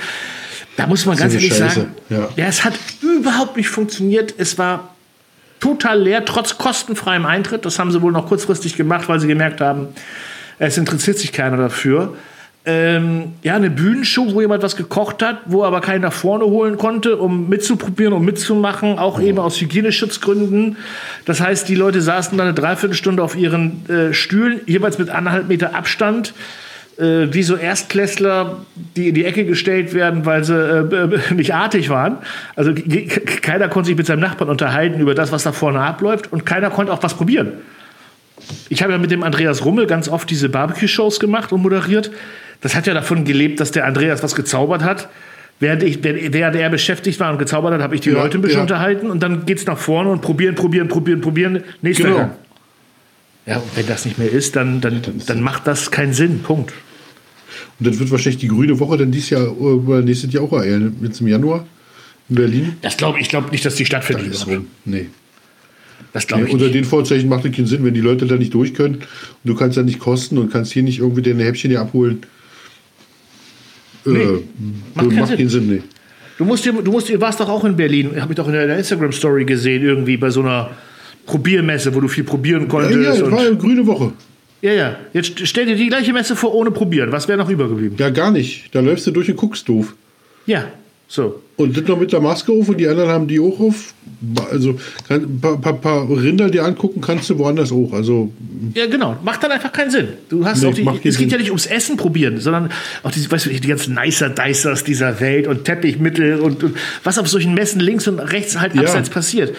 da 0.77 0.87
muss 0.87 1.05
man 1.05 1.17
ganz 1.17 1.33
ehrlich 1.33 1.53
Scheiße. 1.53 1.81
sagen, 1.81 1.95
ja. 2.09 2.29
ja, 2.37 2.45
es 2.45 2.63
hat 2.63 2.73
überhaupt 3.01 3.57
nicht 3.57 3.67
funktioniert. 3.67 4.33
Es 4.37 4.57
war 4.57 4.95
total 5.59 6.01
leer, 6.01 6.23
trotz 6.23 6.57
kostenfreiem 6.57 7.25
Eintritt. 7.25 7.65
Das 7.65 7.79
haben 7.79 7.91
sie 7.91 8.01
wohl 8.01 8.11
noch 8.11 8.27
kurzfristig 8.27 8.77
gemacht, 8.77 9.09
weil 9.09 9.19
sie 9.19 9.27
gemerkt 9.27 9.59
haben, 9.59 9.89
es 10.59 10.77
interessiert 10.77 11.17
sich 11.17 11.31
keiner 11.31 11.57
dafür. 11.57 12.15
Ähm, 12.69 13.35
ja, 13.43 13.55
eine 13.55 13.69
Bühnenshow, 13.69 14.33
wo 14.33 14.41
jemand 14.41 14.61
was 14.61 14.75
gekocht 14.75 15.23
hat, 15.23 15.37
wo 15.45 15.63
aber 15.63 15.79
keiner 15.79 16.07
nach 16.07 16.13
vorne 16.13 16.43
holen 16.43 16.77
konnte, 16.77 17.15
um 17.15 17.47
mitzuprobieren 17.47 18.11
und 18.11 18.25
mitzumachen, 18.25 18.99
auch 18.99 19.21
eben 19.21 19.39
aus 19.39 19.61
Hygieneschutzgründen. 19.61 20.75
Das 21.23 21.39
heißt, 21.39 21.69
die 21.69 21.75
Leute 21.75 22.01
saßen 22.01 22.37
dann 22.37 22.47
eine 22.47 22.53
Dreiviertelstunde 22.53 23.23
auf 23.23 23.37
ihren 23.37 23.89
äh, 23.89 24.13
Stühlen, 24.13 24.59
jeweils 24.65 24.97
mit 24.97 25.09
anderthalb 25.09 25.47
Meter 25.47 25.75
Abstand, 25.75 26.33
äh, 26.97 27.27
wie 27.31 27.43
so 27.43 27.55
Erstklässler, 27.55 28.57
die 28.97 29.07
in 29.07 29.15
die 29.15 29.23
Ecke 29.23 29.45
gestellt 29.45 29.93
werden, 29.93 30.25
weil 30.25 30.43
sie 30.43 30.53
äh, 30.53 31.33
nicht 31.33 31.53
artig 31.53 31.89
waren. 31.89 32.17
Also 32.57 32.73
keiner 33.41 33.69
konnte 33.69 33.87
sich 33.87 33.97
mit 33.97 34.07
seinem 34.07 34.19
Nachbarn 34.19 34.49
unterhalten 34.49 34.99
über 34.99 35.15
das, 35.15 35.31
was 35.31 35.43
da 35.43 35.53
vorne 35.53 35.79
abläuft 35.79 36.33
und 36.33 36.45
keiner 36.45 36.69
konnte 36.69 36.91
auch 36.91 37.01
was 37.01 37.13
probieren 37.13 37.53
ich 38.69 38.83
habe 38.83 38.93
ja 38.93 38.97
mit 38.97 39.11
dem 39.11 39.23
Andreas 39.23 39.63
Rummel 39.65 39.87
ganz 39.87 40.07
oft 40.09 40.29
diese 40.29 40.49
Barbecue-Shows 40.49 41.19
gemacht 41.19 41.51
und 41.51 41.61
moderiert. 41.61 42.11
Das 42.61 42.75
hat 42.75 42.87
ja 42.87 42.93
davon 42.93 43.23
gelebt, 43.23 43.59
dass 43.59 43.71
der 43.71 43.85
Andreas 43.85 44.23
was 44.23 44.35
gezaubert 44.35 44.83
hat. 44.83 45.09
Während, 45.59 45.81
ich, 45.81 46.03
während 46.03 46.55
er 46.55 46.69
beschäftigt 46.69 47.19
war 47.19 47.31
und 47.31 47.39
gezaubert 47.39 47.73
hat, 47.73 47.81
habe 47.81 47.95
ich 47.95 48.01
die 48.01 48.09
ja, 48.09 48.15
Leute 48.15 48.37
ein 48.37 48.41
bisschen 48.41 48.57
ja. 48.57 48.61
unterhalten 48.61 49.09
und 49.09 49.23
dann 49.23 49.45
geht 49.45 49.57
es 49.57 49.65
nach 49.65 49.77
vorne 49.77 50.11
und 50.11 50.21
probieren, 50.21 50.53
probieren, 50.53 50.87
probieren, 50.87 51.21
probieren. 51.21 51.63
Nächster 51.81 52.03
genau. 52.03 52.17
Gang. 52.17 52.31
Ja, 53.47 53.57
und 53.57 53.75
wenn 53.75 53.87
das 53.87 54.05
nicht 54.05 54.19
mehr 54.19 54.29
ist, 54.29 54.55
dann, 54.55 54.81
dann, 54.81 55.01
dann 55.25 55.41
macht 55.41 55.65
das 55.65 55.89
keinen 55.89 56.13
Sinn. 56.13 56.43
Punkt. 56.43 56.73
Und 57.79 57.87
dann 57.87 57.97
wird 57.97 58.11
wahrscheinlich 58.11 58.41
die 58.41 58.49
grüne 58.49 58.79
Woche 58.79 58.97
dann 58.97 59.11
dieses 59.11 59.31
Jahr, 59.31 59.47
äh, 59.47 60.01
nächstes 60.01 60.31
Jahr 60.33 60.43
auch 60.43 60.53
ereilen, 60.53 60.95
jetzt 61.01 61.21
im 61.21 61.27
Januar. 61.27 61.65
In 62.29 62.35
Berlin? 62.35 62.77
Das 62.81 62.97
glaube 62.97 63.19
ich 63.19 63.29
glaube 63.29 63.49
nicht, 63.51 63.65
dass 63.65 63.75
die 63.75 63.85
stattfindet. 63.85 64.27
Das 64.27 64.39
ist 64.39 64.47
rum. 64.47 64.67
Nee. 64.85 65.07
Das 66.13 66.25
glaube 66.27 66.45
ich 66.45 66.51
unter 66.53 66.65
nicht. 66.65 66.75
den 66.75 66.85
Vorzeichen 66.85 67.29
macht 67.29 67.45
es 67.45 67.51
keinen 67.55 67.67
Sinn, 67.67 67.83
wenn 67.83 67.93
die 67.93 68.01
Leute 68.01 68.25
da 68.25 68.35
nicht 68.35 68.53
durch 68.53 68.73
können 68.73 68.95
und 68.95 69.03
du 69.43 69.55
kannst 69.55 69.77
ja 69.77 69.83
nicht 69.83 69.99
kosten 69.99 70.37
und 70.37 70.51
kannst 70.51 70.71
hier 70.73 70.83
nicht 70.83 70.99
irgendwie 70.99 71.21
deine 71.21 71.43
Häppchen 71.43 71.69
hier 71.69 71.81
abholen. 71.81 72.21
Nee, 74.05 74.19
äh, 74.19 74.25
macht 74.95 75.07
macht, 75.07 75.15
keinen 75.15 75.25
Sinn. 75.27 75.37
keinen 75.37 75.49
Sinn, 75.49 75.67
nee. 75.69 75.81
Du 76.37 76.45
musst 76.45 76.65
du 76.65 76.71
musst 76.91 77.09
dir, 77.09 77.19
warst 77.19 77.39
doch 77.39 77.49
auch 77.49 77.65
in 77.65 77.75
Berlin, 77.75 78.11
habe 78.21 78.31
ich 78.31 78.37
doch 78.37 78.47
in 78.47 78.53
der 78.53 78.77
Instagram 78.77 79.11
Story 79.11 79.43
gesehen, 79.43 79.83
irgendwie 79.83 80.17
bei 80.17 80.29
so 80.29 80.39
einer 80.41 80.69
Probiermesse, 81.25 81.93
wo 81.93 81.99
du 81.99 82.07
viel 82.07 82.23
probieren 82.23 82.63
Ja, 82.63 82.67
konntest. 82.67 82.95
ja, 82.95 83.09
das 83.09 83.21
und, 83.21 83.31
war 83.31 83.41
ja 83.41 83.47
eine 83.49 83.57
grüne 83.57 83.85
Woche. 83.85 84.13
ja, 84.61 84.71
ja. 84.73 84.95
Jetzt 85.13 85.31
st- 85.39 85.45
stell 85.45 85.65
dir 85.65 85.75
die 85.75 85.87
gleiche 85.87 86.13
Messe 86.13 86.35
vor 86.35 86.53
ohne 86.53 86.71
probieren. 86.71 87.11
Was 87.11 87.27
wäre 87.27 87.37
noch 87.37 87.49
übergeblieben? 87.49 87.97
Ja, 87.97 88.09
gar 88.11 88.31
nicht. 88.31 88.73
Da 88.73 88.79
läufst 88.79 89.05
du 89.07 89.11
durch 89.11 89.29
und 89.29 89.35
guckst 89.35 89.67
doof. 89.67 89.93
Ja, 90.45 90.65
so. 91.07 91.41
Und 91.55 91.75
das 91.77 91.85
noch 91.87 91.97
mit 91.99 92.11
der 92.11 92.19
Maske 92.19 92.51
auf 92.51 92.67
und 92.69 92.77
die 92.79 92.87
anderen 92.87 93.09
haben 93.09 93.27
die 93.27 93.39
auch 93.39 93.59
auf. 93.59 93.93
Also 94.51 94.77
ein 95.09 95.39
paar, 95.39 95.57
paar, 95.61 95.73
paar 95.73 96.09
Rinder 96.09 96.49
dir 96.49 96.65
angucken 96.65 97.01
kannst 97.01 97.29
du 97.29 97.37
woanders 97.37 97.71
auch. 97.71 97.93
Also 97.93 98.31
Ja, 98.73 98.87
genau. 98.87 99.15
Macht 99.23 99.43
dann 99.43 99.51
einfach 99.51 99.71
keinen 99.71 99.89
Sinn. 99.91 100.07
Du 100.29 100.43
hast 100.45 100.61
Nee, 100.61 100.67
auch 100.69 100.73
die, 100.99 101.07
es 101.07 101.17
geht 101.17 101.29
Sinn. 101.29 101.29
ja 101.29 101.37
nicht 101.37 101.49
ums 101.49 101.65
Essen 101.65 101.97
probieren, 101.97 102.39
sondern 102.39 102.71
auch 103.03 103.11
diese, 103.11 103.31
weißt 103.31 103.45
du, 103.45 103.49
die 103.51 103.67
ganzen 103.67 103.95
Nicer 103.95 104.29
Dicers 104.29 104.83
dieser 104.83 105.19
Welt 105.19 105.47
und 105.47 105.65
Teppichmittel 105.65 106.39
und, 106.41 106.63
und 106.63 106.77
was 107.03 107.17
auf 107.19 107.27
solchen 107.27 107.53
Messen 107.53 107.79
links 107.79 108.07
und 108.07 108.19
rechts 108.19 108.59
halt 108.59 108.75
Ja. 108.75 108.81
abseits 108.81 109.09
passiert. 109.09 109.55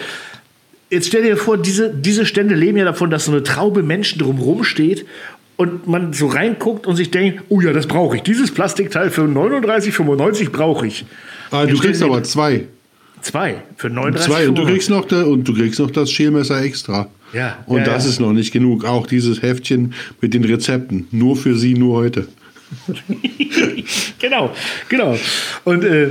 Jetzt 0.91 1.07
stell 1.07 1.23
dir 1.23 1.37
vor, 1.37 1.57
diese, 1.57 1.89
diese 1.93 2.25
Stände 2.25 2.55
leben 2.55 2.77
ja 2.77 2.85
davon, 2.85 3.09
dass 3.09 3.25
so 3.25 3.31
eine 3.31 3.43
Traube 3.43 3.81
Menschen 3.83 4.19
drumherum 4.19 4.63
steht 4.63 5.05
und 5.55 5.87
man 5.87 6.13
so 6.13 6.27
reinguckt 6.27 6.87
und 6.87 6.95
sich 6.95 7.11
denkt, 7.11 7.43
oh 7.49 7.61
ja, 7.61 7.73
das 7.73 7.87
brauche 7.87 8.15
ich. 8.17 8.23
Dieses 8.23 8.51
Plastikteil 8.51 9.09
für 9.09 9.23
39,95 9.23 10.49
brauche 10.51 10.87
ich. 10.87 11.05
Ah, 11.51 11.65
du 11.65 11.77
kriegst 11.77 12.01
aber 12.01 12.23
zwei. 12.23 12.65
Zwei 13.21 13.55
für 13.75 13.89
39 13.89 14.31
Zwei 14.31 14.47
und 14.47 14.57
du 14.57 14.65
kriegst 14.65 14.89
noch 14.89 15.05
da, 15.05 15.23
und 15.23 15.47
du 15.47 15.53
kriegst 15.53 15.79
noch 15.79 15.91
das 15.91 16.11
Schälmesser 16.11 16.61
extra. 16.61 17.09
Ja, 17.33 17.59
Und 17.65 17.79
ja, 17.79 17.85
das 17.85 18.05
ja. 18.05 18.11
ist 18.11 18.19
noch 18.19 18.33
nicht 18.33 18.51
genug. 18.51 18.85
Auch 18.85 19.05
dieses 19.05 19.41
Heftchen 19.41 19.93
mit 20.21 20.33
den 20.33 20.43
Rezepten. 20.43 21.07
Nur 21.11 21.35
für 21.35 21.55
sie, 21.55 21.73
nur 21.73 21.97
heute. 21.97 22.27
genau, 24.19 24.53
genau. 24.87 25.17
Und 25.63 25.83
äh, 25.83 26.09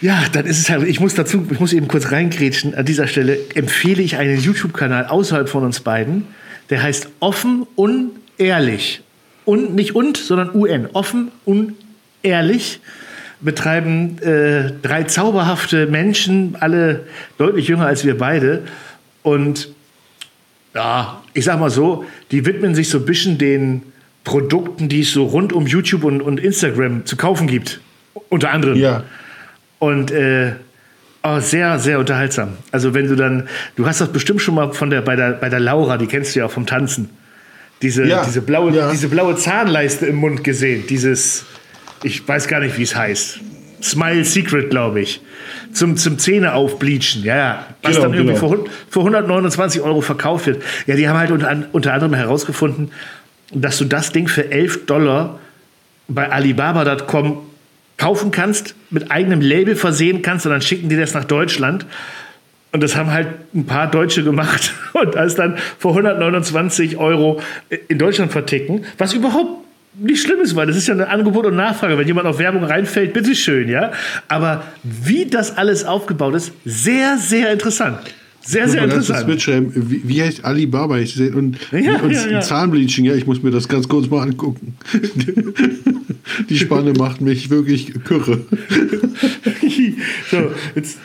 ja, 0.00 0.22
dann 0.32 0.46
ist 0.46 0.58
es 0.58 0.70
halt, 0.70 0.86
ich 0.86 1.00
muss 1.00 1.14
dazu, 1.14 1.46
ich 1.50 1.60
muss 1.60 1.72
eben 1.72 1.88
kurz 1.88 2.12
reingrätschen. 2.12 2.74
An 2.74 2.84
dieser 2.84 3.06
Stelle 3.06 3.38
empfehle 3.54 4.02
ich 4.02 4.16
einen 4.16 4.38
YouTube-Kanal 4.40 5.06
außerhalb 5.06 5.48
von 5.48 5.64
uns 5.64 5.80
beiden. 5.80 6.26
Der 6.70 6.82
heißt 6.82 7.08
Offen 7.20 7.66
Unehrlich. 7.74 9.02
Und 9.44 9.74
nicht 9.74 9.94
und, 9.94 10.16
sondern 10.16 10.54
UN. 10.54 10.88
Offen 10.92 11.30
Unehrlich. 11.44 12.80
Betreiben 13.40 14.18
äh, 14.22 14.72
drei 14.82 15.04
zauberhafte 15.04 15.86
Menschen, 15.86 16.56
alle 16.60 17.06
deutlich 17.38 17.68
jünger 17.68 17.86
als 17.86 18.04
wir 18.04 18.16
beide. 18.16 18.62
Und 19.22 19.68
ja, 20.74 21.22
ich 21.34 21.44
sag 21.44 21.60
mal 21.60 21.70
so, 21.70 22.04
die 22.30 22.46
widmen 22.46 22.74
sich 22.74 22.88
so 22.88 22.98
ein 22.98 23.04
bisschen 23.04 23.38
den 23.38 23.82
Produkten, 24.24 24.88
die 24.88 25.00
es 25.00 25.12
so 25.12 25.24
rund 25.24 25.52
um 25.52 25.66
YouTube 25.66 26.04
und, 26.04 26.22
und 26.22 26.40
Instagram 26.40 27.04
zu 27.06 27.16
kaufen 27.16 27.46
gibt. 27.46 27.80
Unter 28.28 28.50
anderem. 28.50 28.76
Ja. 28.76 29.04
Und 29.78 30.10
äh, 30.10 30.52
oh, 31.22 31.40
sehr, 31.40 31.78
sehr 31.78 31.98
unterhaltsam. 31.98 32.56
Also 32.72 32.94
wenn 32.94 33.08
du 33.08 33.16
dann, 33.16 33.48
du 33.76 33.86
hast 33.86 34.00
das 34.00 34.10
bestimmt 34.10 34.40
schon 34.40 34.54
mal 34.54 34.72
von 34.72 34.90
der, 34.90 35.02
bei, 35.02 35.16
der, 35.16 35.32
bei 35.32 35.48
der 35.48 35.60
Laura, 35.60 35.98
die 35.98 36.06
kennst 36.06 36.34
du 36.34 36.40
ja 36.40 36.46
auch 36.46 36.50
vom 36.50 36.66
Tanzen. 36.66 37.10
Diese, 37.82 38.04
Ja, 38.06 38.24
diese, 38.24 38.40
blaue, 38.40 38.72
ja. 38.72 38.90
diese 38.90 39.08
blaue 39.08 39.36
Zahnleiste 39.36 40.06
im 40.06 40.16
Mund 40.16 40.42
gesehen. 40.42 40.84
Dieses, 40.88 41.44
ich 42.04 42.26
weiß 42.26 42.48
gar 42.48 42.60
nicht, 42.60 42.78
wie 42.78 42.82
es 42.82 42.94
heißt. 42.94 43.40
Smile 43.82 44.24
Secret, 44.24 44.70
glaube 44.70 45.00
ich. 45.00 45.20
Zum, 45.72 45.96
zum 45.96 46.18
Zähne 46.18 46.54
aufbleachen, 46.54 47.22
ja, 47.22 47.36
ja. 47.36 47.66
Was 47.82 47.96
Genau, 47.96 48.08
dann 48.08 48.14
irgendwie 48.14 48.34
genau. 48.40 48.64
für, 48.64 48.70
für 48.88 49.00
129 49.00 49.82
Euro 49.82 50.00
verkauft 50.00 50.46
wird. 50.46 50.62
Ja, 50.86 50.96
die 50.96 51.08
haben 51.08 51.18
halt 51.18 51.30
unter, 51.30 51.64
unter 51.72 51.92
anderem 51.92 52.14
herausgefunden, 52.14 52.92
dass 53.52 53.78
du 53.78 53.84
das 53.84 54.12
Ding 54.12 54.28
für 54.28 54.50
11 54.50 54.86
Dollar 54.86 55.38
bei 56.08 56.30
Alibaba.com 56.30 57.38
kaufen 57.96 58.30
kannst, 58.30 58.74
mit 58.90 59.10
eigenem 59.10 59.40
Label 59.40 59.76
versehen 59.76 60.22
kannst 60.22 60.46
und 60.46 60.52
dann 60.52 60.62
schicken 60.62 60.88
die 60.88 60.96
das 60.96 61.14
nach 61.14 61.24
Deutschland. 61.24 61.86
Und 62.72 62.82
das 62.82 62.96
haben 62.96 63.12
halt 63.12 63.28
ein 63.54 63.66
paar 63.66 63.88
Deutsche 63.90 64.24
gemacht 64.24 64.74
und 64.94 65.14
das 65.14 65.34
dann 65.34 65.56
für 65.78 65.90
129 65.90 66.96
Euro 66.96 67.40
in 67.88 67.98
Deutschland 67.98 68.32
verticken, 68.32 68.84
was 68.98 69.12
überhaupt 69.14 69.63
nicht 69.98 70.22
schlimm 70.22 70.40
ist, 70.40 70.56
weil 70.56 70.66
das 70.66 70.76
ist 70.76 70.88
ja 70.88 70.94
eine 70.94 71.08
Angebot 71.08 71.46
und 71.46 71.56
Nachfrage. 71.56 71.96
Wenn 71.98 72.06
jemand 72.06 72.26
auf 72.26 72.38
Werbung 72.38 72.64
reinfällt, 72.64 73.12
bitteschön, 73.12 73.68
ja. 73.68 73.92
Aber 74.28 74.64
wie 74.82 75.26
das 75.26 75.56
alles 75.56 75.84
aufgebaut 75.84 76.34
ist, 76.34 76.52
sehr, 76.64 77.18
sehr 77.18 77.52
interessant. 77.52 77.98
Sehr, 78.46 78.68
sehr 78.68 78.80
kann 78.80 78.90
das 78.90 79.08
interessant. 79.08 79.28
mitschreiben. 79.28 79.72
Wie, 79.90 80.02
wie 80.06 80.22
heißt 80.22 80.44
Alibaba? 80.44 80.98
Ich 80.98 81.14
sehe, 81.14 81.32
und 81.32 81.56
Ja, 81.72 81.96
und 82.00 82.10
ja, 82.10 82.26
ja. 82.26 82.40
Zahnbleaching, 82.40 83.06
ja, 83.06 83.14
ich 83.14 83.26
muss 83.26 83.42
mir 83.42 83.50
das 83.50 83.68
ganz 83.68 83.88
kurz 83.88 84.10
mal 84.10 84.20
angucken. 84.22 84.76
Die 86.50 86.58
Spanne 86.58 86.92
macht 86.92 87.22
mich 87.22 87.48
wirklich 87.48 87.94
kürre. 88.04 88.44
so, 90.30 90.50
jetzt, 90.74 90.98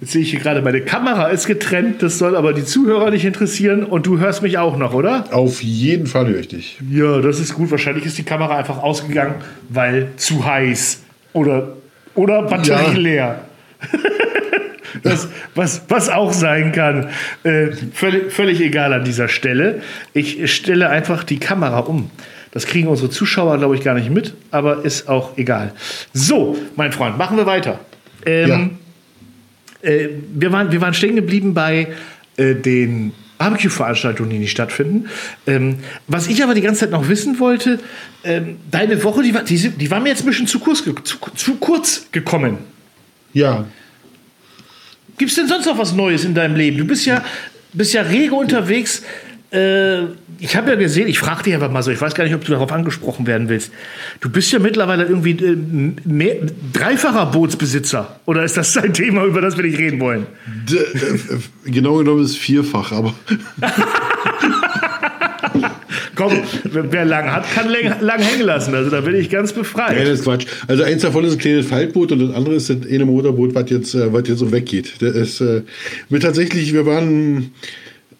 jetzt 0.00 0.12
sehe 0.12 0.22
ich 0.22 0.30
hier 0.30 0.40
gerade, 0.40 0.62
meine 0.62 0.80
Kamera 0.80 1.28
ist 1.28 1.46
getrennt, 1.46 2.02
das 2.02 2.18
soll 2.18 2.36
aber 2.36 2.52
die 2.52 2.64
Zuhörer 2.64 3.10
nicht 3.10 3.24
interessieren 3.24 3.84
und 3.84 4.06
du 4.06 4.18
hörst 4.18 4.42
mich 4.42 4.58
auch 4.58 4.76
noch, 4.76 4.94
oder? 4.94 5.24
Auf 5.32 5.62
jeden 5.62 6.06
Fall 6.06 6.28
höre 6.28 6.40
ich 6.40 6.48
dich. 6.48 6.78
Ja, 6.90 7.20
das 7.20 7.40
ist 7.40 7.54
gut. 7.54 7.70
Wahrscheinlich 7.70 8.06
ist 8.06 8.18
die 8.18 8.22
Kamera 8.22 8.56
einfach 8.56 8.82
ausgegangen, 8.82 9.34
weil 9.68 10.08
zu 10.16 10.44
heiß 10.44 11.02
oder, 11.32 11.76
oder 12.14 12.42
Batterie 12.42 12.92
Ja. 12.94 12.98
leer. 12.98 13.40
Das, 15.02 15.26
was, 15.54 15.82
was 15.88 16.10
auch 16.10 16.34
sein 16.34 16.70
kann. 16.72 17.08
Äh, 17.44 17.68
völlig, 17.94 18.30
völlig 18.30 18.60
egal 18.60 18.92
an 18.92 19.04
dieser 19.04 19.26
Stelle. 19.28 19.80
Ich 20.12 20.54
stelle 20.54 20.90
einfach 20.90 21.24
die 21.24 21.38
Kamera 21.38 21.78
um. 21.78 22.10
Das 22.50 22.66
kriegen 22.66 22.88
unsere 22.88 23.08
Zuschauer, 23.08 23.56
glaube 23.56 23.74
ich, 23.74 23.82
gar 23.82 23.94
nicht 23.94 24.10
mit, 24.10 24.34
aber 24.50 24.84
ist 24.84 25.08
auch 25.08 25.38
egal. 25.38 25.72
So, 26.12 26.58
mein 26.76 26.92
Freund, 26.92 27.16
machen 27.16 27.38
wir 27.38 27.46
weiter. 27.46 27.80
Ähm, 28.26 28.78
äh, 29.82 30.08
wir, 30.34 30.52
waren, 30.52 30.72
wir 30.72 30.80
waren 30.80 30.94
stehen 30.94 31.16
geblieben 31.16 31.54
bei 31.54 31.88
äh, 32.36 32.54
den 32.54 33.12
Barbecue-Veranstaltungen, 33.38 34.30
die 34.30 34.38
nicht 34.38 34.52
stattfinden. 34.52 35.08
Ähm, 35.46 35.78
was 36.06 36.28
ich 36.28 36.42
aber 36.42 36.54
die 36.54 36.60
ganze 36.60 36.80
Zeit 36.80 36.90
noch 36.90 37.08
wissen 37.08 37.40
wollte, 37.40 37.80
ähm, 38.22 38.58
deine 38.70 39.02
Woche, 39.02 39.22
die 39.22 39.34
war, 39.34 39.42
die, 39.42 39.68
die 39.68 39.90
war 39.90 39.98
mir 40.00 40.10
jetzt 40.10 40.22
ein 40.22 40.26
bisschen 40.26 40.46
zu 40.46 40.60
kurz, 40.60 40.84
zu, 40.84 41.18
zu 41.34 41.56
kurz 41.56 42.06
gekommen. 42.12 42.58
Ja. 43.32 43.66
Gibt 45.18 45.30
es 45.30 45.36
denn 45.36 45.48
sonst 45.48 45.66
noch 45.66 45.76
was 45.76 45.92
Neues 45.92 46.24
in 46.24 46.34
deinem 46.34 46.54
Leben? 46.54 46.78
Du 46.78 46.84
bist 46.84 47.04
ja, 47.04 47.24
bist 47.72 47.92
ja 47.92 48.02
rege 48.02 48.34
unterwegs. 48.34 49.02
Äh, 49.52 50.04
ich 50.38 50.56
habe 50.56 50.70
ja 50.70 50.76
gesehen, 50.76 51.08
ich 51.08 51.18
frage 51.18 51.42
dich 51.42 51.54
einfach 51.54 51.70
mal 51.70 51.82
so, 51.82 51.90
ich 51.90 52.00
weiß 52.00 52.14
gar 52.14 52.24
nicht, 52.24 52.34
ob 52.34 52.44
du 52.44 52.52
darauf 52.52 52.72
angesprochen 52.72 53.26
werden 53.26 53.48
willst. 53.48 53.70
Du 54.20 54.30
bist 54.30 54.50
ja 54.50 54.58
mittlerweile 54.58 55.04
irgendwie 55.04 55.32
äh, 55.32 55.56
mehr, 56.04 56.36
dreifacher 56.72 57.26
Bootsbesitzer. 57.26 58.20
Oder 58.24 58.44
ist 58.44 58.56
das 58.56 58.76
ein 58.78 58.94
Thema, 58.94 59.24
über 59.24 59.40
das 59.40 59.56
wir 59.56 59.64
nicht 59.64 59.78
reden 59.78 60.00
wollen? 60.00 60.26
D 60.68 60.76
äh, 60.76 61.70
genau 61.70 61.98
genommen 61.98 62.24
ist 62.24 62.30
es 62.30 62.36
vierfach, 62.36 62.92
aber 62.92 63.14
Komm, 66.14 66.32
wer 66.64 67.04
lang 67.04 67.30
hat, 67.32 67.44
kann 67.54 67.68
lang, 68.00 68.20
hängen 68.20 68.46
lassen. 68.46 68.74
Also 68.74 68.90
da 68.90 69.00
bin 69.00 69.14
ich 69.14 69.30
ganz 69.30 69.52
befreit. 69.52 69.98
das 69.98 70.20
ist 70.20 70.24
Quatsch. 70.24 70.46
Also 70.68 70.82
eins 70.82 71.02
davon 71.02 71.24
ist 71.24 71.32
ein 71.32 71.38
kleines 71.38 71.66
Faltboot 71.66 72.12
und 72.12 72.20
das 72.20 72.34
andere 72.34 72.54
ist 72.54 72.70
das 72.70 72.78
eine 72.88 73.04
Motorboot, 73.04 73.54
was 73.54 73.70
jetzt, 73.70 73.94
äh, 73.94 74.12
was 74.12 74.28
jetzt 74.28 74.38
so 74.38 74.52
weggeht. 74.52 74.94
Das 75.00 75.14
ist, 75.14 75.40
äh, 75.40 75.62
wir 76.08 76.20
tatsächlich, 76.20 76.72
wir 76.72 76.86
waren, 76.86 77.52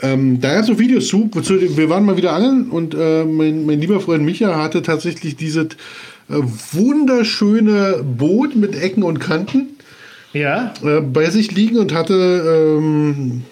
ähm, 0.03 0.41
da 0.41 0.55
gab 0.55 0.63
es 0.63 0.67
so 0.67 0.79
Videos 0.79 1.07
zu, 1.07 1.29
zu, 1.29 1.77
wir 1.77 1.89
waren 1.89 2.05
mal 2.05 2.17
wieder 2.17 2.33
angeln 2.33 2.71
und 2.71 2.95
äh, 2.95 3.25
mein, 3.25 3.65
mein 3.67 3.81
lieber 3.81 4.01
Freund 4.01 4.25
Micha 4.25 4.57
hatte 4.57 4.83
tatsächlich 4.83 5.37
dieses 5.37 5.67
äh, 6.29 6.43
wunderschöne 6.73 8.05
Boot 8.05 8.57
mit 8.57 8.75
Ecken 8.75 9.05
und 9.05 9.21
Kanten 9.21 9.69
Ja, 10.33 10.75
äh, 10.85 11.01
bei 11.01 11.31
sich 11.31 11.53
liegen 11.53 11.79
und 11.79 11.95
hatte, 11.95 12.79
ähm, 12.79 13.43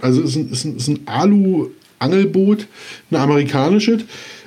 also 0.00 0.22
es 0.22 0.36
ist 0.36 0.64
ein, 0.64 0.76
ist 0.76 0.88
ein, 0.88 0.94
ein 0.94 1.00
Alu-Angelboot, 1.06 2.66
ein 3.10 3.16
amerikanisches. 3.16 4.02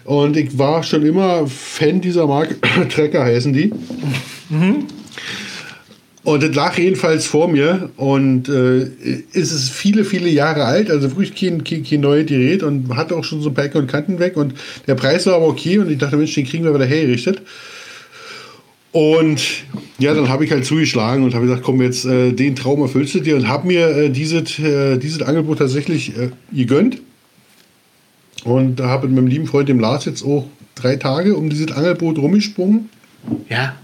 Und 0.06 0.36
ich 0.36 0.58
war 0.58 0.84
schon 0.84 1.06
immer 1.06 1.47
Fan 1.47 2.01
dieser 2.01 2.27
Marke, 2.27 2.56
Trecker 2.89 3.23
heißen 3.23 3.53
die. 3.53 3.71
Und 6.23 6.41
das 6.41 6.55
lag 6.55 6.77
jedenfalls 6.77 7.25
vor 7.25 7.49
mir 7.49 7.89
und 7.97 8.47
äh, 8.47 8.83
ist 9.33 9.51
es 9.51 9.69
viele, 9.69 10.05
viele 10.05 10.29
Jahre 10.29 10.63
alt, 10.63 10.89
also 10.89 11.12
wirklich 11.12 11.36
kein, 11.36 11.65
kein, 11.65 11.83
kein 11.83 11.99
neues 11.99 12.27
Gerät 12.27 12.63
und 12.63 12.95
hatte 12.95 13.15
auch 13.17 13.25
schon 13.25 13.41
so 13.41 13.49
ein 13.49 13.53
paar 13.53 13.65
Ecken 13.65 13.81
und 13.81 13.88
Kanten 13.88 14.19
weg 14.19 14.38
und 14.38 14.53
der 14.88 14.95
Preis 14.95 15.25
war 15.25 15.36
aber 15.36 15.47
okay 15.47 15.79
und 15.79 15.91
ich 15.91 15.97
dachte, 15.97 16.15
Mensch, 16.15 16.33
den 16.33 16.45
kriegen 16.45 16.63
wir 16.63 16.73
wieder 16.73 16.86
hergerichtet. 16.86 17.41
Und 18.93 19.41
ja, 19.97 20.13
dann 20.13 20.29
habe 20.29 20.45
ich 20.45 20.51
halt 20.51 20.65
zugeschlagen 20.65 21.25
und 21.25 21.33
habe 21.33 21.45
gesagt, 21.45 21.63
komm, 21.63 21.81
jetzt 21.81 22.05
äh, 22.05 22.31
den 22.31 22.55
Traum 22.55 22.81
erfüllst 22.81 23.15
du 23.15 23.19
dir 23.19 23.36
und 23.36 23.49
habe 23.49 23.67
mir 23.67 23.88
äh, 23.89 24.09
dieses, 24.09 24.59
äh, 24.59 24.97
dieses 24.97 25.21
Angebot 25.24 25.57
tatsächlich 25.57 26.15
äh, 26.17 26.30
gegönnt. 26.53 27.01
Und 28.45 28.78
da 28.78 28.88
habe 28.88 29.07
ich 29.07 29.11
mit 29.11 29.21
meinem 29.21 29.32
lieben 29.32 29.47
Freund 29.47 29.67
dem 29.67 29.80
Lars 29.80 30.05
jetzt 30.05 30.24
auch 30.24 30.47
drei 30.76 30.95
Tage 30.95 31.36
um 31.36 31.49
dieses 31.49 31.71
Angelboot 31.71 32.17
rumgesprungen. 32.17 32.89
ja. 33.49 33.76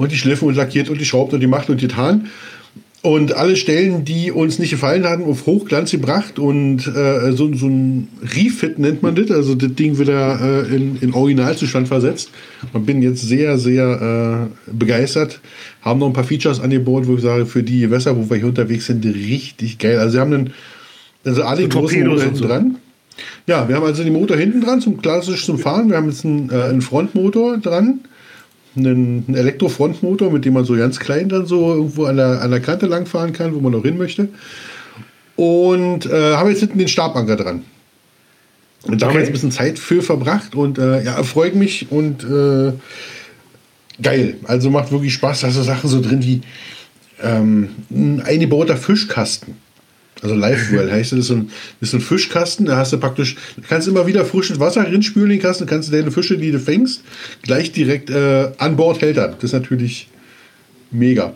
Und 0.00 0.10
die 0.10 0.16
schliffen 0.16 0.48
und 0.48 0.56
lackiert 0.56 0.88
und 0.88 0.98
die 0.98 1.04
schraubt 1.04 1.34
und 1.34 1.40
die 1.40 1.46
macht 1.46 1.68
und 1.68 1.80
die 1.80 1.86
getan. 1.86 2.28
Und 3.02 3.34
alle 3.34 3.56
Stellen, 3.56 4.04
die 4.04 4.30
uns 4.30 4.58
nicht 4.58 4.70
gefallen 4.70 5.04
hatten, 5.04 5.24
auf 5.24 5.46
Hochglanz 5.46 5.90
gebracht 5.90 6.38
und 6.38 6.86
äh, 6.86 7.32
so, 7.32 7.52
so 7.54 7.66
ein 7.66 8.08
Refit 8.22 8.78
nennt 8.78 9.02
man 9.02 9.14
das, 9.14 9.30
also 9.30 9.54
das 9.54 9.74
Ding 9.74 9.98
wieder 9.98 10.38
äh, 10.40 10.74
in, 10.74 10.96
in 11.00 11.12
Originalzustand 11.14 11.88
versetzt. 11.88 12.30
Und 12.72 12.86
bin 12.86 13.02
jetzt 13.02 13.20
sehr, 13.20 13.58
sehr 13.58 14.48
äh, 14.68 14.72
begeistert. 14.72 15.40
Haben 15.82 16.00
noch 16.00 16.08
ein 16.08 16.12
paar 16.14 16.24
Features 16.24 16.60
angebaut, 16.60 17.06
wo 17.06 17.16
ich 17.16 17.22
sage, 17.22 17.44
für 17.46 17.62
die 17.62 17.80
Gewässer, 17.80 18.16
wo 18.16 18.28
wir 18.28 18.38
hier 18.38 18.46
unterwegs 18.46 18.86
sind, 18.86 19.04
richtig 19.04 19.78
geil. 19.78 19.98
Also 19.98 20.12
sie 20.12 20.20
haben 20.20 20.32
einen, 20.32 20.52
also 21.24 21.42
alle 21.42 21.62
So 21.62 21.68
großen 21.68 22.06
Motor 22.06 22.22
hinten 22.22 22.36
so. 22.36 22.46
dran. 22.46 22.76
Ja, 23.46 23.68
wir 23.68 23.76
haben 23.76 23.84
also 23.84 24.02
den 24.02 24.12
Motor 24.14 24.36
hinten 24.36 24.60
dran, 24.62 24.80
zum 24.80 25.00
klassisch 25.00 25.44
zum 25.44 25.58
Fahren. 25.58 25.88
Wir 25.90 25.96
haben 25.96 26.08
jetzt 26.08 26.24
einen, 26.24 26.50
äh, 26.50 26.54
einen 26.54 26.82
Frontmotor 26.82 27.58
dran, 27.58 28.00
einen, 28.76 29.34
Elektrofrontmotor, 29.34 30.30
mit 30.30 30.44
dem 30.44 30.54
man 30.54 30.64
so 30.64 30.76
ganz 30.76 30.98
klein 30.98 31.28
dann 31.28 31.46
so 31.46 31.74
irgendwo 31.74 32.04
an 32.04 32.16
der, 32.16 32.40
an 32.42 32.50
der 32.50 32.60
Kante 32.60 32.86
langfahren 32.86 33.32
kann, 33.32 33.54
wo 33.54 33.60
man 33.60 33.72
noch 33.72 33.82
hin 33.82 33.98
möchte. 33.98 34.28
Und 35.36 36.06
äh, 36.06 36.34
haben 36.34 36.50
jetzt 36.50 36.60
hinten 36.60 36.78
den 36.78 36.88
Stabanker 36.88 37.36
dran. 37.36 37.64
Und 38.84 39.02
da 39.02 39.06
haben 39.06 39.14
wir 39.14 39.16
Okay. 39.16 39.18
jetzt 39.20 39.28
ein 39.28 39.32
bisschen 39.32 39.50
Zeit 39.52 39.78
für 39.78 40.02
verbracht 40.02 40.54
und 40.54 40.78
äh, 40.78 41.02
ja, 41.04 41.16
erfreut 41.16 41.54
mich 41.54 41.90
und 41.90 42.24
äh, 42.24 42.72
geil. 44.02 44.36
Also 44.44 44.70
macht 44.70 44.90
wirklich 44.90 45.12
Spaß. 45.14 45.40
Da 45.40 45.50
so 45.50 45.62
Sachen 45.62 45.88
so 45.88 46.00
drin 46.00 46.22
wie 46.22 46.40
ähm, 47.22 47.70
ein 47.90 48.22
eingebauter 48.22 48.76
Fischkasten. 48.76 49.56
Also 50.22 50.34
Live-Well 50.34 50.90
heißt 50.92 51.12
das, 51.12 51.20
ist 51.20 51.26
so 51.28 51.34
ein, 51.34 51.50
das 51.80 51.90
ist 51.90 51.94
ein 51.94 52.00
Fischkasten, 52.00 52.66
da 52.66 52.76
hast 52.76 52.92
du 52.92 52.98
praktisch, 52.98 53.36
du 53.56 53.62
kannst 53.68 53.88
immer 53.88 54.06
wieder 54.06 54.24
frisches 54.24 54.60
Wasser 54.60 54.90
rinspülen 54.90 55.30
in 55.30 55.36
den 55.38 55.42
Kasten, 55.42 55.66
kannst 55.66 55.88
du 55.88 55.92
deine 55.92 56.10
Fische, 56.10 56.36
die 56.38 56.52
du 56.52 56.58
fängst, 56.58 57.02
gleich 57.42 57.72
direkt 57.72 58.10
äh, 58.10 58.50
an 58.58 58.76
Bord 58.76 59.00
hält 59.00 59.16
er. 59.16 59.28
Das 59.28 59.44
ist 59.44 59.52
natürlich 59.52 60.08
mega. 60.90 61.32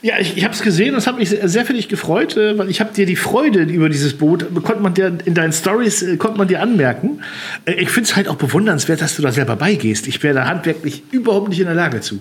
Ja, 0.00 0.14
ich, 0.20 0.36
ich 0.36 0.44
habe 0.44 0.54
es 0.54 0.62
gesehen 0.62 0.92
und 0.92 0.98
es 0.98 1.06
hat 1.08 1.18
mich 1.18 1.28
sehr, 1.28 1.48
sehr 1.48 1.64
für 1.64 1.72
dich 1.72 1.88
gefreut, 1.88 2.36
äh, 2.36 2.56
weil 2.56 2.70
ich 2.70 2.80
habe 2.80 2.94
dir 2.94 3.04
die 3.04 3.16
Freude 3.16 3.62
über 3.62 3.88
dieses 3.88 4.14
Boot, 4.14 4.42
äh, 4.42 4.60
konnte 4.60 4.80
man 4.80 4.94
dir 4.94 5.18
in 5.24 5.34
deinen 5.34 5.52
Stories, 5.52 6.02
äh, 6.02 6.16
konnte 6.16 6.38
man 6.38 6.46
dir 6.46 6.62
anmerken. 6.62 7.20
Äh, 7.64 7.74
Ich 7.82 7.90
finde 7.90 8.08
es 8.08 8.14
halt 8.14 8.28
auch 8.28 8.36
bewundernswert, 8.36 9.00
dass 9.00 9.16
du 9.16 9.22
da 9.22 9.32
selber 9.32 9.56
beigehst. 9.56 10.06
Ich 10.06 10.22
wäre 10.22 10.34
da 10.34 10.46
handwerklich 10.46 11.02
überhaupt 11.10 11.48
nicht 11.48 11.58
in 11.58 11.66
der 11.66 11.74
Lage 11.74 12.00
zu. 12.00 12.20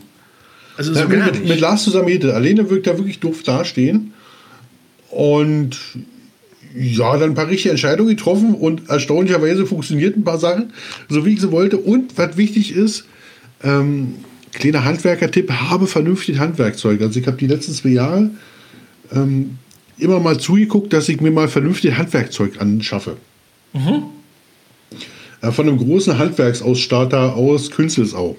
Also 0.75 0.93
so 0.93 0.99
Ja, 1.01 1.07
mit, 1.07 1.47
mit 1.47 1.59
Lars 1.59 1.83
zusammen 1.83 2.07
hätte. 2.07 2.33
Alleine 2.33 2.69
wirkt 2.69 2.87
er 2.87 2.97
wirklich 2.97 3.19
doof 3.19 3.43
dastehen. 3.43 4.13
Und 5.18 5.80
ja, 6.76 7.18
dann 7.18 7.32
ein 7.32 7.34
paar 7.34 7.47
richtige 7.47 7.72
Entscheidungen 7.72 8.15
getroffen 8.15 8.53
und 8.53 8.88
erstaunlicherweise 8.88 9.65
funktionierten 9.65 10.22
ein 10.22 10.24
paar 10.24 10.38
Sachen, 10.38 10.74
so 11.09 11.26
wie 11.26 11.34
ich 11.34 11.41
sie 11.41 11.51
wollte. 11.51 11.78
Und 11.80 12.20
was 12.20 12.38
wichtig 12.38 12.76
ist, 12.76 13.05
ähm, 13.63 14.13
kleiner 14.53 14.86
Handwerker-Tipp, 14.86 15.51
habe 15.51 15.88
vernünftig 15.88 16.38
Handwerkzeug. 16.38 17.01
Also 17.01 17.20
ich 17.20 17.26
habe 17.26 17.36
die 17.36 17.47
letzten 17.47 17.74
zwei 17.74 17.89
Jahre 17.89 18.30
ähm, 19.11 19.57
immer 19.97 20.20
mal 20.20 20.39
zugeguckt, 20.39 20.93
dass 20.93 21.09
ich 21.09 21.20
mir 21.20 21.32
mal 21.32 21.47
vernünftig 21.47 21.97
Handwerkzeug 21.97 22.61
anschaffe. 22.61 23.18
Äh, 25.41 25.51
von 25.51 25.68
einem 25.68 25.80
großen 25.80 26.20
Handwerksausstatter 26.20 27.36
aus 27.36 27.72
Künzelsau. 27.72 28.38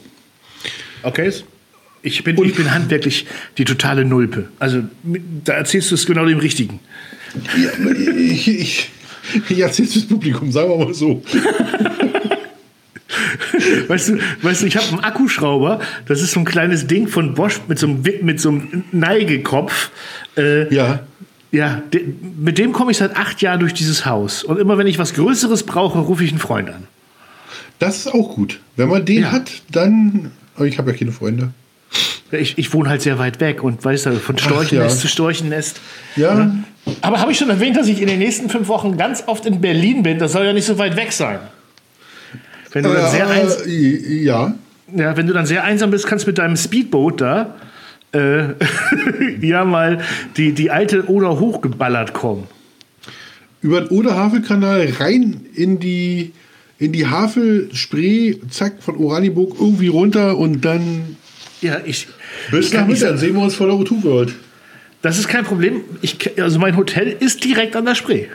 Okay. 1.03 1.33
Ich 2.03 2.23
bin, 2.25 2.43
ich 2.45 2.55
bin 2.55 2.73
handwerklich 2.73 3.27
die 3.59 3.65
totale 3.65 4.05
Nulpe. 4.05 4.49
Also 4.59 4.83
da 5.45 5.55
erzählst 5.55 5.91
du 5.91 5.95
es 5.97 6.07
genau 6.07 6.25
dem 6.25 6.39
Richtigen. 6.39 6.81
Ja, 7.57 7.71
ich, 8.17 8.49
ich, 8.49 8.91
ich 9.49 9.59
erzähl's 9.59 9.93
fürs 9.93 10.07
Publikum, 10.07 10.51
sagen 10.53 10.71
wir 10.71 10.85
mal 10.87 10.95
so. 10.95 11.23
Weißt 13.89 14.11
du, 14.11 14.19
weißt 14.43 14.63
du 14.63 14.67
ich 14.67 14.77
habe 14.77 14.87
einen 14.89 15.01
Akkuschrauber, 15.01 15.81
das 16.07 16.21
ist 16.21 16.33
so 16.33 16.41
ein 16.41 16.45
kleines 16.45 16.87
Ding 16.87 17.09
von 17.09 17.35
Bosch 17.35 17.59
mit 17.67 17.79
so 17.79 17.87
einem, 17.87 18.03
mit 18.23 18.39
so 18.41 18.51
einem 18.51 18.85
Neigekopf. 18.93 19.91
Äh, 20.37 20.73
Ja. 20.75 21.01
Ja, 21.51 21.81
de, 21.95 22.05
mit 22.39 22.59
dem 22.59 22.73
komme 22.73 22.91
ich 22.91 22.99
seit 22.99 23.17
acht 23.17 23.41
Jahren 23.41 23.61
durch 23.61 23.73
dieses 23.73 24.05
Haus. 24.05 24.45
Und 24.45 24.59
immer 24.59 24.77
wenn 24.77 24.87
ich 24.87 24.99
was 24.99 25.15
Größeres 25.15 25.63
brauche, 25.63 25.99
rufe 25.99 26.23
ich 26.23 26.31
einen 26.31 26.39
Freund 26.41 26.69
an. 26.69 26.85
Das 27.79 27.97
ist 27.97 28.09
auch 28.09 28.35
gut. 28.35 28.61
Wenn 28.77 28.91
man 28.91 29.07
den 29.07 29.23
Ja. 29.23 29.33
hat, 29.33 29.51
dann. 29.73 30.31
Aber 30.57 30.67
ich 30.67 30.77
habe 30.77 30.91
ja 30.91 30.97
keine 30.99 31.11
Freunde. 31.13 31.49
Ich, 32.31 32.59
ich 32.59 32.73
wohne 32.75 32.91
halt 32.91 33.03
sehr 33.03 33.19
weit 33.19 33.41
weg 33.41 33.63
und 33.63 33.85
weißt 33.85 34.07
du, 34.07 34.13
von 34.17 34.37
Storchennest 34.37 34.97
ja. 34.97 35.01
zu 35.03 35.09
Storchennest. 35.09 35.81
Ja. 36.17 36.55
Aber 37.01 37.21
habe 37.21 37.33
ich 37.33 37.39
schon 37.39 37.51
erwähnt, 37.51 37.77
dass 37.77 37.89
ich 37.89 38.01
in 38.01 38.09
den 38.09 38.19
nächsten 38.19 38.51
fünf 38.51 38.69
Wochen 38.69 38.97
ganz 38.97 39.25
oft 39.27 39.47
in 39.47 39.61
Berlin 39.61 40.03
bin? 40.03 40.19
Das 40.19 40.33
soll 40.33 40.45
ja 40.45 40.53
nicht 40.53 40.67
so 40.67 40.79
weit 40.79 40.97
weg 40.97 41.13
sein. 41.13 41.39
Wenn 42.73 42.85
du, 42.85 42.93
dann 42.93 43.11
sehr, 43.11 43.29
eins, 43.29 43.67
Äh, 43.67 44.23
ja. 44.23 44.55
ja, 44.95 45.17
wenn 45.17 45.27
du 45.27 45.33
dann 45.33 45.47
sehr 45.47 45.65
einsam 45.65 45.91
bist, 45.91 46.07
kannst 46.07 46.27
du 46.27 46.31
mit 46.31 46.39
deinem 46.39 46.57
Speedboot 46.57 47.21
da 47.21 47.55
äh, 48.13 48.55
ja 49.41 49.65
mal 49.65 50.01
die, 50.37 50.53
die 50.53 50.71
alte 50.71 51.07
Oder 51.09 51.41
hochgeballert 51.41 52.15
kommen. 52.15 52.45
Über 53.61 53.83
den 53.83 53.89
Oder-Havel-Kanal 53.89 54.93
rein 55.01 55.47
in 55.55 55.81
die, 55.81 56.33
in 56.79 56.93
die 56.93 57.07
Havel-Spree, 57.07 58.37
zack, 58.51 58.83
von 58.83 58.97
Oranienburg 58.97 59.57
irgendwie 59.59 59.89
runter 59.89 60.39
und 60.39 60.65
dann 60.65 61.17
Ja, 61.61 61.81
ich. 61.85 62.07
bis 62.51 62.73
nach. 62.73 62.87
Dann 62.87 63.19
sehen 63.19 63.35
wir 63.35 63.43
uns 63.43 63.55
vor 63.55 63.67
der 63.67 63.77
O2 63.77 64.03
World. 64.05 64.35
Das 65.03 65.19
ist 65.19 65.29
kein 65.29 65.45
Problem. 65.45 65.83
Ich, 66.03 66.19
also 66.41 66.59
mein 66.59 66.77
Hotel 66.77 67.17
ist 67.19 67.45
direkt 67.45 67.77
an 67.77 67.85
der 67.85 67.95
Spree. 67.95 68.27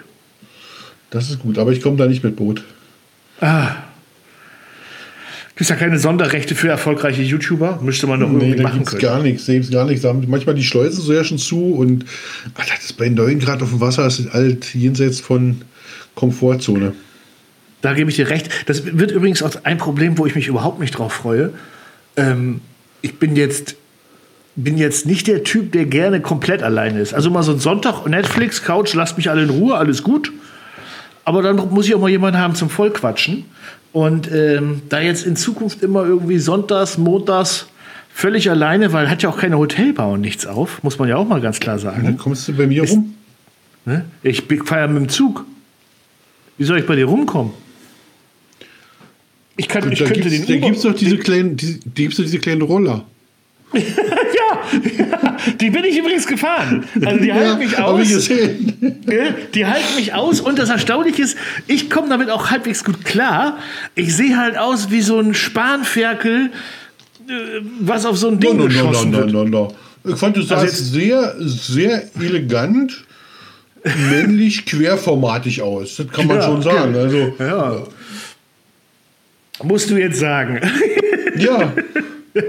Das 1.09 1.29
ist 1.29 1.39
gut, 1.39 1.57
aber 1.57 1.71
ich 1.71 1.81
komme 1.81 1.97
da 1.97 2.07
nicht 2.07 2.23
mit 2.23 2.35
Boot. 2.35 2.63
Gibt 5.55 5.69
ja 5.69 5.75
keine 5.75 5.99
Sonderrechte 5.99 6.55
für 6.55 6.69
erfolgreiche 6.69 7.21
YouTuber? 7.21 7.79
Müsste 7.81 8.07
man 8.07 8.19
doch 8.19 8.27
irgendwie 8.27 8.47
Nee, 8.47 8.55
da 8.55 8.63
machen 8.63 8.85
können. 8.85 9.01
gar 9.01 9.21
nichts, 9.21 9.45
selbst 9.45 9.71
gar 9.71 9.85
nichts. 9.85 10.03
Manchmal 10.03 10.55
die 10.55 10.63
Schleusen 10.63 11.01
so 11.01 11.13
ja 11.13 11.23
schon 11.23 11.37
zu 11.37 11.75
und 11.75 12.05
Alter, 12.55 12.73
das 12.75 12.85
ist 12.85 12.93
bei 12.97 13.09
9 13.09 13.39
Grad 13.39 13.61
auf 13.61 13.69
dem 13.69 13.79
Wasser 13.79 14.03
das 14.03 14.19
ist 14.19 14.33
alt 14.33 14.73
jenseits 14.73 15.19
von 15.19 15.61
Komfortzone. 16.15 16.93
Da 17.81 17.93
gebe 17.93 18.09
ich 18.09 18.15
dir 18.15 18.29
recht. 18.29 18.49
Das 18.65 18.97
wird 18.97 19.11
übrigens 19.11 19.43
auch 19.43 19.51
ein 19.63 19.77
Problem, 19.77 20.17
wo 20.17 20.25
ich 20.25 20.33
mich 20.35 20.47
überhaupt 20.47 20.79
nicht 20.79 20.97
drauf 20.97 21.13
freue. 21.13 21.51
Ähm, 22.15 22.61
ich 23.03 23.19
bin 23.19 23.35
jetzt, 23.35 23.75
bin 24.55 24.77
jetzt 24.77 25.05
nicht 25.05 25.27
der 25.27 25.43
Typ, 25.43 25.71
der 25.73 25.85
gerne 25.85 26.21
komplett 26.21 26.63
alleine 26.63 26.99
ist. 26.99 27.13
Also 27.13 27.29
mal 27.29 27.43
so 27.43 27.51
ein 27.51 27.59
Sonntag, 27.59 28.07
Netflix, 28.07 28.63
Couch, 28.63 28.95
lasst 28.95 29.17
mich 29.17 29.29
alle 29.29 29.43
in 29.43 29.51
Ruhe, 29.51 29.75
alles 29.75 30.01
gut. 30.01 30.31
Aber 31.25 31.43
dann 31.43 31.57
muss 31.69 31.85
ich 31.85 31.93
auch 31.93 31.99
mal 31.99 32.09
jemanden 32.09 32.39
haben 32.39 32.55
zum 32.55 32.69
Vollquatschen. 32.69 33.45
Und 33.91 34.31
ähm, 34.31 34.81
da 34.89 34.99
jetzt 34.99 35.25
in 35.25 35.35
Zukunft 35.35 35.83
immer 35.83 36.03
irgendwie 36.05 36.39
sonntags, 36.39 36.97
montags 36.97 37.67
völlig 38.11 38.49
alleine, 38.49 38.93
weil 38.93 39.09
hat 39.09 39.21
ja 39.21 39.29
auch 39.29 39.37
keine 39.37 39.57
Hotelbar 39.57 40.09
und 40.09 40.21
nichts 40.21 40.47
auf, 40.47 40.81
muss 40.81 40.97
man 40.97 41.09
ja 41.09 41.17
auch 41.17 41.27
mal 41.27 41.41
ganz 41.41 41.59
klar 41.59 41.77
sagen. 41.77 42.03
Dann 42.03 42.17
kommst 42.17 42.47
du 42.47 42.53
bei 42.53 42.67
mir 42.67 42.89
rum. 42.89 43.15
Ne? 43.85 44.05
Ich 44.23 44.43
feiere 44.65 44.87
mit 44.87 44.97
dem 44.97 45.09
Zug. 45.09 45.45
Wie 46.57 46.63
soll 46.63 46.79
ich 46.79 46.85
bei 46.85 46.95
dir 46.95 47.05
rumkommen? 47.05 47.51
Ich, 49.55 49.67
kann, 49.67 49.91
ich 49.91 49.99
könnte 49.99 50.29
den 50.29 50.45
da 50.47 50.53
Uber- 50.53 50.65
gibt's 50.67 50.81
doch 50.81 50.93
diese 50.95 51.17
kleinen, 51.17 51.55
die, 51.57 51.79
die 51.79 52.01
gibt's 52.03 52.17
doch 52.17 52.23
diese 52.23 52.39
kleinen 52.39 52.61
Roller. 52.63 53.05
ja, 53.73 53.81
die 55.61 55.69
bin 55.69 55.83
ich 55.83 55.97
übrigens 55.97 56.25
gefahren. 56.27 56.85
Also 57.05 57.19
die 57.23 57.33
halten 57.33 57.59
mich 57.59 57.73
ich 57.73 57.77
aus. 57.79 58.27
Ja, 58.27 58.35
Die 59.53 59.65
halten 59.65 59.95
mich 59.95 60.13
aus 60.13 60.41
und 60.41 60.57
das 60.59 60.69
Erstaunliche 60.69 61.21
ist, 61.23 61.37
ich 61.67 61.89
komme 61.89 62.09
damit 62.09 62.29
auch 62.29 62.49
halbwegs 62.51 62.83
gut 62.83 63.03
klar. 63.05 63.57
Ich 63.95 64.15
sehe 64.15 64.37
halt 64.37 64.57
aus 64.57 64.89
wie 64.91 65.01
so 65.01 65.19
ein 65.19 65.33
Spanferkel, 65.33 66.49
äh, 67.27 67.31
was 67.79 68.05
auf 68.05 68.17
so 68.17 68.29
ein 68.29 68.39
Ding 68.39 68.57
No, 68.57 68.67
no, 68.67 68.69
no, 68.69 68.73
no, 68.83 68.87
geschossen 68.89 69.11
no, 69.11 69.17
wird. 69.17 69.31
no, 69.33 69.43
no. 69.45 69.75
Ich 70.05 70.15
fand, 70.17 70.35
du 70.35 70.41
sahst 70.41 70.65
jetzt- 70.65 70.91
sehr, 70.93 71.35
sehr 71.39 72.03
elegant, 72.19 73.03
männlich, 74.09 74.65
querformatig 74.65 75.61
aus. 75.61 75.95
Das 75.97 76.07
kann 76.09 76.27
man 76.27 76.37
Ja, 76.37 76.43
schon 76.43 76.61
sagen. 76.61 76.93
okay. 76.95 76.99
Also, 76.99 77.33
Ja. 77.39 77.83
Musst 79.63 79.89
du 79.89 79.97
jetzt 79.97 80.19
sagen. 80.19 80.59
ja. 81.37 81.73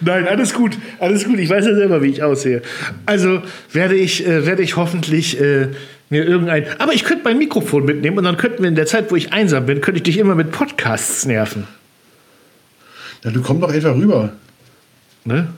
Nein, 0.00 0.26
alles 0.26 0.52
gut, 0.52 0.76
alles 0.98 1.24
gut. 1.24 1.38
Ich 1.38 1.48
weiß 1.48 1.64
ja 1.64 1.74
selber, 1.74 2.02
wie 2.02 2.08
ich 2.08 2.22
aussehe. 2.22 2.62
Also 3.06 3.42
werde 3.72 3.94
ich, 3.94 4.26
äh, 4.26 4.44
werde 4.46 4.62
ich 4.62 4.76
hoffentlich 4.76 5.40
äh, 5.40 5.68
mir 6.10 6.24
irgendein. 6.24 6.66
Aber 6.78 6.92
ich 6.92 7.04
könnte 7.04 7.24
mein 7.24 7.38
Mikrofon 7.38 7.84
mitnehmen 7.84 8.18
und 8.18 8.24
dann 8.24 8.36
könnten 8.36 8.62
wir 8.62 8.68
in 8.68 8.74
der 8.74 8.86
Zeit, 8.86 9.10
wo 9.10 9.16
ich 9.16 9.32
einsam 9.32 9.66
bin, 9.66 9.80
könnte 9.80 9.98
ich 9.98 10.02
dich 10.02 10.18
immer 10.18 10.34
mit 10.34 10.50
Podcasts 10.50 11.24
nerven. 11.24 11.66
ja. 13.24 13.30
Du 13.30 13.42
komm 13.42 13.60
doch 13.60 13.72
einfach 13.72 13.94
rüber. 13.94 14.32
Ne? 15.24 15.48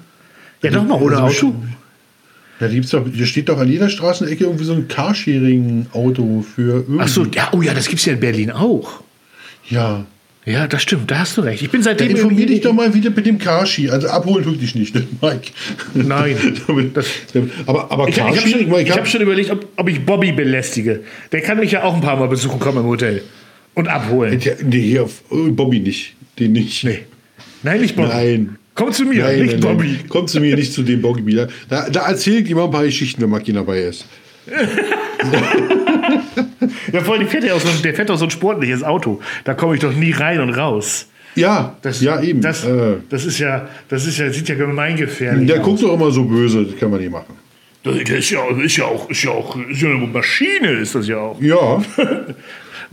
Ja, 0.63 0.71
doch 0.71 0.85
mal, 0.85 1.01
oder 1.01 1.25
Also, 1.25 1.49
Auto. 1.49 1.55
Ja, 2.61 2.69
gibt's 2.69 2.91
doch, 2.91 3.07
hier 3.07 3.27
steht 3.27 3.49
doch 3.49 3.59
an 3.59 3.69
jeder 3.69 3.91
Straßenecke 3.91 4.45
irgendwie 4.45 4.65
so 4.65 4.73
ein 4.73 4.89
Carsharing-Auto 4.89 6.43
für 6.55 6.77
irgendwie. 6.77 7.01
Ach 7.01 7.09
so, 7.09 7.25
ja, 7.27 7.49
oh 7.53 7.61
ja, 7.61 7.75
das 7.75 7.89
gibt's 7.89 8.05
ja 8.07 8.15
in 8.15 8.21
Berlin 8.21 8.51
auch. 8.51 9.03
Ja. 9.69 10.07
Ja, 10.49 10.69
das 10.69 10.81
stimmt, 10.83 11.11
da 11.11 11.19
hast 11.19 11.37
du 11.37 11.41
recht. 11.41 11.61
Ich 11.61 11.71
bin 11.71 11.83
Dann 11.83 11.99
seitdem. 11.99 12.11
informier 12.17 12.47
dich 12.47 12.61
doch 12.61 12.73
mal 12.73 12.95
wieder 12.95 13.11
mit 13.11 13.27
dem 13.27 13.37
Carshi. 13.37 13.91
Also 13.91 14.07
abholen 14.07 14.45
tue 14.45 14.53
ich 14.55 14.61
dich 14.61 14.75
nicht, 14.77 14.95
ne, 14.95 15.05
Mike. 15.21 15.51
Nein. 15.95 16.37
Damit- 16.69 16.97
aber 17.67 17.91
aber 17.91 18.09
Ich, 18.09 18.17
ich 18.17 18.23
habe 18.23 18.39
schon, 18.39 18.71
hab 18.93 19.09
schon 19.09 19.21
überlegt, 19.23 19.51
ob, 19.51 19.67
ob 19.77 19.89
ich 19.89 20.07
Bobby 20.07 20.31
belästige. 20.31 21.01
Der 21.33 21.41
kann 21.41 21.59
mich 21.59 21.73
ja 21.73 21.83
auch 21.83 21.95
ein 21.97 22.01
paar 22.01 22.17
Mal 22.17 22.29
besuchen 22.29 22.61
kommen 22.61 22.79
im 22.79 22.85
Hotel. 22.87 23.23
Und 23.75 23.89
abholen. 23.89 24.39
Ja, 24.41 24.53
nee, 24.65 24.81
hier 24.81 25.03
auf, 25.03 25.21
oh, 25.31 25.51
Bobby 25.51 25.81
nicht. 25.81 26.15
Den 26.39 26.53
nicht. 26.53 26.85
Nee. 26.85 27.01
Nein, 27.65 27.81
nicht 27.81 27.97
Bobby. 27.97 28.09
Nein. 28.09 28.57
Komm 28.77 28.93
zu 28.93 29.05
mir, 29.05 29.25
Nein, 29.25 29.41
nicht 29.41 29.53
nein, 29.53 29.61
Bobby. 29.61 29.89
nein. 29.89 30.09
Kommt 30.09 30.31
zu 30.31 30.39
mir 30.39 30.55
nicht 30.55 30.73
zu 30.73 30.83
dem 30.85 31.03
Bobby 31.03 31.27
wieder. 31.27 31.49
Da, 31.69 31.91
da 31.91 32.03
ich 32.49 32.55
mal 32.55 32.67
ein 32.67 32.71
paar 32.71 32.85
Geschichten, 32.85 33.21
wenn 33.21 33.31
Maki 33.31 33.53
dabei 33.53 33.81
ist. 33.81 34.07
Ja, 36.93 37.01
vor 37.01 37.15
allem, 37.15 37.23
der 37.23 37.31
fährt 37.31 37.45
ja 37.45 37.55
auch 37.55 37.61
so, 37.61 37.69
ein- 37.69 37.83
der 37.83 37.95
fährt 37.95 38.09
doch 38.11 38.17
so 38.19 38.25
ein 38.25 38.31
sportliches 38.31 38.83
Auto. 38.83 39.21
Da 39.45 39.55
komme 39.55 39.75
ich 39.75 39.81
doch 39.81 39.93
nie 39.95 40.13
rein 40.13 40.41
und 40.41 40.51
raus. 40.51 41.09
Ja, 41.35 41.77
Das, 41.83 42.01
ja 42.01 42.21
eben. 42.23 42.41
Das, 42.41 42.65
äh, 42.65 42.95
das 43.11 43.25
ist 43.27 43.39
ja, 43.39 43.69
das 43.89 44.07
ist 44.07 44.19
ja, 44.19 44.31
sieht 44.33 44.49
ja 44.49 44.55
gemeingefährlich 44.55 45.47
der 45.47 45.59
aus. 45.61 45.65
guckt 45.65 45.83
doch 45.83 45.93
immer 45.95 46.11
so 46.11 46.25
böse, 46.25 46.65
das 46.65 46.79
kann 46.79 46.91
man 46.91 47.01
nicht 47.01 47.13
machen. 47.13 47.35
Das 47.83 47.95
ist 47.97 48.31
ja, 48.31 48.41
ist 48.63 48.77
ja 48.79 48.85
auch, 48.87 49.09
ist 49.11 49.23
ja 49.23 49.31
auch, 49.31 49.57
ist 49.69 49.81
ja 49.83 49.91
eine 49.91 50.07
Maschine, 50.07 50.71
ist 50.81 50.95
das 50.95 51.07
ja 51.09 51.19
auch. 51.19 51.41
Ja, 51.41 51.83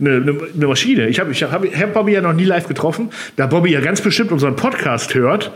Eine, 0.00 0.16
eine, 0.16 0.36
eine 0.56 0.66
Maschine. 0.66 1.06
Ich 1.08 1.20
habe 1.20 1.30
ich 1.30 1.40
hab, 1.44 1.64
hab 1.64 1.94
Bobby 1.94 2.12
ja 2.14 2.20
noch 2.20 2.32
nie 2.32 2.44
live 2.44 2.66
getroffen, 2.66 3.10
da 3.36 3.46
Bobby 3.46 3.70
ja 3.70 3.80
ganz 3.80 4.00
bestimmt 4.00 4.32
unseren 4.32 4.56
Podcast 4.56 5.14
hört. 5.14 5.52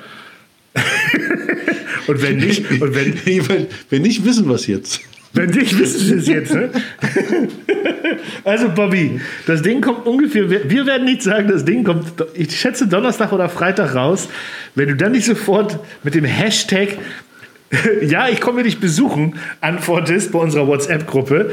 und 2.06 2.22
wenn 2.22 2.36
nicht, 2.36 2.70
und 2.70 2.94
wenn, 2.94 3.14
wenn, 3.48 3.66
wenn 3.90 4.02
nicht, 4.02 4.24
wissen 4.24 4.46
wir 4.46 4.54
es 4.54 4.66
jetzt. 4.68 5.00
wenn 5.32 5.50
nicht, 5.50 5.76
wissen 5.78 5.98
Sie 6.06 6.14
es 6.14 6.26
jetzt. 6.28 6.54
Ne? 6.54 6.70
Also 8.44 8.68
Bobby, 8.68 9.20
das 9.46 9.62
Ding 9.62 9.80
kommt 9.80 10.06
ungefähr, 10.06 10.48
wir, 10.50 10.86
werden 10.86 11.04
nicht 11.04 11.22
sagen, 11.22 11.48
das 11.48 11.64
Ding 11.64 11.84
kommt, 11.84 12.04
ich 12.34 12.58
schätze 12.58 12.86
Donnerstag 12.86 13.32
oder 13.32 13.48
Freitag 13.48 13.94
raus. 13.94 14.28
Wenn 14.74 14.88
du 14.88 14.96
dann 14.96 15.12
nicht 15.12 15.24
sofort 15.24 15.78
mit 16.02 16.14
dem 16.14 16.24
Hashtag 16.24 16.98
ja, 18.02 18.28
ich 18.28 18.40
komme 18.40 18.62
dich 18.62 18.80
besuchen, 18.80 19.34
antwortest 19.60 20.32
bei 20.32 20.38
unserer 20.38 20.66
WhatsApp-Gruppe, 20.66 21.50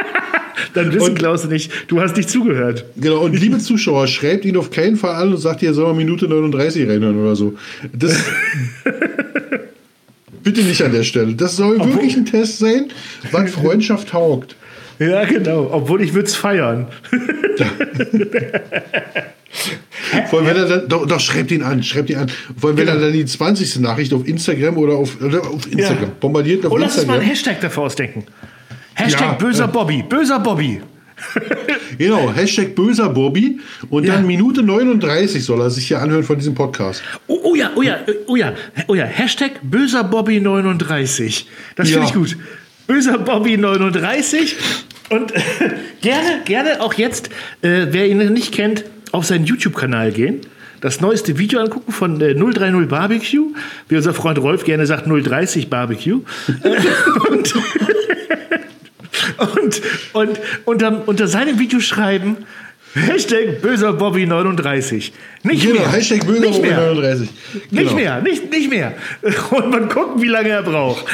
dann 0.74 0.92
wissen 0.92 1.14
Klaus 1.14 1.44
und 1.44 1.52
ich, 1.52 1.70
du 1.88 2.00
hast 2.00 2.16
nicht 2.16 2.30
zugehört. 2.30 2.84
Genau, 2.96 3.20
und 3.20 3.38
liebe 3.38 3.58
Zuschauer, 3.58 4.06
schreibt 4.06 4.44
ihn 4.44 4.56
auf 4.56 4.70
keinen 4.70 4.96
Fall 4.96 5.14
an 5.14 5.32
und 5.32 5.38
sagt, 5.38 5.62
ihr 5.62 5.74
soll 5.74 5.86
mal 5.86 5.94
Minute 5.94 6.26
39 6.28 6.88
reinhören 6.88 7.20
oder 7.20 7.36
so. 7.36 7.54
Das. 7.92 8.24
Bitte 10.42 10.62
nicht 10.62 10.82
an 10.82 10.92
der 10.92 11.02
Stelle. 11.02 11.34
Das 11.34 11.56
soll 11.56 11.78
wirklich 11.80 12.16
ein 12.16 12.24
Test 12.24 12.60
sein, 12.60 12.86
was 13.32 13.50
Freundschaft 13.50 14.10
taugt. 14.10 14.54
Ja, 14.98 15.24
genau. 15.24 15.68
Obwohl 15.72 16.02
ich 16.02 16.14
würde 16.14 16.26
es 16.28 16.34
feiern. 16.36 16.86
Vor 20.30 20.38
allem, 20.40 20.48
wenn 20.48 20.56
er 20.56 20.66
dann, 20.66 20.88
doch, 20.88 21.06
doch, 21.06 21.20
schreibt 21.20 21.50
ihn 21.50 21.62
an, 21.62 21.82
schreibt 21.82 22.10
ihn 22.10 22.16
an. 22.18 22.28
Vor 22.58 22.70
allem, 22.70 22.78
wenn 22.78 22.86
Genau. 22.86 22.98
er 22.98 23.04
dann 23.04 23.12
die 23.12 23.24
20. 23.24 23.80
Nachricht 23.80 24.12
auf 24.12 24.26
Instagram 24.26 24.76
oder 24.76 24.94
auf, 24.94 25.20
oder 25.20 25.40
auf 25.46 25.70
Instagram, 25.70 26.02
Ja. 26.04 26.10
bombardiert 26.20 26.66
auf 26.66 26.72
Und 26.72 26.80
lass 26.80 26.96
uns 26.98 27.06
mal 27.06 27.14
einen 27.20 27.28
Instagram. 27.30 27.54
Hashtag 27.54 27.60
dafür 27.60 27.82
ausdenken. 27.84 28.24
Hashtag 28.94 29.20
Ja, 29.20 29.32
böser 29.34 29.64
äh. 29.64 29.68
Bobby. 29.68 30.02
Böser 30.08 30.40
Bobby. 30.40 30.80
Genau, 31.98 32.30
Hashtag 32.30 32.74
böser 32.74 33.08
Bobby 33.08 33.58
und 33.88 34.04
Ja. 34.04 34.14
dann 34.16 34.26
Minute 34.26 34.62
39 34.62 35.42
soll 35.42 35.62
er 35.62 35.70
sich 35.70 35.86
hier 35.88 36.02
anhören 36.02 36.22
von 36.24 36.36
diesem 36.36 36.54
Podcast. 36.54 37.02
Oh, 37.26 37.38
oh 37.42 37.54
ja, 37.54 37.70
oh 37.74 37.80
ja, 37.80 37.96
oh 38.26 38.36
ja, 38.36 38.52
oh 38.86 38.94
ja. 38.94 39.04
Hashtag 39.06 39.52
böser 39.62 40.04
Bobby 40.04 40.40
39. 40.40 41.46
Das 41.74 41.88
finde 41.88 42.06
ich 42.06 42.12
gut. 42.12 42.36
Böser 42.86 43.18
Bobby 43.18 43.56
39. 43.56 44.56
Und 45.10 45.34
äh, 45.34 45.40
gerne, 46.00 46.42
gerne 46.44 46.80
auch 46.80 46.94
jetzt, 46.94 47.30
äh, 47.62 47.86
wer 47.90 48.08
ihn 48.08 48.18
nicht 48.32 48.52
kennt, 48.52 48.84
auf 49.12 49.24
seinen 49.24 49.44
YouTube-Kanal 49.44 50.12
gehen. 50.12 50.40
Das 50.80 51.00
neueste 51.00 51.38
Video 51.38 51.60
angucken 51.60 51.92
von 51.92 52.20
äh, 52.20 52.34
030 52.34 52.88
Barbecue, 52.88 53.54
wie 53.88 53.96
unser 53.96 54.14
Freund 54.14 54.38
Rolf 54.38 54.64
gerne 54.64 54.86
sagt, 54.86 55.06
030 55.06 55.70
Barbecue. 55.70 56.20
Äh, 56.62 56.76
und, 57.30 57.54
und, 59.38 59.82
und 60.12 60.40
unter, 60.64 61.08
unter 61.08 61.28
seinem 61.28 61.58
Video 61.58 61.80
schreiben, 61.80 62.38
Hashtag 62.96 63.60
böser 63.62 63.92
Bobby 63.92 64.26
39. 64.26 65.12
Nicht 65.42 65.62
Genau, 65.62 65.74
mehr. 65.80 65.92
Hashtag 65.92 66.26
böser 66.26 66.40
nicht 66.40 66.52
Bobby 66.54 66.68
mehr. 66.68 66.76
39. 66.78 67.28
Nicht 67.70 67.82
Genau. 67.84 67.94
mehr, 67.94 68.22
nicht, 68.22 68.50
nicht 68.50 68.70
mehr. 68.70 68.94
Und 69.50 69.70
man 69.70 69.88
gucken, 69.88 70.22
wie 70.22 70.26
lange 70.28 70.48
er 70.48 70.62
braucht. 70.62 71.04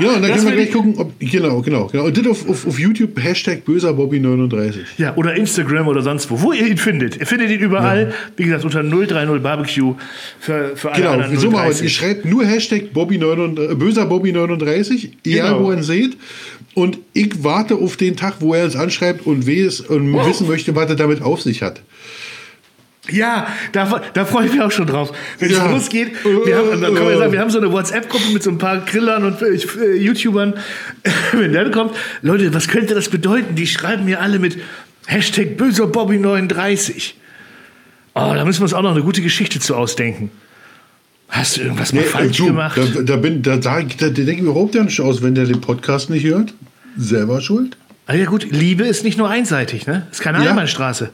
Ja, 0.00 0.08
und 0.10 0.22
dann 0.22 0.30
Das 0.30 0.30
können 0.32 0.46
wir 0.46 0.52
gleich 0.52 0.66
ich- 0.66 0.72
gucken, 0.72 0.94
ob. 0.98 1.12
Genau, 1.18 1.60
genau. 1.62 1.86
genau. 1.86 2.04
Und 2.04 2.16
das 2.16 2.26
auf, 2.26 2.48
auf, 2.48 2.66
auf 2.66 2.78
YouTube, 2.78 3.20
Hashtag 3.22 3.64
böser 3.64 3.92
Bobby 3.92 4.20
39. 4.20 4.82
Ja, 4.98 5.14
oder 5.16 5.34
Instagram 5.34 5.88
oder 5.88 6.02
sonst 6.02 6.30
wo, 6.30 6.40
wo 6.40 6.52
ihr 6.52 6.66
ihn 6.66 6.76
findet. 6.76 7.16
Ihr 7.16 7.26
findet 7.26 7.50
ihn 7.50 7.60
überall, 7.60 8.12
wie 8.36 8.44
gesagt, 8.44 8.64
unter 8.64 8.82
030 8.82 9.42
Barbecue 9.42 9.94
für, 10.38 10.76
für 10.76 10.90
alle 10.92 11.02
Genau, 11.02 11.12
anderen 11.14 11.38
so 11.38 11.50
machen 11.50 11.64
wir 11.64 11.70
es. 11.70 11.78
030. 11.78 11.82
Ihr 11.84 11.90
schreibt 11.90 12.24
nur 12.24 12.44
Hashtag 12.44 12.92
Bobby 12.92 13.18
39, 13.18 13.70
äh, 13.70 13.74
böser 13.74 14.06
Bobby 14.06 14.32
39, 14.32 15.12
egal 15.24 15.48
Genau. 15.54 15.64
wo 15.64 15.70
ihr 15.72 15.78
ihn 15.78 15.82
seht. 15.82 16.16
Und 16.74 16.98
ich 17.12 17.42
warte 17.42 17.74
auf 17.74 17.96
den 17.96 18.16
Tag, 18.16 18.36
wo 18.40 18.54
er 18.54 18.64
uns 18.64 18.76
anschreibt 18.76 19.26
und, 19.26 19.46
weiß, 19.46 19.80
und 19.80 20.12
Wow. 20.12 20.26
wissen 20.28 20.46
möchte, 20.46 20.74
was 20.76 20.88
er 20.88 20.96
damit 20.96 21.20
auf 21.22 21.42
sich 21.42 21.62
hat. 21.62 21.82
Ja, 23.10 23.48
da, 23.72 24.02
da 24.12 24.24
freue 24.24 24.46
ich 24.46 24.52
mich 24.52 24.60
auch 24.62 24.70
schon 24.70 24.86
drauf. 24.86 25.10
Wenn 25.38 25.50
es 25.50 25.56
Ja. 25.56 25.68
losgeht, 25.70 26.12
wir 26.22 26.56
haben, 26.56 26.80
dann 26.80 26.94
kann 26.94 27.04
man 27.04 27.18
sagen, 27.18 27.32
wir 27.32 27.40
haben 27.40 27.50
so 27.50 27.58
eine 27.58 27.72
WhatsApp-Gruppe 27.72 28.30
mit 28.32 28.42
so 28.42 28.50
ein 28.50 28.58
paar 28.58 28.78
Grillern 28.84 29.24
und 29.24 29.42
äh, 29.42 29.46
äh, 29.54 29.96
YouTubern. 29.96 30.54
Wenn 31.32 31.52
dann 31.52 31.72
kommt, 31.72 31.96
Leute, 32.22 32.52
was 32.54 32.68
könnte 32.68 32.94
das 32.94 33.08
bedeuten? 33.08 33.54
Die 33.56 33.66
schreiben 33.66 34.04
mir 34.04 34.20
alle 34.20 34.38
mit 34.38 34.58
Hashtag 35.06 35.56
böser 35.56 35.88
Bobby 35.88 36.18
39. 36.18 37.16
Oh, 38.14 38.32
da 38.34 38.44
müssen 38.44 38.60
wir 38.60 38.64
uns 38.64 38.74
auch 38.74 38.82
noch 38.82 38.92
eine 38.92 39.02
gute 39.02 39.22
Geschichte 39.22 39.58
zu 39.58 39.74
ausdenken. 39.74 40.30
Hast 41.30 41.56
du 41.56 41.62
irgendwas 41.62 41.92
mal 41.92 42.00
Nee, 42.00 42.06
falsch 42.06 42.36
du, 42.36 42.46
gemacht? 42.46 42.76
Da, 42.76 43.02
da, 43.02 43.16
bin, 43.16 43.42
da, 43.42 43.56
da, 43.56 43.80
da 43.82 44.08
denke 44.08 44.32
ich 44.32 44.42
mir 44.42 44.50
überhaupt 44.50 44.74
ja 44.74 44.82
nicht 44.82 45.00
aus, 45.00 45.22
wenn 45.22 45.34
der 45.34 45.44
den 45.46 45.60
Podcast 45.60 46.10
nicht 46.10 46.24
hört. 46.24 46.52
Selber 46.96 47.40
schuld. 47.40 47.76
Ah, 48.06 48.14
ja 48.14 48.24
gut, 48.26 48.46
Liebe 48.50 48.84
ist 48.84 49.04
nicht 49.04 49.16
nur 49.16 49.30
einseitig, 49.30 49.86
ne? 49.86 50.06
Ist 50.10 50.20
keine 50.20 50.42
Ja. 50.42 50.50
Einbahnstraße. 50.50 51.10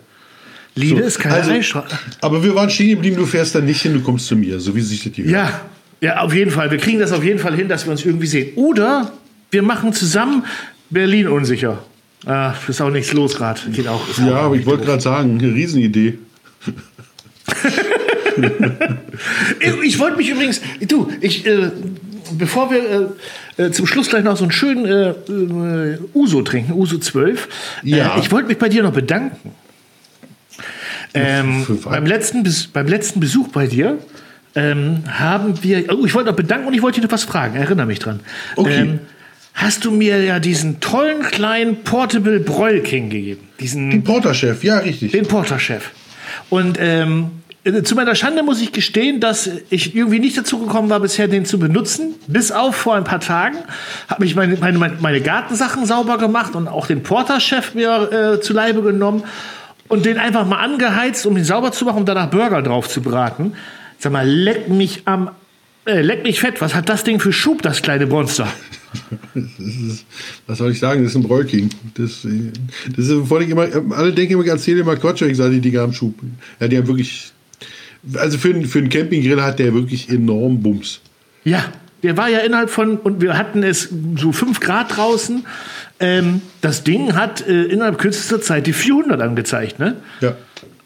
Liebe 0.74 1.00
So, 1.00 1.06
ist 1.06 1.18
keine 1.18 1.34
also- 1.36 1.50
Einbahnstraße. 1.50 1.98
Aber 2.22 2.42
wir 2.42 2.54
waren 2.54 2.70
stehen 2.70 2.90
geblieben, 2.90 3.16
du 3.16 3.26
fährst 3.26 3.54
dann 3.54 3.66
nicht 3.66 3.82
hin, 3.82 3.92
du 3.92 4.00
kommst 4.00 4.26
zu 4.26 4.36
mir, 4.36 4.58
so 4.58 4.74
wie 4.74 4.80
sich 4.80 5.04
das 5.04 5.12
hier 5.14 5.26
Ja, 5.26 5.60
ja, 6.00 6.18
auf 6.20 6.32
jeden 6.34 6.50
Fall. 6.50 6.70
Wir 6.70 6.78
kriegen 6.78 6.98
das 6.98 7.12
auf 7.12 7.22
jeden 7.22 7.38
Fall 7.38 7.54
hin, 7.54 7.68
dass 7.68 7.84
wir 7.84 7.92
uns 7.92 8.04
irgendwie 8.04 8.26
sehen. 8.26 8.52
Oder 8.56 9.12
wir 9.50 9.62
machen 9.62 9.92
zusammen 9.92 10.44
Berlin 10.90 11.28
unsicher. 11.28 11.78
Ah, 12.24 12.54
ist 12.66 12.80
auch 12.80 12.90
nichts 12.90 13.12
los 13.12 13.36
gerade. 13.36 13.60
Geht 13.70 13.86
auch. 13.88 14.00
Ja, 14.18 14.38
auch 14.38 14.44
aber 14.46 14.56
ich 14.56 14.64
wollte 14.66 14.84
gerade 14.86 15.02
sagen, 15.02 15.38
eine 15.38 15.52
Riesenidee. 15.54 16.18
Ich 19.84 19.98
wollte 19.98 20.16
mich 20.16 20.28
übrigens, 20.28 20.60
du, 20.86 21.10
ich, 21.20 21.46
äh, 21.46 21.70
bevor 22.36 22.70
wir 22.70 23.12
äh, 23.58 23.62
äh, 23.64 23.70
zum 23.72 23.86
Schluss 23.86 24.08
gleich 24.08 24.24
noch 24.24 24.36
so 24.36 24.44
einen 24.44 24.52
schönen 24.52 24.84
äh, 24.84 25.92
äh, 25.94 25.98
Uso 26.14 26.42
trinken, 26.42 26.72
Uso 26.72 26.98
12, 26.98 27.48
Ja. 27.82 28.16
äh, 28.16 28.20
ich 28.20 28.30
wollte 28.30 28.48
mich 28.48 28.58
bei 28.58 28.68
dir 28.68 28.82
noch 28.82 28.92
bedanken. 28.92 29.52
Ähm, 31.14 31.66
beim, 31.84 32.04
letzten 32.06 32.44
beim 32.72 32.86
letzten 32.86 33.20
Besuch 33.20 33.48
bei 33.48 33.66
dir 33.66 33.98
ähm, 34.54 35.04
haben 35.08 35.62
wir, 35.62 35.84
oh, 35.94 36.04
ich 36.04 36.14
wollte 36.14 36.30
noch 36.30 36.36
bedanken 36.36 36.66
und 36.68 36.74
ich 36.74 36.82
wollte 36.82 37.00
dir 37.00 37.06
noch 37.06 37.12
was 37.12 37.24
fragen, 37.24 37.56
erinnere 37.56 37.86
mich 37.86 37.98
dran. 38.00 38.20
Okay. 38.56 38.80
Ähm, 38.80 38.98
hast 39.54 39.84
du 39.84 39.90
mir 39.90 40.22
ja 40.22 40.38
diesen 40.38 40.80
tollen 40.80 41.22
kleinen 41.22 41.82
Portable 41.84 42.40
Broil 42.40 42.80
King 42.80 43.08
gegeben? 43.08 43.48
Diesen, 43.60 43.90
Den 43.90 44.04
Porterchef, 44.04 44.62
ja, 44.64 44.78
richtig. 44.78 45.12
den 45.12 45.26
Porterchef. 45.26 45.90
Und 46.50 46.76
ähm, 46.80 47.30
äh, 47.45 47.45
zu 47.82 47.94
meiner 47.96 48.14
Schande 48.14 48.42
muss 48.42 48.60
ich 48.60 48.72
gestehen, 48.72 49.20
dass 49.20 49.50
ich 49.70 49.96
irgendwie 49.96 50.20
nicht 50.20 50.38
dazu 50.38 50.58
gekommen 50.58 50.88
war, 50.88 51.00
bisher 51.00 51.26
den 51.26 51.44
zu 51.44 51.58
benutzen. 51.58 52.14
Bis 52.28 52.52
auf 52.52 52.76
vor 52.76 52.94
ein 52.94 53.04
paar 53.04 53.20
Tagen 53.20 53.58
habe 54.08 54.24
ich 54.24 54.36
meine, 54.36 54.56
meine, 54.56 54.78
meine 55.00 55.20
Gartensachen 55.20 55.84
sauber 55.84 56.18
gemacht 56.18 56.54
und 56.54 56.68
auch 56.68 56.86
den 56.86 57.02
Porterchef 57.02 57.74
mir 57.74 58.36
äh, 58.36 58.40
zu 58.40 58.52
Leibe 58.52 58.82
genommen 58.82 59.24
und 59.88 60.06
den 60.06 60.18
einfach 60.18 60.46
mal 60.46 60.58
angeheizt, 60.58 61.26
um 61.26 61.36
ihn 61.36 61.44
sauber 61.44 61.72
zu 61.72 61.84
machen 61.84 61.98
und 61.98 62.08
danach 62.08 62.30
Burger 62.30 62.62
drauf 62.62 62.88
zu 62.88 63.00
braten. 63.02 63.54
Sag 63.98 64.12
mal, 64.12 64.28
leck 64.28 64.68
mich 64.68 65.02
am 65.06 65.30
äh, 65.86 66.02
leck 66.02 66.24
mich 66.24 66.40
fett. 66.40 66.60
Was 66.60 66.74
hat 66.74 66.88
das 66.88 67.04
Ding 67.04 67.20
für 67.20 67.32
Schub, 67.32 67.62
das 67.62 67.80
kleine 67.80 68.06
Monster? 68.06 68.48
Was 70.46 70.58
soll 70.58 70.72
ich 70.72 70.80
sagen? 70.80 71.02
Das 71.02 71.12
ist 71.12 71.16
ein 71.16 71.22
Bräuking. 71.22 71.70
Das, 71.94 72.24
äh, 72.24 72.52
das 72.88 73.06
ist, 73.06 73.20
bevor 73.20 73.40
ich 73.40 73.50
immer, 73.50 73.68
alle 73.92 74.12
denken 74.12 74.34
immer, 74.34 74.44
ich 74.44 74.50
erzähle 74.50 74.80
immer 74.80 74.96
Quatsch, 74.96 75.22
ich 75.22 75.36
sage, 75.36 75.54
die 75.54 75.60
Dinger 75.60 75.82
haben 75.82 75.92
Schub. 75.92 76.14
Ja, 76.58 76.66
die 76.66 76.76
haben 76.76 76.88
wirklich, 76.88 77.32
also 78.14 78.38
für, 78.38 78.50
einen- 78.50 78.64
für 78.66 78.78
einen 78.78 78.88
Campinggrill 78.88 79.42
hat 79.42 79.58
der 79.58 79.74
wirklich 79.74 80.08
enorm 80.08 80.60
Bums. 80.62 81.00
Ja, 81.44 81.64
der 82.02 82.16
war 82.16 82.28
ja 82.28 82.40
innerhalb 82.40 82.70
von, 82.70 82.96
und 82.98 83.20
wir 83.20 83.36
hatten 83.38 83.62
es 83.62 83.88
so 84.16 84.32
5 84.32 84.60
Grad 84.60 84.96
draußen. 84.96 85.44
Ähm, 85.98 86.42
das 86.60 86.84
Ding 86.84 87.14
hat 87.14 87.46
äh, 87.46 87.64
innerhalb 87.64 87.98
kürzester 87.98 88.40
Zeit 88.40 88.66
die 88.66 88.72
400 88.72 89.20
angezeigt, 89.20 89.78
ne? 89.78 89.96
Ja. 90.20 90.36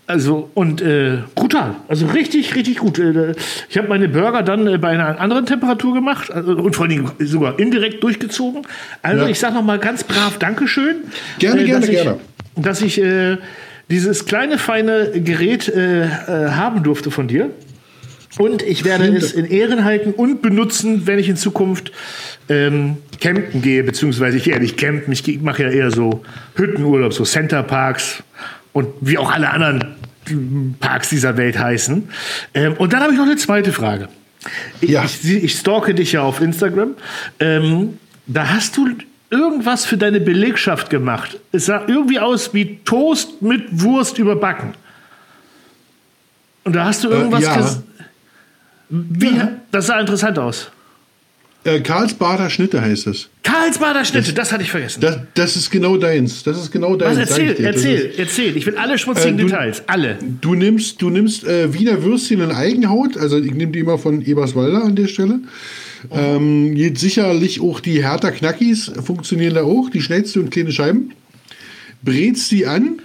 Also, 0.06 0.50
und 0.54 0.82
äh, 0.82 1.18
brutal. 1.36 1.76
Also 1.86 2.06
richtig, 2.06 2.56
richtig 2.56 2.78
gut. 2.78 2.98
Äh, 2.98 3.34
Ich 3.68 3.78
habe 3.78 3.86
meine 3.88 4.08
Burger 4.08 4.42
dann 4.42 4.66
äh, 4.66 4.76
bei 4.78 4.88
einer 4.88 5.20
anderen 5.20 5.46
Temperatur 5.46 5.94
gemacht 5.94 6.32
also, 6.32 6.52
und 6.56 6.74
vor 6.74 6.86
allem 6.86 7.10
sogar 7.20 7.58
indirekt 7.60 8.02
durchgezogen. 8.02 8.62
Also, 9.02 9.22
Ja. 9.24 9.28
ich 9.28 9.38
sage 9.38 9.54
nochmal 9.54 9.78
ganz 9.78 10.02
brav 10.04 10.38
Dankeschön. 10.38 10.96
Gerne, 11.38 11.60
äh, 11.62 11.64
gerne, 11.64 11.80
dass 11.80 11.88
ich, 11.90 12.02
gerne. 12.02 12.18
Dass 12.56 12.82
ich 12.82 13.00
äh, 13.00 13.36
dieses 13.91 14.24
kleine, 14.26 14.59
feine 14.59 15.11
Gerät 15.14 15.68
äh, 15.68 16.05
äh, 16.05 16.09
haben 16.51 16.82
durfte 16.82 17.11
von 17.11 17.28
dir. 17.28 17.51
Und 18.38 18.62
ich 18.62 18.84
werde 18.84 19.05
Vielen 19.05 19.16
es 19.16 19.32
in 19.32 19.45
Ehren 19.45 19.84
halten 19.84 20.12
und 20.12 20.41
benutzen, 20.41 21.07
wenn 21.07 21.18
ich 21.18 21.28
in 21.28 21.36
Zukunft 21.36 21.91
ähm, 22.49 22.99
campen 23.20 23.61
gehe, 23.61 23.82
beziehungsweise 23.82 24.36
ich 24.36 24.47
nicht 24.47 24.76
campen, 24.76 25.12
ich 25.12 25.41
mache 25.43 25.64
ja 25.64 25.70
eher 25.70 25.91
so 25.91 26.22
Hüttenurlaub, 26.55 27.12
so 27.12 27.24
Centerparks 27.24 28.22
und 28.72 28.86
wie 29.01 29.18
auch 29.18 29.32
alle 29.32 29.51
anderen 29.51 29.97
Parks 30.78 31.09
dieser 31.09 31.36
Welt 31.36 31.59
heißen. 31.59 32.09
Ähm, 32.55 32.74
und 32.74 32.93
dann 32.93 33.01
habe 33.01 33.12
ich 33.12 33.18
noch 33.18 33.26
eine 33.26 33.36
zweite 33.36 33.72
Frage. 33.72 34.09
Ich, 34.80 34.91
Ja. 34.91 35.05
ich, 35.05 35.24
ich 35.28 35.55
stalke 35.55 35.95
dich 35.95 36.12
ja 36.12 36.22
auf 36.22 36.41
Instagram. 36.41 36.95
Ähm, 37.41 37.99
da 38.26 38.49
hast 38.49 38.76
du 38.76 38.88
irgendwas 39.30 39.84
für 39.86 39.96
deine 39.96 40.20
Belegschaft 40.20 40.90
gemacht. 40.90 41.38
Es 41.52 41.66
sah 41.66 41.84
irgendwie 41.86 42.18
aus 42.18 42.52
wie 42.54 42.78
Toast 42.84 43.40
mit 43.42 43.62
Wurst 43.70 44.18
überbacken. 44.18 44.74
Und 46.64 46.74
da 46.76 46.84
hast 46.86 47.04
du 47.04 47.08
irgendwas 47.08 47.42
ja. 47.42 47.56
ges- 47.56 47.78
Wie, 48.90 49.40
Das 49.70 49.86
sah 49.86 49.98
interessant 50.00 50.38
aus. 50.38 50.70
Äh, 51.62 51.80
Karlsbader 51.80 52.48
Schnitte 52.48 52.80
heißt 52.80 53.06
es. 53.06 53.28
Karlsbader 53.42 54.04
Schnitte, 54.06 54.32
das 54.32 54.50
hatte 54.50 54.62
ich 54.62 54.70
vergessen. 54.70 55.02
Das, 55.02 55.18
das 55.34 55.56
ist 55.56 55.70
genau 55.70 55.96
deins. 55.98 56.42
Das 56.42 56.56
ist 56.58 56.70
genau 56.72 56.96
deins. 56.96 57.18
Was 57.18 57.28
erzähl. 57.30 57.48
Das 57.54 57.58
erzähl, 57.76 57.98
ist- 57.98 58.18
erzähl. 58.18 58.56
Ich 58.56 58.64
will 58.66 58.76
alle 58.76 58.98
schmutzigen 58.98 59.38
Äh, 59.38 59.42
du- 59.42 59.48
Details. 59.48 59.82
Alle. 59.86 60.16
Du 60.40 60.54
nimmst, 60.54 61.02
du 61.02 61.10
nimmst 61.10 61.44
äh, 61.44 61.72
Wiener 61.74 62.02
Würstchen 62.02 62.40
in 62.40 62.50
Eigenhaut, 62.50 63.16
also 63.18 63.36
ich 63.38 63.52
nehme 63.52 63.72
die 63.72 63.80
immer 63.80 63.98
von 63.98 64.22
Eberswalder 64.22 64.82
an 64.84 64.96
der 64.96 65.06
Stelle. 65.06 65.40
Ähm, 66.11 66.76
jetzt 66.76 67.01
sicherlich 67.01 67.61
auch 67.61 67.80
die 67.80 68.03
Hertha 68.03 68.30
Knackis 68.30 68.90
funktionieren 69.05 69.55
da 69.55 69.62
auch, 69.64 69.90
die 69.90 70.01
schnellst 70.01 70.34
du 70.36 70.40
in 70.40 70.51
kleine 70.51 70.72
Scheiben. 70.72 71.12
Brätst 72.03 72.51
die 72.51 72.66
an, 72.66 73.01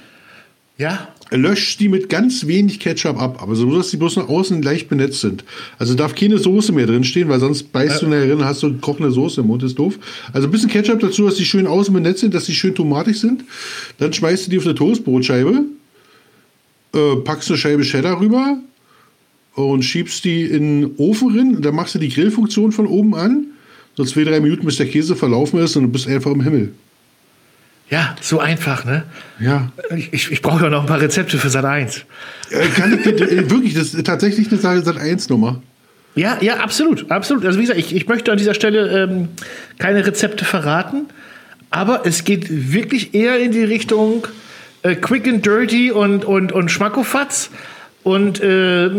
Ja? 0.77 1.09
löscht 1.31 1.79
die 1.79 1.89
mit 1.89 2.07
ganz 2.07 2.45
wenig 2.47 2.79
Ketchup 2.79 3.19
ab, 3.19 3.41
aber 3.41 3.55
so, 3.55 3.75
dass 3.75 3.89
die 3.89 3.97
bloß 3.97 4.17
nach 4.17 4.29
außen 4.29 4.61
leicht 4.61 4.87
benetzt 4.89 5.21
sind. 5.21 5.43
Also 5.79 5.95
darf 5.95 6.13
keine 6.15 6.37
Soße 6.37 6.71
mehr 6.71 6.85
drin 6.85 7.03
stehen, 7.03 7.27
weil 7.29 7.39
sonst 7.39 7.71
beißt 7.71 8.03
du 8.03 8.07
nachher 8.07 8.31
rein, 8.31 8.45
hast 8.45 8.61
du 8.63 8.73
kochende 8.77 9.11
Soße 9.11 9.41
im 9.41 9.47
Mund, 9.47 9.63
ist 9.63 9.77
doof. 9.77 9.97
Also 10.31 10.47
ein 10.47 10.51
bisschen 10.51 10.69
Ketchup 10.69 10.99
dazu, 10.99 11.25
dass 11.25 11.35
die 11.35 11.45
schön 11.45 11.67
außen 11.67 11.93
benetzt 11.93 12.21
sind, 12.21 12.33
dass 12.33 12.45
die 12.45 12.53
schön 12.53 12.75
tomatig 12.75 13.19
sind. 13.19 13.43
Dann 13.97 14.13
schmeißt 14.13 14.45
du 14.45 14.51
die 14.51 14.57
auf 14.59 14.65
eine 14.65 14.75
Toastbrotscheibe, 14.75 15.63
äh, 16.93 17.15
packst 17.23 17.49
eine 17.49 17.57
Scheibe 17.57 17.81
Cheddar 17.83 18.21
rüber 18.21 18.59
und 19.55 19.83
schiebst 19.83 20.23
die 20.25 20.43
in 20.43 20.81
den 20.81 20.95
Ofen 20.97 21.37
rein. 21.37 21.61
Dann 21.61 21.75
machst 21.75 21.95
du 21.95 21.99
die 21.99 22.09
Grillfunktion 22.09 22.71
von 22.71 22.87
oben 22.87 23.15
an. 23.15 23.47
So 23.95 24.03
zwei, 24.03 24.23
drei 24.23 24.39
Minuten, 24.39 24.65
bis 24.65 24.77
der 24.77 24.87
Käse 24.87 25.15
verlaufen 25.15 25.59
ist 25.59 25.75
und 25.75 25.83
du 25.83 25.89
bist 25.89 26.07
einfach 26.07 26.31
im 26.31 26.41
Himmel. 26.41 26.73
Ja, 27.89 28.15
so 28.19 28.39
einfach, 28.39 28.83
ne? 28.83 29.03
Ja. 29.39 29.71
Ich, 30.11 30.31
ich, 30.31 30.41
brauche 30.41 30.63
ja 30.63 30.69
noch 30.69 30.81
ein 30.81 30.87
paar 30.87 30.99
Rezepte 30.99 31.37
für 31.37 31.49
Sat 31.49 31.65
1. 31.65 32.05
Äh, 32.49 32.67
kann 32.75 32.99
ich, 32.99 33.05
äh, 33.05 33.49
wirklich, 33.49 33.75
das 33.75 33.93
ist 33.93 34.05
tatsächlich 34.05 34.51
eine 34.51 34.57
Sat 34.57 34.97
1 34.97 35.29
Nummer. 35.29 35.61
Ja, 36.15 36.37
ja, 36.41 36.57
absolut, 36.57 37.11
absolut. 37.11 37.45
Also 37.45 37.59
wie 37.59 37.63
gesagt, 37.63 37.79
ich, 37.79 37.95
ich 37.95 38.07
möchte 38.07 38.31
an 38.31 38.37
dieser 38.37 38.53
Stelle 38.53 39.03
ähm, 39.03 39.27
keine 39.77 40.05
Rezepte 40.05 40.45
verraten, 40.45 41.07
aber 41.69 42.05
es 42.05 42.23
geht 42.23 42.47
wirklich 42.49 43.13
eher 43.13 43.39
in 43.39 43.51
die 43.51 43.63
Richtung 43.63 44.25
äh, 44.81 44.95
Quick 44.95 45.27
and 45.27 45.45
Dirty 45.45 45.91
und, 45.91 46.25
und, 46.25 46.51
und 46.53 46.71
Schmackofatz 46.71 47.51
und 48.05 48.39
äh, 48.39 48.89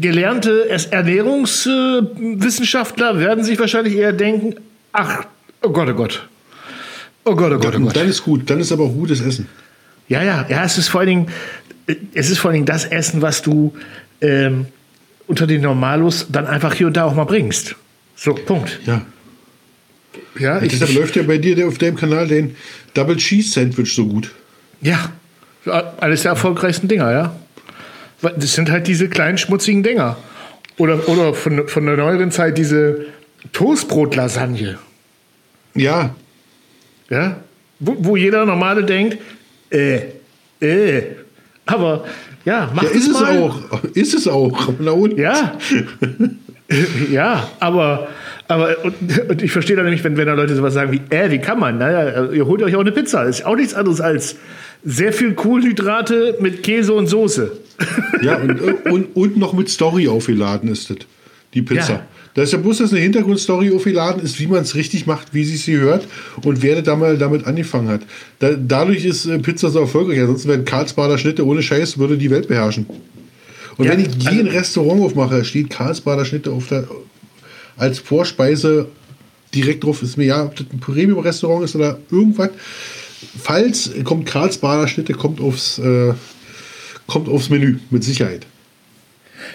gelernte 0.00 0.68
Ernährungswissenschaftler 0.90 3.18
werden 3.18 3.42
sich 3.44 3.58
wahrscheinlich 3.58 3.96
eher 3.96 4.12
denken, 4.12 4.54
ach, 4.92 5.24
oh 5.62 5.70
Gott, 5.70 5.88
oh 5.88 5.94
Gott. 5.94 6.28
Oh 7.24 7.34
Gott, 7.34 7.50
oh 7.50 7.58
Gott, 7.58 7.74
oh 7.76 7.80
Gott. 7.80 7.96
dann 7.96 8.06
ist 8.06 8.22
gut, 8.22 8.50
dann 8.50 8.60
ist 8.60 8.70
aber 8.72 8.84
auch 8.84 8.92
gutes 8.92 9.22
Essen. 9.22 9.48
Ja, 10.06 10.22
ja, 10.22 10.44
ja, 10.50 10.64
es 10.64 10.76
ist 10.76 10.88
vor 10.88 11.00
allen 11.00 11.08
Dingen, 11.08 11.28
äh, 11.86 11.94
es 12.12 12.28
ist 12.28 12.40
vor 12.40 12.50
allen 12.50 12.56
Dingen 12.56 12.66
das 12.66 12.84
Essen, 12.84 13.22
was 13.22 13.40
du 13.40 13.72
ähm, 14.20 14.66
unter 15.26 15.46
den 15.46 15.62
Normalos 15.62 16.26
dann 16.30 16.46
einfach 16.46 16.74
hier 16.74 16.88
und 16.88 16.96
da 16.96 17.04
auch 17.04 17.14
mal 17.14 17.24
bringst. 17.24 17.74
So, 18.16 18.34
Punkt. 18.34 18.80
Ja. 18.84 19.00
Ja, 20.38 20.60
ich, 20.60 20.72
Deshalb 20.72 20.92
läuft 20.92 21.16
ja 21.16 21.22
bei 21.22 21.38
dir 21.38 21.66
auf 21.66 21.78
deinem 21.78 21.96
Kanal 21.96 22.28
den 22.28 22.54
Double 22.92 23.16
Cheese 23.16 23.48
Sandwich 23.48 23.94
so 23.94 24.06
gut. 24.06 24.30
ja, 24.82 25.10
eines 26.00 26.20
der 26.22 26.32
erfolgreichsten 26.32 26.86
Dinger, 26.86 27.10
ja. 27.10 27.34
Das 28.20 28.54
sind 28.54 28.70
halt 28.70 28.86
diese 28.86 29.08
kleinen 29.08 29.38
schmutzigen 29.38 29.82
Dinger. 29.82 30.16
Oder, 30.76 31.08
oder 31.08 31.34
von, 31.34 31.68
von 31.68 31.86
der 31.86 31.96
neueren 31.96 32.30
Zeit 32.30 32.58
diese 32.58 33.06
Toastbrot-Lasagne. 33.52 34.78
Ja, 35.74 36.14
Ja? 37.10 37.36
Wo, 37.80 37.96
wo 37.98 38.16
jeder 38.16 38.44
Normale 38.44 38.84
denkt, 38.84 39.18
äh, 39.70 40.00
äh. 40.60 41.02
Aber 41.66 42.04
ja, 42.44 42.70
mach 42.74 42.82
ja 42.82 42.90
ist 42.90 43.08
es 43.08 43.20
mal. 43.20 43.38
auch. 43.38 43.84
Ist 43.94 44.14
es 44.14 44.26
auch. 44.26 44.72
Na 44.78 44.92
und? 44.92 45.16
Ja. 45.16 45.58
ja, 47.10 47.48
aber, 47.60 48.08
aber 48.48 48.84
und, 48.84 48.94
und 49.28 49.42
ich 49.42 49.52
verstehe 49.52 49.76
da 49.76 49.82
nämlich, 49.82 50.02
wenn, 50.02 50.16
wenn 50.16 50.26
da 50.26 50.34
Leute 50.34 50.56
sowas 50.56 50.74
sagen 50.74 50.92
wie, 50.92 51.02
äh, 51.14 51.30
wie 51.30 51.38
kann 51.38 51.60
man? 51.60 51.78
Naja, 51.78 52.32
ihr 52.32 52.46
holt 52.46 52.62
euch 52.62 52.74
auch 52.74 52.80
eine 52.80 52.92
Pizza. 52.92 53.24
Ist 53.24 53.44
auch 53.44 53.56
nichts 53.56 53.74
anderes 53.74 54.00
als 54.00 54.36
sehr 54.84 55.12
viel 55.12 55.34
Kohlenhydrate 55.34 56.36
mit 56.40 56.62
Käse 56.62 56.92
und 56.92 57.06
Soße. 57.06 57.52
Ja, 58.22 58.38
und, 58.38 58.60
und, 58.90 59.04
und 59.16 59.36
noch 59.36 59.52
mit 59.52 59.68
Story 59.68 60.08
aufgeladen 60.08 60.68
ist 60.68 60.90
das. 60.90 60.96
Die 61.54 61.62
Pizza. 61.62 61.92
Ja. 61.92 62.06
Da 62.34 62.42
ist 62.42 62.52
ja 62.52 62.58
bloß, 62.58 62.78
dass 62.78 62.90
eine 62.92 63.00
Hintergrundstory 63.00 63.72
aufgeladen 63.74 64.22
ist, 64.22 64.38
wie 64.40 64.48
man 64.48 64.62
es 64.62 64.74
richtig 64.74 65.06
macht, 65.06 65.32
wie 65.34 65.44
sie 65.44 65.54
es 65.54 65.62
hier 65.62 65.78
hört 65.80 66.06
und 66.42 66.62
wer 66.62 66.82
da 66.82 66.96
mal 66.96 67.16
damit 67.18 67.46
angefangen 67.46 67.88
hat. 67.88 68.00
Da, 68.40 68.50
dadurch 68.54 69.04
ist 69.04 69.26
äh, 69.26 69.38
Pizza 69.38 69.70
so 69.70 69.78
erfolgreich. 69.80 70.20
Ansonsten 70.20 70.48
wären 70.48 70.64
Karlsbader 70.64 71.18
Schnitte 71.18 71.46
ohne 71.46 71.62
Scheiß, 71.62 71.98
würde 71.98 72.18
die 72.18 72.30
Welt 72.30 72.48
beherrschen. 72.48 72.86
Und 73.76 73.84
Ja, 73.84 73.92
wenn 73.92 74.00
ich 74.00 74.08
je 74.18 74.28
also- 74.28 74.40
ein 74.40 74.46
Restaurant 74.48 75.00
aufmache, 75.02 75.44
steht 75.44 75.70
Karlsbader 75.70 76.24
Schnitte 76.24 76.50
auf 76.50 76.66
der, 76.68 76.88
als 77.76 78.00
Vorspeise 78.00 78.88
direkt 79.54 79.84
drauf. 79.84 80.02
Ist 80.02 80.16
mir 80.16 80.26
ja, 80.26 80.44
ob 80.44 80.56
das 80.56 80.66
ein 80.72 80.80
Premium-Restaurant 80.80 81.64
ist 81.64 81.76
oder 81.76 81.98
irgendwas. 82.10 82.50
Falls 83.42 83.90
kommt 84.04 84.26
Karlsbader 84.26 84.88
Schnitte, 84.88 85.12
kommt 85.14 85.40
aufs, 85.40 85.78
äh, 85.78 86.14
kommt 87.06 87.28
aufs 87.28 87.48
Menü, 87.50 87.78
mit 87.90 88.04
Sicherheit. 88.04 88.46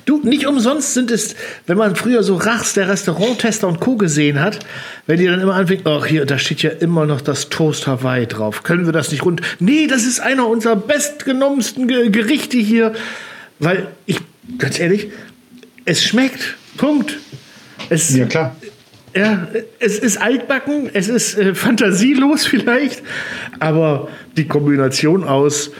Du, 0.06 0.20
nicht 0.24 0.48
umsonst 0.48 0.94
sind 0.94 1.12
es, 1.12 1.36
wenn 1.68 1.78
man 1.78 1.96
früher 1.96 2.24
so 2.24 2.36
Rachs, 2.36 2.74
der 2.74 2.88
Restauranttester 2.90 3.68
und 3.68 3.80
Co. 3.80 3.96
gesehen 3.96 4.40
hat, 4.40 4.60
wenn 5.08 5.20
die 5.20 5.26
dann 5.26 5.40
immer 5.42 5.54
anfängt, 5.56 5.86
ach 5.86 6.06
hier, 6.06 6.26
da 6.26 6.38
steht 6.40 6.62
ja 6.64 6.70
immer 6.72 7.06
noch 7.06 7.22
das 7.22 7.50
Toast 7.50 7.86
Hawaii 7.86 8.26
drauf. 8.26 8.64
Können 8.64 8.86
wir 8.86 8.94
das 8.94 9.12
nicht 9.12 9.24
rund? 9.26 9.42
Nee, 9.60 9.88
das 9.88 10.04
ist 10.06 10.20
einer 10.20 10.48
unserer 10.48 10.76
bestgenommensten 10.78 11.88
Ge- 11.88 12.10
Gerichte 12.10 12.58
hier. 12.58 12.94
Weil 13.60 13.88
ich, 14.06 14.20
ganz 14.58 14.80
ehrlich, 14.80 15.10
es 15.86 16.04
schmeckt. 16.04 16.56
Punkt. 16.78 17.18
Es, 17.90 18.16
Ja, 18.16 18.26
klar. 18.26 18.56
Ja, 19.16 19.48
es 19.80 20.00
ist 20.00 20.18
altbacken, 20.18 20.90
es 20.94 21.08
ist 21.08 21.38
äh, 21.38 21.54
fantasielos 21.56 22.46
vielleicht, 22.48 23.02
aber 23.60 24.10
die 24.38 24.48
Kombination 24.48 25.24
aus 25.24 25.72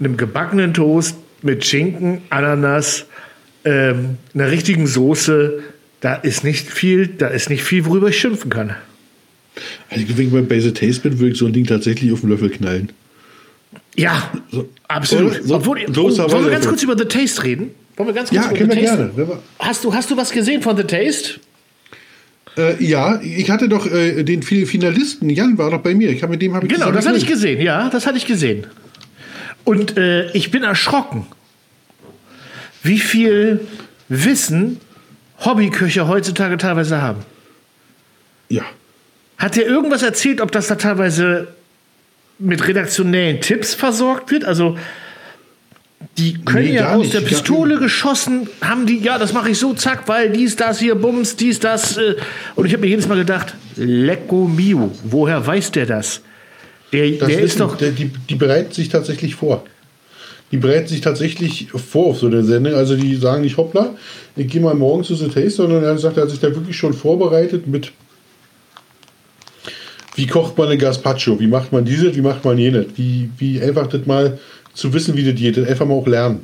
einem 0.00 0.16
gebackenen 0.16 0.74
Toast 0.74 1.16
mit 1.42 1.64
Schinken, 1.64 2.22
Ananas, 2.30 3.06
ähm, 3.64 4.18
einer 4.34 4.50
richtigen 4.50 4.86
Soße, 4.86 5.62
da 6.00 6.14
ist 6.14 6.44
nicht 6.44 6.70
viel, 6.70 7.06
da 7.06 7.28
ist 7.28 7.48
nicht 7.48 7.62
viel, 7.62 7.86
worüber 7.86 8.08
ich 8.08 8.18
schimpfen 8.18 8.50
kann. 8.50 8.74
Also, 9.88 10.04
wenn 10.18 10.36
ich 10.42 10.48
bei 10.48 10.58
The 10.60 10.72
Taste 10.72 11.02
bin, 11.08 11.18
würde 11.20 11.32
ich 11.32 11.38
so 11.38 11.46
ein 11.46 11.52
Ding 11.52 11.64
tatsächlich 11.66 12.12
auf 12.12 12.20
den 12.20 12.30
Löffel 12.30 12.50
knallen. 12.50 12.90
Ja, 13.96 14.30
So- 14.50 14.68
absolut. 14.88 15.40
so- 15.44 15.54
Obwohl, 15.54 15.80
so 15.92 16.06
oh, 16.08 16.32
wollen 16.32 16.44
wir 16.44 16.50
ganz 16.50 16.66
kurz 16.66 16.82
über 16.82 16.98
The 16.98 17.04
Taste 17.04 17.44
reden? 17.44 17.70
Wollen 17.96 18.08
wir 18.08 18.14
ganz 18.14 18.30
kurz 18.30 18.44
Ja, 18.44 18.50
über 18.50 18.74
The 18.74 18.80
Taste 18.80 19.12
gerne. 19.14 19.38
Hast 19.60 19.84
du, 19.84 19.94
hast 19.94 20.10
du 20.10 20.16
was 20.16 20.32
gesehen 20.32 20.60
von 20.62 20.76
The 20.76 20.82
Taste? 20.82 21.38
Äh, 22.56 22.82
ja, 22.84 23.20
ich 23.20 23.50
hatte 23.50 23.68
doch 23.68 23.86
äh, 23.90 24.22
den 24.22 24.42
Fi- 24.42 24.66
Finalisten, 24.66 25.28
Jan 25.30 25.58
war 25.58 25.70
doch 25.70 25.80
bei 25.80 25.94
mir. 25.94 26.10
Ich 26.10 26.22
hab, 26.22 26.30
mit 26.30 26.40
dem 26.40 26.54
habe 26.54 26.66
ich 26.66 26.72
Genau, 26.72 26.92
das 26.92 27.06
hatte 27.06 27.16
ich 27.18 27.26
gesehen, 27.26 27.60
ja, 27.60 27.88
das 27.90 28.06
hatte 28.06 28.16
ich 28.16 28.26
gesehen. 28.26 28.66
Und 29.64 29.96
äh, 29.96 30.30
ich 30.32 30.50
bin 30.50 30.62
erschrocken, 30.62 31.26
wie 32.82 32.98
viel 32.98 33.60
Wissen 34.08 34.78
Hobbyköche 35.44 36.06
heutzutage 36.06 36.56
teilweise 36.58 37.02
haben. 37.02 37.20
Ja. 38.48 38.62
Hat 39.38 39.56
der 39.56 39.66
irgendwas 39.66 40.02
erzählt, 40.02 40.40
ob 40.40 40.52
das 40.52 40.68
da 40.68 40.76
teilweise 40.76 41.48
mit 42.38 42.66
redaktionellen 42.68 43.40
Tipps 43.40 43.74
versorgt 43.74 44.30
wird? 44.30 44.44
Also 44.44 44.78
die 46.18 46.34
können 46.44 46.64
Nee, 46.66 46.74
ja 46.76 46.94
aus 46.94 47.02
nicht. 47.02 47.14
der 47.14 47.20
Pistole 47.22 47.78
geschossen, 47.78 48.48
haben 48.60 48.86
die, 48.86 48.98
ja, 48.98 49.18
das 49.18 49.32
mache 49.32 49.50
ich 49.50 49.58
so, 49.58 49.74
zack, 49.74 50.06
weil 50.06 50.30
dies, 50.30 50.54
das 50.56 50.78
hier, 50.78 50.94
Bums, 50.94 51.36
dies, 51.36 51.58
das. 51.60 51.96
Äh, 51.96 52.14
und 52.54 52.66
ich 52.66 52.72
habe 52.72 52.82
mir 52.82 52.88
jedes 52.88 53.08
Mal 53.08 53.16
gedacht, 53.18 53.54
Lecco 53.76 54.46
Mio, 54.46 54.92
woher 55.04 55.44
weiß 55.44 55.72
der 55.72 55.86
das? 55.86 56.20
Der, 56.92 57.10
Das 57.12 57.28
der 57.28 57.40
ist 57.40 57.58
doch. 57.58 57.76
der, 57.76 57.90
die, 57.90 58.10
die 58.28 58.34
bereiten 58.36 58.72
sich 58.72 58.88
tatsächlich 58.88 59.34
vor. 59.34 59.64
Die 60.52 60.58
bereiten 60.58 60.86
sich 60.86 61.00
tatsächlich 61.00 61.68
vor 61.72 62.10
auf 62.10 62.18
so 62.18 62.26
eine 62.28 62.44
Sendung. 62.44 62.74
Also 62.74 62.94
die 62.94 63.16
sagen 63.16 63.42
nicht, 63.42 63.56
hoppla, 63.56 63.94
ich 64.36 64.46
gehe 64.46 64.60
mal 64.60 64.74
morgen 64.74 65.02
zu 65.02 65.16
The 65.16 65.26
Taste, 65.26 65.50
sondern 65.50 65.82
er 65.82 65.98
sagt, 65.98 66.16
er 66.16 66.24
hat 66.24 66.30
sich 66.30 66.38
da 66.38 66.54
wirklich 66.54 66.76
schon 66.76 66.92
vorbereitet 66.92 67.66
mit 67.66 67.90
wie 70.16 70.26
kocht 70.28 70.56
man 70.56 70.68
ein 70.68 70.78
Gazpacho, 70.78 71.40
wie 71.40 71.48
macht 71.48 71.72
man 71.72 71.84
dieses, 71.84 72.14
wie 72.14 72.20
macht 72.20 72.44
man 72.44 72.56
jenes, 72.56 72.86
wie, 72.94 73.30
wie 73.36 73.60
einfach 73.60 73.88
das 73.88 74.06
mal 74.06 74.38
zu 74.74 74.92
wissen, 74.92 75.16
wie 75.16 75.24
das 75.24 75.34
geht, 75.34 75.56
das 75.56 75.68
einfach 75.68 75.86
mal 75.86 75.94
auch 75.94 76.06
lernen. 76.06 76.40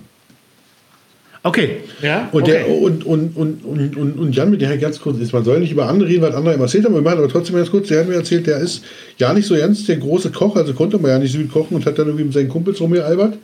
Okay, 1.42 1.78
ja. 2.02 2.28
Und, 2.32 2.42
okay. 2.42 2.52
der, 2.52 2.68
und, 2.68 3.04
und, 3.06 3.34
und, 3.34 3.64
und, 3.64 3.96
und, 3.96 4.18
und 4.18 4.36
Jan, 4.36 4.50
mit 4.50 4.60
der 4.60 4.76
ganz 4.76 5.00
kurz 5.00 5.18
ist, 5.18 5.32
man 5.32 5.42
soll 5.42 5.60
nicht 5.60 5.72
über 5.72 5.88
andere 5.88 6.08
reden, 6.08 6.22
was 6.22 6.34
andere 6.34 6.54
ihm 6.54 6.60
erzählt 6.60 6.84
haben, 6.84 6.94
wir 6.94 7.00
machen 7.00 7.18
aber 7.18 7.28
trotzdem 7.28 7.56
ganz 7.56 7.70
kurz, 7.70 7.88
der 7.88 8.00
hat 8.00 8.08
mir 8.08 8.14
erzählt, 8.14 8.46
der 8.46 8.58
ist 8.58 8.84
ja 9.16 9.32
nicht 9.32 9.46
so 9.46 9.56
ganz 9.56 9.86
der 9.86 9.96
große 9.96 10.30
Koch, 10.32 10.56
also 10.56 10.74
konnte 10.74 10.98
man 10.98 11.10
ja 11.10 11.18
nicht 11.18 11.32
so 11.32 11.38
gut 11.38 11.50
kochen 11.50 11.76
und 11.76 11.86
hat 11.86 11.98
dann 11.98 12.08
irgendwie 12.08 12.24
mit 12.24 12.34
seinen 12.34 12.50
Kumpels 12.50 12.80
rumgealbert 12.80 13.38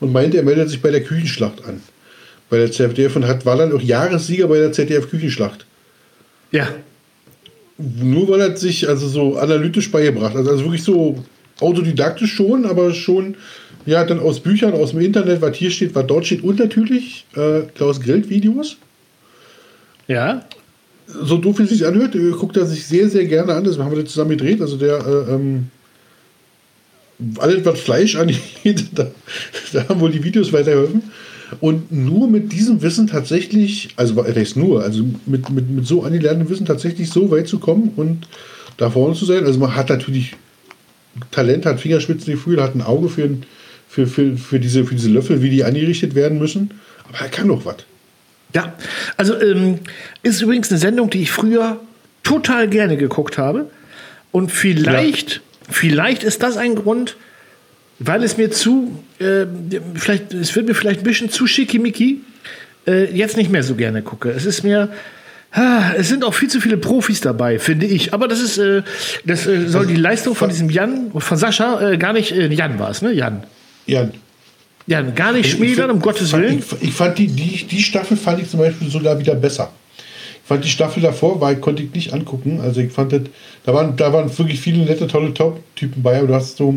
und 0.00 0.12
meinte, 0.12 0.38
er 0.38 0.42
meldet 0.42 0.70
sich 0.70 0.80
bei 0.80 0.90
der 0.90 1.02
Küchenschlacht 1.02 1.64
an. 1.66 1.82
Bei 2.48 2.56
der 2.56 2.72
ZDF 2.72 3.14
und 3.16 3.26
hat, 3.26 3.44
war 3.44 3.56
dann 3.56 3.72
auch 3.72 3.80
Jahressieger 3.80 4.48
bei 4.48 4.58
der 4.58 4.72
ZDF-Küchenschlacht. 4.72 5.66
Ja. 6.50 6.68
Nur 7.76 8.28
weil 8.28 8.40
er 8.40 8.56
sich 8.56 8.88
also 8.88 9.08
so 9.08 9.36
analytisch 9.36 9.90
beigebracht 9.90 10.34
hat. 10.34 10.46
Also 10.46 10.64
wirklich 10.64 10.84
so 10.84 11.24
autodidaktisch 11.60 12.32
schon, 12.32 12.66
aber 12.66 12.92
schon 12.94 13.36
ja 13.86 14.04
dann 14.04 14.20
aus 14.20 14.40
Büchern, 14.40 14.72
aus 14.72 14.90
dem 14.90 15.00
Internet, 15.00 15.40
was 15.40 15.56
hier 15.56 15.70
steht, 15.70 15.94
was 15.94 16.06
dort 16.06 16.26
steht 16.26 16.42
und 16.42 16.58
natürlich 16.58 17.26
äh, 17.36 17.62
Klaus 17.74 18.00
Grillt 18.00 18.30
Videos. 18.30 18.76
Ja. 20.08 20.44
So 21.06 21.36
doof 21.36 21.58
wie 21.58 21.64
es 21.64 21.70
sich 21.70 21.86
anhört, 21.86 22.14
äh, 22.14 22.30
guckt 22.30 22.56
er 22.56 22.66
sich 22.66 22.86
sehr, 22.86 23.08
sehr 23.08 23.26
gerne 23.26 23.54
an. 23.54 23.64
Das 23.64 23.78
haben 23.78 23.94
wir 23.94 24.02
das 24.02 24.12
zusammen 24.12 24.30
gedreht. 24.30 24.60
Also 24.60 24.76
der 24.76 24.98
äh, 25.06 25.34
ähm, 25.34 25.68
alles, 27.38 27.64
was 27.64 27.80
Fleisch 27.80 28.16
angeht, 28.16 28.86
da, 28.94 29.08
da 29.72 29.88
haben 29.88 30.00
wohl 30.00 30.10
die 30.10 30.24
Videos 30.24 30.52
weitergeholfen. 30.52 31.02
Und 31.60 31.92
nur 31.92 32.28
mit 32.28 32.52
diesem 32.52 32.82
Wissen 32.82 33.06
tatsächlich, 33.06 33.90
also 33.96 34.14
das 34.14 34.34
heißt 34.34 34.56
nur, 34.56 34.82
also 34.82 35.04
mit, 35.26 35.50
mit, 35.50 35.70
mit 35.70 35.86
so 35.86 36.02
angelerntem 36.02 36.48
Wissen 36.48 36.66
tatsächlich 36.66 37.10
so 37.10 37.30
weit 37.30 37.46
zu 37.46 37.58
kommen 37.58 37.92
und 37.96 38.26
da 38.78 38.90
vorne 38.90 39.14
zu 39.14 39.24
sein. 39.24 39.44
Also 39.44 39.60
man 39.60 39.76
hat 39.76 39.90
natürlich 39.90 40.34
Talent, 41.30 41.66
hat 41.66 41.80
Fingerspitzengefühl, 41.80 42.62
hat 42.62 42.74
ein 42.74 42.82
Auge 42.82 43.08
für, 43.08 43.28
für, 43.88 44.06
für, 44.06 44.36
für, 44.36 44.60
diese, 44.60 44.84
für 44.84 44.94
diese 44.94 45.10
Löffel, 45.10 45.42
wie 45.42 45.50
die 45.50 45.64
angerichtet 45.64 46.14
werden 46.14 46.38
müssen. 46.38 46.70
Aber 47.08 47.18
er 47.20 47.28
kann 47.28 47.48
doch 47.48 47.64
was. 47.64 47.76
Ja, 48.54 48.74
also 49.16 49.40
ähm, 49.40 49.80
ist 50.22 50.40
übrigens 50.40 50.70
eine 50.70 50.78
Sendung, 50.78 51.10
die 51.10 51.22
ich 51.22 51.30
früher 51.30 51.80
total 52.22 52.68
gerne 52.68 52.96
geguckt 52.96 53.38
habe. 53.38 53.70
Und 54.32 54.50
vielleicht, 54.50 55.34
ja. 55.34 55.40
vielleicht 55.70 56.24
ist 56.24 56.42
das 56.42 56.56
ein 56.56 56.74
Grund, 56.74 57.16
weil 57.98 58.22
es 58.24 58.36
mir 58.36 58.50
zu, 58.50 59.02
äh, 59.18 59.46
vielleicht, 59.94 60.32
es 60.34 60.54
wird 60.56 60.66
mir 60.66 60.74
vielleicht 60.74 61.00
ein 61.00 61.04
bisschen 61.04 61.30
zu 61.30 61.46
schickimicki, 61.46 62.20
äh, 62.86 63.16
jetzt 63.16 63.36
nicht 63.36 63.50
mehr 63.50 63.62
so 63.62 63.74
gerne 63.74 64.02
gucke. 64.02 64.30
Es 64.30 64.44
ist 64.44 64.62
mir, 64.62 64.92
es 65.96 66.08
sind 66.08 66.24
auch 66.24 66.34
viel 66.34 66.48
zu 66.48 66.60
viele 66.60 66.76
Profis 66.76 67.20
dabei, 67.20 67.58
finde 67.58 67.86
ich. 67.86 68.12
Aber 68.12 68.26
das 68.26 68.40
ist, 68.40 68.58
äh, 68.58 68.82
das 69.24 69.46
äh, 69.46 69.68
soll 69.68 69.86
die 69.86 69.96
Leistung 69.96 70.34
von 70.34 70.48
diesem 70.48 70.68
Jan, 70.68 71.12
von 71.16 71.36
Sascha, 71.38 71.92
äh, 71.92 71.96
gar 71.96 72.12
nicht, 72.12 72.32
äh, 72.32 72.48
Jan 72.48 72.78
war 72.78 72.90
es, 72.90 73.02
ne? 73.02 73.12
Jan. 73.12 73.44
Jan. 73.86 74.12
Jan, 74.86 75.14
gar 75.14 75.32
nicht 75.32 75.50
schmälern, 75.50 75.90
um 75.90 76.00
Gottes 76.00 76.30
fand, 76.30 76.42
Willen. 76.42 76.58
Ich, 76.58 76.88
ich, 76.88 76.92
fand 76.92 77.16
die, 77.18 77.28
die, 77.28 77.64
die 77.64 77.82
Staffel 77.82 78.16
fand 78.16 78.42
ich 78.42 78.50
zum 78.50 78.60
Beispiel 78.60 78.90
sogar 78.90 79.18
wieder 79.18 79.34
besser. 79.34 79.70
Ich 80.42 80.48
fand 80.48 80.64
die 80.64 80.68
Staffel 80.68 81.02
davor, 81.02 81.40
weil 81.40 81.56
konnte 81.56 81.82
ich 81.82 81.94
nicht 81.94 82.12
angucken. 82.12 82.60
Also 82.60 82.80
ich 82.80 82.92
fand 82.92 83.12
das, 83.12 83.22
da 83.64 83.72
waren, 83.72 83.96
da 83.96 84.12
waren 84.12 84.36
wirklich 84.36 84.60
viele 84.60 84.84
nette, 84.84 85.06
tolle 85.06 85.32
Top-Typen 85.32 86.02
bei, 86.02 86.18
aber 86.18 86.26
du 86.26 86.34
hast 86.34 86.56
so 86.56 86.74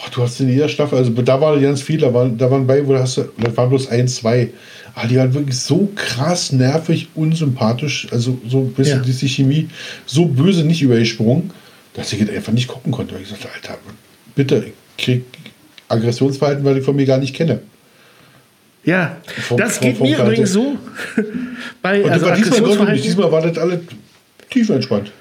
Oh, 0.00 0.08
du 0.14 0.22
hast 0.22 0.38
in 0.40 0.48
jeder 0.48 0.68
Staffel, 0.68 0.96
also 0.96 1.10
da 1.10 1.40
waren 1.40 1.60
ganz 1.60 1.82
viele, 1.82 2.06
da 2.06 2.14
waren, 2.14 2.38
da 2.38 2.48
waren 2.50 2.66
bei, 2.66 2.86
wo 2.86 2.92
du 2.92 3.00
hast, 3.00 3.16
das 3.16 3.56
waren 3.56 3.68
bloß 3.68 3.88
ein, 3.88 4.06
zwei. 4.06 4.50
Aber 4.94 5.08
die 5.08 5.16
waren 5.16 5.34
wirklich 5.34 5.58
so 5.58 5.90
krass 5.94 6.52
nervig, 6.52 7.08
unsympathisch, 7.14 8.06
also 8.12 8.38
so 8.48 8.60
ein 8.60 8.72
bisschen 8.72 9.02
ja. 9.04 9.12
die 9.12 9.28
Chemie 9.28 9.68
so 10.06 10.26
böse 10.26 10.64
nicht 10.64 10.82
übergesprungen, 10.82 11.50
dass 11.94 12.12
ich 12.12 12.30
einfach 12.30 12.52
nicht 12.52 12.68
gucken 12.68 12.92
konnte. 12.92 13.14
Weil 13.14 13.22
ich 13.22 13.28
sagte, 13.28 13.48
Alter, 13.52 13.78
bitte, 14.34 14.66
ich 14.96 15.04
krieg 15.04 15.24
Aggressionsverhalten, 15.88 16.64
weil 16.64 16.78
ich 16.78 16.84
von 16.84 16.96
mir 16.96 17.06
gar 17.06 17.18
nicht 17.18 17.34
kenne. 17.34 17.60
Ja, 18.84 19.16
vom, 19.26 19.58
das 19.58 19.80
geht 19.80 19.96
vom, 19.96 20.06
vom 20.06 20.16
mir 20.16 20.22
übrigens 20.22 20.52
so. 20.52 20.76
bei, 21.82 22.02
Und 22.02 22.10
also 22.10 22.26
war 22.26 22.36
diesmal, 22.36 22.96
diesmal 22.96 23.32
war 23.32 23.42
das 23.42 23.58
alle 23.58 23.80
tief 24.50 24.70
entspannt. 24.70 25.12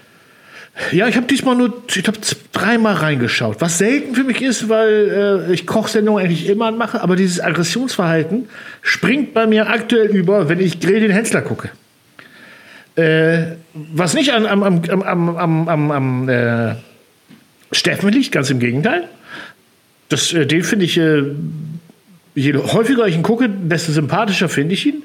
Ja, 0.92 1.08
ich 1.08 1.16
habe 1.18 1.26
diesmal 1.26 1.56
nur, 1.56 1.84
ich 1.88 2.04
glaube, 2.04 2.20
dreimal 2.54 2.94
reingeschaut. 2.96 3.58
Was 3.60 3.80
selten 3.80 4.14
für 4.14 4.24
mich 4.24 4.42
ist, 4.42 4.70
weil 4.70 5.48
äh, 5.50 5.54
ich 5.54 5.66
Kochsendungen 5.66 6.24
eigentlich 6.24 6.48
immer 6.48 6.72
mache, 6.72 7.02
aber 7.02 7.16
dieses 7.16 7.42
Aggressionsverhalten 7.42 8.48
springt 8.82 9.34
bei 9.34 9.48
mir 9.48 9.70
aktuell 9.70 10.16
über, 10.16 10.50
wenn 10.50 10.60
ich 10.60 10.80
Grill 10.80 11.00
den 11.00 11.12
Hensler 11.12 11.42
gucke. 11.42 11.70
Äh, 12.96 13.56
was 13.74 14.14
nicht 14.14 14.34
am, 14.34 14.46
am, 14.46 14.64
am, 14.64 15.04
am, 15.04 15.68
am, 15.68 15.92
am 15.92 16.30
äh, 16.30 16.76
Steffen 17.72 18.10
liegt, 18.10 18.32
ganz 18.32 18.50
im 18.50 18.60
Gegenteil. 18.60 19.04
Das, 20.10 20.32
äh, 20.34 20.46
den 20.46 20.64
finde 20.64 20.86
ich, 20.86 20.98
äh, 20.98 21.24
je 22.36 22.56
häufiger 22.56 23.08
ich 23.08 23.16
ihn 23.16 23.24
gucke, 23.24 23.50
desto 23.50 23.92
sympathischer 23.92 24.48
finde 24.48 24.76
ich 24.76 24.86
ihn. 24.86 25.04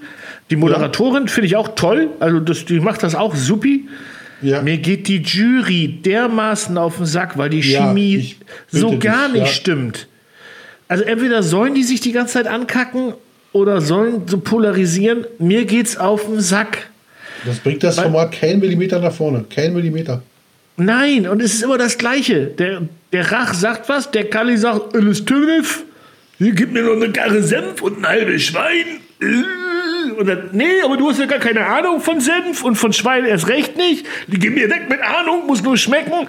Die 0.50 0.56
Moderatorin 0.56 1.24
ja. 1.24 1.32
finde 1.32 1.46
ich 1.46 1.56
auch 1.56 1.74
toll, 1.74 2.10
also 2.20 2.40
das, 2.40 2.66
die 2.66 2.80
macht 2.80 3.02
das 3.02 3.14
auch 3.14 3.34
supi. 3.34 3.88
Ja. 4.43 4.61
Mir 4.61 4.78
geht 4.78 5.09
die 5.09 5.22
Jury 5.22 6.01
dermaßen 6.05 6.76
auf 6.76 6.97
den 6.97 7.07
Sack, 7.07 7.38
weil 7.38 7.51
die 7.51 7.62
Chemie 7.62 8.36
ja, 8.70 8.80
so 8.80 8.99
gar 8.99 9.28
dich, 9.28 9.34
nicht 9.34 9.47
ja. 9.47 9.53
stimmt. 9.53 10.09
Also 10.88 11.05
entweder 11.05 11.43
sollen 11.43 11.74
die 11.74 11.84
sich 11.84 12.01
die 12.01 12.12
ganze 12.12 12.34
Zeit 12.34 12.47
ankacken 12.47 13.14
oder 13.53 13.80
sollen 13.80 14.22
so 14.26 14.38
polarisieren. 14.38 15.26
Mir 15.38 15.64
geht's 15.64 15.97
auf 15.97 16.26
den 16.26 16.40
Sack. 16.40 16.88
Das 17.45 17.59
bringt 17.59 17.82
das 17.82 17.97
weil, 17.97 18.05
Format 18.05 18.32
kein 18.32 18.59
Millimeter 18.59 18.99
nach 18.99 19.12
vorne. 19.12 19.45
Kein 19.49 19.72
Millimeter. 19.72 20.22
Nein, 20.76 21.28
und 21.28 21.40
es 21.40 21.55
ist 21.55 21.62
immer 21.62 21.78
das 21.78 21.99
Gleiche. 21.99 22.47
Der, 22.47 22.82
der 23.12 23.30
Rach 23.30 23.55
sagt 23.55 23.88
was, 23.88 24.11
der 24.11 24.28
Kali 24.28 24.57
sagt, 24.57 24.95
alles 24.95 25.24
Tünnef, 25.24 25.84
hier 26.38 26.53
gib 26.53 26.72
mir 26.72 26.82
noch 26.82 26.97
eine 26.97 27.12
Karre 27.12 27.43
Senf 27.43 27.82
und 27.82 27.99
ein 27.99 28.07
halbes 28.07 28.43
Schwein. 28.45 29.01
Und 30.18 30.26
dann, 30.26 30.50
nee, 30.52 30.82
aber 30.84 30.96
du 30.96 31.10
hast 31.10 31.18
ja 31.18 31.26
gar 31.26 31.38
keine 31.38 31.66
Ahnung 31.66 32.00
von 32.00 32.20
Senf 32.20 32.62
und 32.62 32.76
von 32.76 32.92
Schwein 32.92 33.24
erst 33.24 33.48
recht 33.48 33.76
nicht. 33.76 34.06
Die 34.26 34.38
gehen 34.38 34.54
mir 34.54 34.68
weg 34.70 34.88
mit 34.88 35.00
Ahnung, 35.00 35.46
muss 35.46 35.62
nur 35.62 35.76
schmecken. 35.76 36.28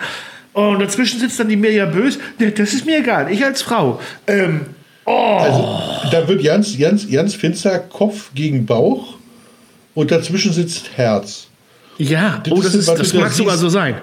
Und 0.54 0.80
dazwischen 0.80 1.20
sitzt 1.20 1.40
dann 1.40 1.50
die 1.50 1.56
Mirja 1.56 1.86
Bös. 1.86 2.20
Das 2.38 2.74
ist 2.74 2.86
mir 2.86 3.00
egal, 3.00 3.32
ich 3.32 3.44
als 3.44 3.62
Frau. 3.62 4.00
Ähm, 4.28 4.62
oh. 5.06 5.38
Also, 5.40 6.10
da 6.12 6.28
wird 6.28 6.44
ganz, 6.44 6.78
ganz, 6.78 7.10
ganz 7.10 7.34
finster 7.34 7.80
Kopf 7.80 8.30
gegen 8.36 8.66
Bauch 8.66 9.16
und 9.96 10.12
dazwischen 10.12 10.54
sitzt 10.54 10.92
Herz. 10.96 11.48
Ja, 11.98 12.42
das, 12.44 12.54
oh, 12.54 12.62
das, 12.62 12.76
ist, 12.76 12.88
das 12.88 13.14
mag 13.14 13.32
sogar 13.32 13.58
so 13.58 13.70
sein. 13.70 13.96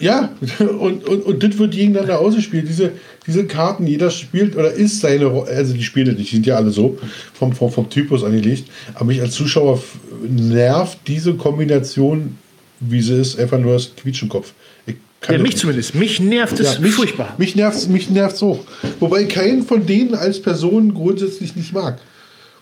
Ja, 0.00 0.30
und, 0.58 1.06
und, 1.06 1.22
und 1.24 1.42
das 1.42 1.58
wird 1.58 1.72
gegeneinander 1.72 2.18
ausgespielt. 2.18 2.68
Diese, 2.68 2.92
diese 3.26 3.44
Karten, 3.44 3.86
jeder 3.86 4.10
spielt 4.10 4.56
oder 4.56 4.72
ist 4.72 5.00
seine 5.00 5.26
Rolle, 5.26 5.50
also 5.50 5.74
die 5.74 5.82
spielen 5.82 6.16
nicht, 6.16 6.30
die 6.30 6.36
sind 6.36 6.46
ja 6.46 6.56
alle 6.56 6.70
so 6.70 6.98
vom, 7.34 7.52
vom, 7.52 7.70
vom 7.70 7.88
Typus 7.90 8.24
angelegt. 8.24 8.64
Aber 8.94 9.06
mich 9.06 9.20
als 9.20 9.34
Zuschauer 9.34 9.82
nervt 10.26 10.98
diese 11.06 11.34
Kombination, 11.34 12.38
wie 12.80 13.02
sie 13.02 13.20
ist, 13.20 13.38
einfach 13.38 13.58
nur 13.58 13.74
das 13.74 13.94
Quietschenkopf. 13.94 14.52
Ja, 15.28 15.32
mich 15.32 15.42
nicht. 15.42 15.58
zumindest. 15.58 15.94
Mich 15.94 16.18
nervt 16.18 16.58
es 16.60 16.74
ja, 16.74 16.80
mich, 16.80 16.94
furchtbar. 16.94 17.34
Mich 17.36 17.54
nervt 17.54 17.88
mich 17.88 18.08
nervt's 18.08 18.38
so. 18.38 18.64
Wobei 19.00 19.24
keinen 19.24 19.64
von 19.64 19.84
denen 19.84 20.14
als 20.14 20.40
Person 20.40 20.94
grundsätzlich 20.94 21.54
nicht 21.56 21.74
mag. 21.74 21.98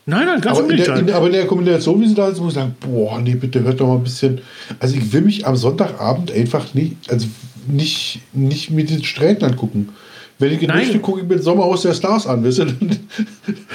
Nein, 0.08 0.24
nein, 0.24 0.40
ganz 0.40 0.58
aber 0.58 0.70
in, 0.70 0.76
der, 0.78 0.96
in, 0.96 1.10
aber 1.10 1.26
in 1.26 1.32
der 1.34 1.46
Kombination, 1.46 2.00
wie 2.00 2.08
sie 2.08 2.14
da 2.14 2.28
ist, 2.28 2.40
muss 2.40 2.52
ich 2.52 2.54
sagen, 2.54 2.74
boah, 2.80 3.20
nee, 3.20 3.34
bitte 3.34 3.62
hört 3.62 3.78
doch 3.78 3.88
mal 3.88 3.96
ein 3.96 4.04
bisschen. 4.04 4.40
Also 4.80 4.96
ich 4.96 5.12
will 5.12 5.20
mich 5.20 5.46
am 5.46 5.54
Sonntagabend 5.54 6.32
einfach 6.32 6.72
nicht, 6.72 6.96
also 7.10 7.26
nicht, 7.66 8.22
nicht 8.32 8.70
mit 8.70 8.88
den 8.88 9.04
Strähnen 9.04 9.42
angucken. 9.42 9.90
Wenn 10.38 10.52
ich 10.52 10.66
möchte, 10.66 10.98
gucke 11.00 11.20
ich 11.20 11.28
mir 11.28 11.38
Sommerhaus 11.38 11.82
der 11.82 11.92
Stars 11.92 12.26
an, 12.26 12.42
weißt 12.42 12.58
du? 12.60 12.64
Dann, 12.72 12.98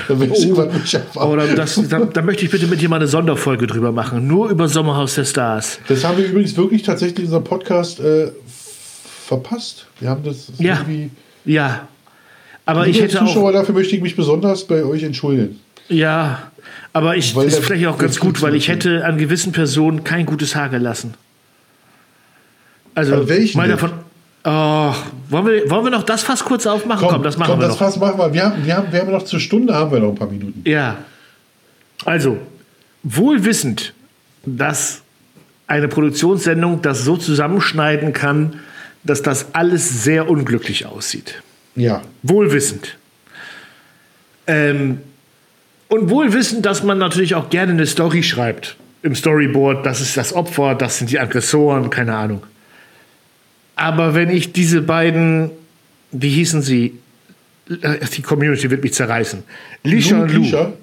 dann 0.07 0.19
weiß 0.19 0.45
oh, 0.47 0.57
was 0.57 0.73
mich 0.73 0.99
Aber 1.13 1.38
das, 1.38 1.79
da, 1.88 1.99
da, 1.99 2.21
möchte 2.23 2.45
ich 2.45 2.51
bitte 2.51 2.65
mit 2.65 2.81
dir 2.81 2.89
mal 2.89 2.95
eine 2.95 3.07
Sonderfolge 3.07 3.67
drüber 3.67 3.91
machen. 3.91 4.25
Nur 4.25 4.49
über 4.49 4.67
Sommerhaus 4.67 5.13
der 5.13 5.25
Stars. 5.25 5.77
Das 5.88 6.03
haben 6.03 6.17
wir 6.17 6.25
übrigens 6.25 6.57
wirklich 6.57 6.81
tatsächlich 6.81 7.19
in 7.19 7.25
unserem 7.25 7.43
Podcast 7.43 7.99
äh, 7.99 8.31
verpasst. 9.27 9.86
Wir 9.99 10.09
haben 10.09 10.23
das, 10.23 10.47
das 10.47 10.59
ja. 10.59 10.79
irgendwie. 10.79 11.11
Ja. 11.45 11.88
Aber 12.65 12.88
ich 12.88 12.99
hätte 12.99 13.19
Zuschauer, 13.19 13.49
auch. 13.49 13.53
dafür 13.53 13.75
möchte 13.75 13.95
ich 13.95 14.01
mich 14.01 14.15
besonders 14.15 14.63
bei 14.63 14.84
euch 14.84 15.03
entschuldigen. 15.03 15.59
Ja, 15.89 16.51
aber 16.93 17.17
ich 17.17 17.36
weil 17.36 17.47
ist 17.47 17.59
vielleicht 17.59 17.86
auch 17.88 17.97
ganz 17.97 18.19
gut, 18.19 18.41
weil 18.41 18.55
ich 18.55 18.67
hätte 18.67 19.05
an 19.05 19.17
gewissen 19.17 19.51
Personen 19.51 20.03
kein 20.03 20.25
gutes 20.25 20.55
Haar 20.55 20.69
gelassen. 20.69 21.15
Also 22.95 23.25
mal 23.55 23.67
davon. 23.67 23.91
Oh, 24.45 24.93
wollen, 25.29 25.45
wir, 25.45 25.69
wollen 25.69 25.86
wir 25.86 25.91
noch 25.91 26.03
das 26.03 26.23
Fass 26.23 26.43
kurz 26.43 26.65
aufmachen? 26.65 27.07
Komm, 27.07 27.15
komm 27.15 27.23
das 27.23 27.38
machen 27.38 27.51
komm, 27.51 27.59
wir 27.61 27.67
das 27.67 27.79
noch. 27.79 27.88
Fass 27.88 27.97
machen 27.97 28.17
wir. 28.17 28.34
Wir 28.34 28.43
haben, 28.43 28.65
wir, 28.65 28.75
haben, 28.75 28.91
wir 28.91 28.99
haben 28.99 29.11
noch 29.11 29.23
zur 29.23 29.39
Stunde 29.39 29.73
haben 29.73 29.91
wir 29.91 29.99
noch 29.99 30.09
ein 30.09 30.15
paar 30.15 30.27
Minuten. 30.29 30.61
Ja. 30.65 30.97
Also, 32.03 32.38
wohl 33.03 33.45
wissend, 33.45 33.93
dass 34.45 35.01
eine 35.67 35.88
Produktionssendung 35.88 36.81
das 36.81 37.05
so 37.05 37.15
zusammenschneiden 37.15 38.11
kann, 38.11 38.59
dass 39.03 39.21
das 39.21 39.47
alles 39.53 40.03
sehr 40.03 40.29
unglücklich 40.29 40.86
aussieht. 40.86 41.41
Ja. 41.75 42.01
Wohlwissend. 42.21 42.97
Ähm, 44.45 44.99
und 45.94 46.10
wohl 46.10 46.34
wissend, 46.34 46.66
dass 46.66 46.82
man 46.82 46.98
natürlich 46.98 47.36
auch 47.36 47.52
gerne 47.52 47.72
eine 47.74 47.86
Story 47.86 48.24
schreibt. 48.24 48.78
Im 49.04 49.14
Storyboard, 49.14 49.86
das 49.86 50.02
ist 50.02 50.18
das 50.18 50.34
Opfer, 50.34 50.74
das 50.74 50.98
sind 50.98 51.12
die 51.12 51.20
Aggressoren, 51.20 51.91
keine 51.91 52.16
Ahnung. 52.16 52.41
Aber 53.76 54.16
wenn 54.16 54.32
ich 54.32 54.54
diese 54.54 54.82
beiden, 54.82 55.52
wie 56.12 56.30
hießen 56.30 56.64
sie? 56.64 56.98
Äh, 57.70 58.00
die 58.08 58.24
Community 58.24 58.72
wird 58.72 58.82
mich 58.82 58.96
zerreißen. 58.96 59.44
Lisha 59.84 60.24
und 60.24 60.32
Lou. 60.32 60.74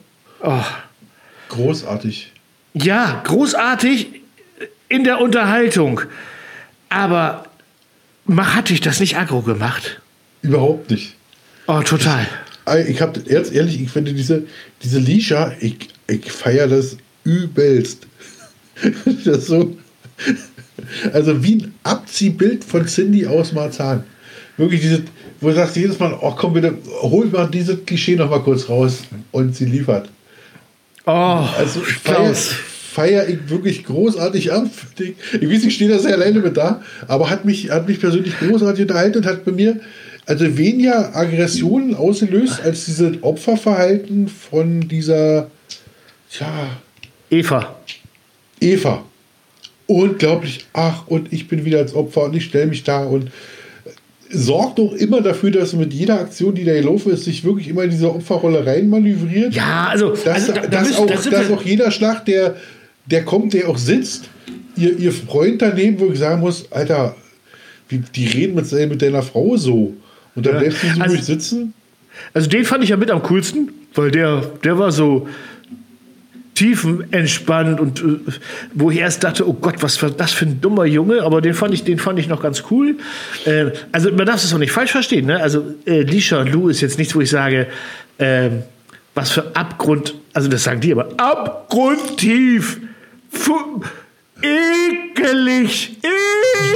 Oh. 0.42 0.62
Großartig. 1.48 2.32
Ja, 2.74 3.20
großartig 3.24 4.06
in 4.88 5.02
der 5.02 5.20
Unterhaltung. 5.20 6.02
Aber 6.88 7.46
hat 8.36 8.68
dich 8.68 8.80
das 8.80 9.00
nicht 9.00 9.16
aggro 9.16 9.42
gemacht? 9.42 10.00
Überhaupt 10.42 10.88
nicht. 10.88 11.16
Oh, 11.66 11.80
total. 11.80 12.28
Ich 12.88 13.00
habe 13.00 13.20
jetzt 13.26 13.52
ehrlich, 13.52 13.80
ich 13.80 13.90
finde 13.90 14.12
diese, 14.12 14.44
diese 14.82 14.98
Lisha, 14.98 15.52
ich, 15.60 15.76
ich 16.06 16.30
feiere 16.30 16.68
das 16.68 16.96
übelst. 17.24 18.06
das 19.24 19.46
so. 19.46 19.76
Also 21.12 21.42
wie 21.42 21.56
ein 21.56 21.74
Abziehbild 21.82 22.64
von 22.64 22.86
Cindy 22.86 23.26
aus 23.26 23.52
Marzahn. 23.52 24.04
Wirklich 24.56 24.80
diese, 24.80 25.02
wo 25.40 25.48
du 25.48 25.54
sagst 25.54 25.76
jedes 25.76 25.98
Mal, 25.98 26.16
oh 26.20 26.34
komm 26.36 26.54
bitte, 26.54 26.76
hol 27.02 27.26
mal 27.26 27.48
dieses 27.50 27.84
Klischee 27.86 28.16
noch 28.16 28.30
mal 28.30 28.42
kurz 28.42 28.68
raus 28.68 28.98
und 29.32 29.56
sie 29.56 29.64
liefert. 29.64 30.08
Oh, 31.06 31.46
Also 31.56 31.80
ich 31.80 31.94
feiere 31.94 32.34
feier 32.90 33.28
ich 33.28 33.48
wirklich 33.48 33.84
großartig 33.84 34.52
ab. 34.52 34.66
Ich, 34.98 35.14
ich 35.40 35.50
weiß, 35.50 35.64
ich 35.64 35.74
stehe 35.74 35.90
da 35.90 35.98
sehr 35.98 36.14
alleine 36.14 36.40
mit 36.40 36.56
da, 36.56 36.82
aber 37.06 37.30
hat 37.30 37.44
mich, 37.44 37.70
hat 37.70 37.88
mich 37.88 38.00
persönlich 38.00 38.38
großartig 38.38 38.82
unterhalten 38.82 39.18
und 39.18 39.26
hat 39.26 39.44
bei 39.44 39.52
mir 39.52 39.80
also 40.30 40.56
weniger 40.56 41.16
Aggressionen 41.16 41.96
ausgelöst 41.96 42.60
als 42.64 42.84
dieses 42.84 43.20
Opferverhalten 43.22 44.28
von 44.28 44.86
dieser, 44.88 45.50
tja, 46.30 46.68
Eva. 47.30 47.74
Eva. 48.60 49.04
Unglaublich, 49.88 50.66
ach, 50.72 51.08
und 51.08 51.32
ich 51.32 51.48
bin 51.48 51.64
wieder 51.64 51.78
als 51.78 51.94
Opfer 51.94 52.22
und 52.26 52.36
ich 52.36 52.44
stelle 52.44 52.66
mich 52.66 52.84
da 52.84 53.02
und 53.02 53.32
sorgt 54.30 54.78
doch 54.78 54.92
immer 54.92 55.20
dafür, 55.20 55.50
dass 55.50 55.72
mit 55.72 55.92
jeder 55.92 56.20
Aktion, 56.20 56.54
die 56.54 56.62
da 56.62 56.74
gelaufen 56.74 57.12
ist, 57.12 57.24
sich 57.24 57.42
wirklich 57.42 57.66
immer 57.66 57.82
in 57.82 57.90
diese 57.90 58.14
Opferrolle 58.14 58.64
reinmanövriert. 58.64 59.52
Ja, 59.52 59.88
also, 59.88 60.10
Dass, 60.10 60.26
also 60.28 60.52
da, 60.52 60.60
da 60.60 60.66
dass, 60.68 60.88
müssen- 60.90 60.96
auch, 61.02 61.06
da 61.06 61.16
sind 61.18 61.32
dass 61.32 61.50
auch 61.50 61.62
jeder 61.64 61.90
Schlag, 61.90 62.24
der, 62.26 62.54
der 63.06 63.24
kommt, 63.24 63.52
der 63.52 63.68
auch 63.68 63.78
sitzt, 63.78 64.28
ihr, 64.76 64.96
ihr 64.96 65.10
Freund 65.10 65.60
daneben, 65.60 65.98
wo 65.98 66.12
ich 66.12 66.20
sagen 66.20 66.40
muss, 66.40 66.70
Alter, 66.70 67.16
wie, 67.88 67.98
die 67.98 68.26
reden 68.28 68.54
mit, 68.54 68.70
mit 68.70 69.02
deiner 69.02 69.22
Frau 69.22 69.56
so. 69.56 69.94
Und 70.34 70.46
dann 70.46 70.54
Ja, 70.54 70.60
bleibt 70.60 70.76
sie 70.76 70.88
so 70.90 71.00
also- 71.00 71.14
ruhig 71.14 71.24
sitzen. 71.24 71.74
Also 72.34 72.48
den 72.50 72.64
fand 72.64 72.82
ich 72.84 72.90
ja 72.90 72.96
mit 72.96 73.10
am 73.10 73.22
coolsten, 73.22 73.70
weil 73.94 74.10
der, 74.10 74.42
der 74.62 74.78
war 74.78 74.92
so 74.92 75.28
tiefenentspannt 76.54 77.80
und 77.80 78.00
äh, 78.00 78.18
wo 78.74 78.90
ich 78.90 78.98
erst 78.98 79.24
dachte, 79.24 79.48
oh 79.48 79.54
Gott, 79.54 79.76
was 79.82 80.02
war 80.02 80.10
das 80.10 80.32
für 80.32 80.44
ein 80.44 80.60
dummer 80.60 80.84
Junge, 80.84 81.22
aber 81.22 81.40
den 81.40 81.54
fand 81.54 81.72
ich, 81.72 81.84
den 81.84 81.98
fand 81.98 82.18
ich 82.18 82.28
noch 82.28 82.42
ganz 82.42 82.64
cool. 82.70 82.96
Äh, 83.46 83.66
also 83.92 84.12
man 84.12 84.26
darf 84.26 84.44
es 84.44 84.52
auch 84.52 84.58
nicht 84.58 84.72
falsch 84.72 84.90
verstehen, 84.92 85.26
ne? 85.26 85.40
Also 85.40 85.74
äh, 85.86 86.02
Lisha 86.02 86.42
Lou 86.42 86.68
ist 86.68 86.82
jetzt 86.82 86.98
nichts, 86.98 87.14
wo 87.14 87.20
ich 87.22 87.30
sage, 87.30 87.68
ähm, 88.18 88.62
was 89.14 89.30
für 89.30 89.56
Abgrund, 89.56 90.14
also 90.34 90.48
das 90.48 90.64
sagen 90.64 90.80
die, 90.80 90.92
aber 90.92 91.08
abgrundtief, 91.16 92.80
ekelig, 94.42 95.96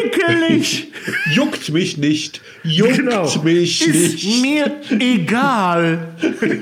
ekelig. 0.04 0.88
Juckt 1.34 1.68
mich 1.70 1.98
nicht. 1.98 2.40
Juckt 2.62 2.96
Genau. 2.96 3.30
mich 3.42 3.86
ist 3.86 4.24
nicht. 4.24 4.40
mir 4.42 4.72
egal. 4.98 6.08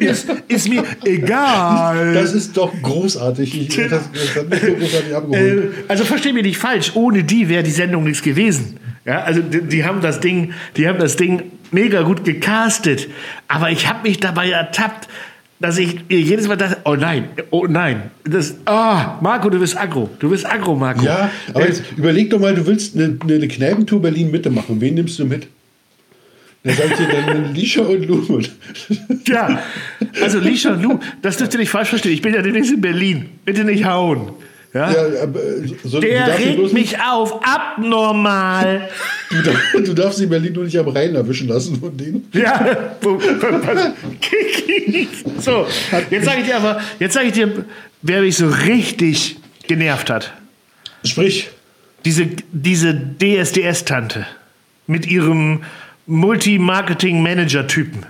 ist, 0.00 0.26
ist 0.48 0.68
mir 0.68 0.84
egal. 1.04 2.14
Das 2.14 2.32
ist 2.32 2.56
doch 2.56 2.72
großartig. 2.82 3.60
Ich, 3.60 3.76
das, 3.76 4.10
das 4.12 4.36
hat 4.36 4.48
mich 4.50 4.60
so 4.60 4.72
großartig 4.74 5.14
abgeholt. 5.14 5.64
äh, 5.64 5.84
also 5.88 6.04
versteh 6.04 6.32
mich 6.32 6.42
nicht 6.44 6.58
falsch. 6.58 6.92
Ohne 6.94 7.22
die 7.22 7.48
wäre 7.48 7.62
die 7.62 7.70
Sendung 7.70 8.04
nichts 8.04 8.22
gewesen. 8.22 8.78
Ja, 9.04 9.22
also 9.22 9.42
die, 9.42 9.62
die 9.62 9.84
haben 9.84 10.00
das 10.00 10.20
Ding, 10.20 10.52
die 10.76 10.88
haben 10.88 10.98
das 10.98 11.16
Ding 11.16 11.42
mega 11.70 12.02
gut 12.02 12.24
gecastet. 12.24 13.08
Aber 13.48 13.70
ich 13.70 13.88
habe 13.88 14.08
mich 14.08 14.18
dabei 14.18 14.50
ertappt, 14.50 15.08
dass 15.62 15.78
ich 15.78 16.00
jedes 16.10 16.48
Mal 16.48 16.56
dachte, 16.56 16.78
oh 16.84 16.96
nein, 16.96 17.28
oh 17.50 17.66
nein, 17.68 18.10
das, 18.24 18.56
ah, 18.66 19.18
Marco, 19.20 19.48
du 19.48 19.60
bist 19.60 19.76
aggro, 19.78 20.10
du 20.18 20.28
bist 20.28 20.44
aggro, 20.44 20.74
Marco. 20.74 21.04
Ja, 21.04 21.30
aber 21.54 21.64
Äh, 21.64 21.68
jetzt 21.68 21.84
überleg 21.96 22.30
doch 22.30 22.40
mal, 22.40 22.54
du 22.54 22.66
willst 22.66 22.96
eine, 22.96 23.16
eine 23.22 23.48
Kneipentour 23.48 24.02
Berlin-Mitte 24.02 24.50
machen. 24.50 24.80
Wen 24.80 24.94
nimmst 24.94 25.18
du 25.20 25.24
mit? 25.24 25.46
Dann 26.64 26.76
sagt 26.76 27.00
ihr 27.00 27.08
dann 27.08 27.54
Lisha 27.54 27.82
und 27.82 28.04
Lu. 28.06 28.20
Ja, 29.26 29.62
also 30.20 30.38
Lisha 30.40 30.72
und 30.74 30.82
Lou, 30.82 30.98
das 31.22 31.36
dürft 31.36 31.54
ihr 31.54 31.60
nicht 31.60 31.70
falsch 31.70 31.88
verstehen. 31.90 32.12
Ich 32.12 32.22
bin 32.22 32.34
ja 32.34 32.42
demnächst 32.42 32.72
in 32.72 32.80
Berlin. 32.80 33.26
Bitte 33.44 33.64
nicht 33.64 33.84
hauen. 33.84 34.32
Ja? 34.74 34.90
Ja, 34.90 35.06
äh, 35.06 35.28
so, 35.84 36.00
Der 36.00 36.38
regt 36.38 36.72
mich 36.72 36.98
auf, 36.98 37.40
abnormal. 37.44 38.88
nicht, 39.30 39.44
du, 39.46 39.50
darfst, 39.50 39.88
du 39.88 39.94
darfst 39.94 40.18
sie 40.18 40.24
in 40.24 40.30
Berlin 40.30 40.52
nur 40.54 40.64
nicht 40.64 40.78
am 40.78 40.88
Rhein 40.88 41.14
erwischen 41.14 41.48
lassen 41.48 41.78
von 41.78 41.94
denen. 41.96 42.26
Ja, 42.32 42.94
so, 45.38 45.66
jetzt 46.10 46.24
sage 46.24 46.40
ich 46.40 46.46
dir 46.46 46.56
aber, 46.56 46.80
jetzt 46.98 47.12
sage 47.14 47.26
ich 47.26 47.32
dir, 47.34 47.64
wer 48.00 48.22
mich 48.22 48.36
so 48.36 48.48
richtig 48.48 49.36
genervt 49.68 50.08
hat. 50.08 50.32
Sprich, 51.04 51.50
Diese, 52.04 52.26
diese 52.52 52.94
DSDS-Tante 53.20 54.26
mit 54.86 55.06
ihrem 55.06 55.62
Multi-Marketing-Manager-Typen. 56.06 58.06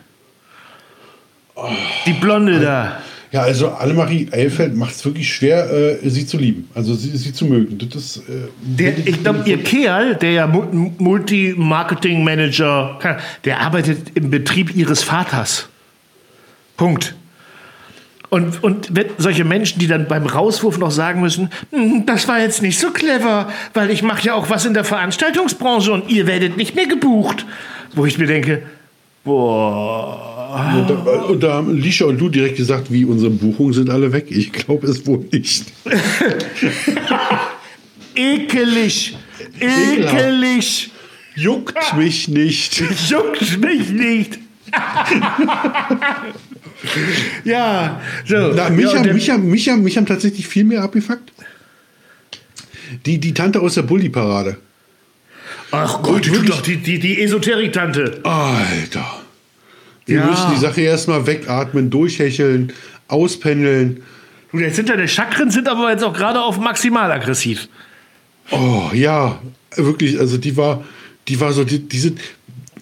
Die 2.06 2.12
Blonde 2.14 2.60
da. 2.60 3.02
Ja, 3.32 3.40
also 3.42 3.70
Annemarie 3.70 4.28
Eilfeld 4.30 4.76
macht 4.76 4.94
es 4.94 5.04
wirklich 5.04 5.32
schwer, 5.34 5.70
äh, 5.72 6.08
sie 6.08 6.26
zu 6.26 6.36
lieben. 6.38 6.68
Also 6.74 6.94
sie, 6.94 7.16
sie 7.16 7.32
zu 7.32 7.46
mögen. 7.46 7.78
Das 7.92 8.18
äh, 8.18 8.20
Der, 8.60 8.96
ich 8.98 9.22
glaube, 9.22 9.42
ihr 9.48 9.62
Kerl, 9.62 10.14
der 10.16 10.32
ja 10.32 10.46
Mu- 10.46 10.92
Multi-Marketing-Manager, 10.98 12.98
der 13.44 13.60
arbeitet 13.60 14.12
im 14.14 14.30
Betrieb 14.30 14.74
ihres 14.76 15.02
Vaters. 15.02 15.68
Punkt. 16.76 17.14
Und, 18.30 18.62
und 18.64 18.88
wenn 18.96 19.06
solche 19.18 19.44
Menschen, 19.44 19.78
die 19.78 19.86
dann 19.86 20.08
beim 20.08 20.24
Rauswurf 20.26 20.78
noch 20.78 20.90
sagen 20.90 21.20
müssen, 21.20 21.50
"Hm, 21.70 22.06
das 22.06 22.26
war 22.28 22.40
jetzt 22.40 22.62
nicht 22.62 22.78
so 22.78 22.90
clever, 22.90 23.50
weil 23.74 23.90
ich 23.90 24.02
mache 24.02 24.26
ja 24.26 24.34
auch 24.34 24.48
was 24.48 24.64
in 24.64 24.72
der 24.72 24.84
Veranstaltungsbranche 24.84 25.92
und 25.92 26.08
ihr 26.10 26.26
werdet 26.26 26.56
nicht 26.56 26.74
mehr 26.74 26.86
gebucht. 26.86 27.44
Wo 27.94 28.06
ich 28.06 28.16
mir 28.16 28.26
denke, 28.26 28.62
boah, 29.24 30.74
Und 30.76 30.90
da, 30.90 30.94
und 31.22 31.42
da 31.42 31.54
haben 31.54 31.76
Lisha 31.76 32.04
und 32.04 32.20
Lu 32.20 32.28
direkt 32.28 32.56
gesagt, 32.56 32.92
wie 32.92 33.04
unsere 33.04 33.30
Buchungen 33.30 33.72
sind 33.72 33.90
alle 33.90 34.12
weg. 34.12 34.26
Ich 34.30 34.52
glaube 34.52 34.86
es 34.86 35.06
wohl 35.06 35.24
nicht. 35.30 35.64
ekelig, 38.14 39.16
ekelig, 39.60 40.90
Juckt 41.34 41.96
mich 41.96 42.28
nicht. 42.28 42.82
juckt 43.08 43.58
mich 43.58 43.90
nicht. 43.90 44.38
ja, 47.44 48.00
so. 48.26 48.52
Na, 48.54 48.70
mich, 48.70 48.84
ja, 48.84 48.98
haben, 48.98 49.12
mich, 49.12 49.30
haben, 49.30 49.50
mich, 49.50 49.68
haben, 49.68 49.82
mich 49.82 49.96
haben 49.96 50.06
tatsächlich 50.06 50.46
viel 50.46 50.64
mehr 50.64 50.82
abgefuckt. 50.82 51.32
Die, 53.06 53.18
die 53.18 53.32
Tante 53.32 53.60
aus 53.60 53.74
der 53.74 53.82
Bulli-Parade. 53.82 54.58
Ach 55.72 56.02
Gott, 56.02 56.26
die, 56.26 56.30
doch 56.46 56.60
die, 56.60 56.76
die, 56.76 56.98
die 56.98 57.20
Esoterik-Tante. 57.22 58.20
Alter. 58.24 59.20
Wir 60.06 60.16
Ja. 60.18 60.26
müssen 60.26 60.50
die 60.54 60.60
Sache 60.60 60.80
erstmal 60.82 61.26
wegatmen, 61.26 61.88
durchhecheln, 61.90 62.72
auspendeln. 63.08 64.02
Du, 64.52 64.58
jetzt 64.58 64.76
sind 64.76 64.88
deine 64.88 65.08
Chakren 65.08 65.50
sind 65.50 65.68
aber 65.68 65.90
jetzt 65.90 66.04
auch 66.04 66.12
gerade 66.12 66.40
auf 66.42 66.58
maximal 66.58 67.10
aggressiv. 67.10 67.68
Oh 68.50 68.90
ja, 68.92 69.40
wirklich, 69.76 70.18
also 70.20 70.36
die 70.36 70.56
war, 70.56 70.84
die 71.28 71.40
war 71.40 71.52
so, 71.52 71.64
die, 71.64 71.78
die 71.78 71.98
sind, 71.98 72.20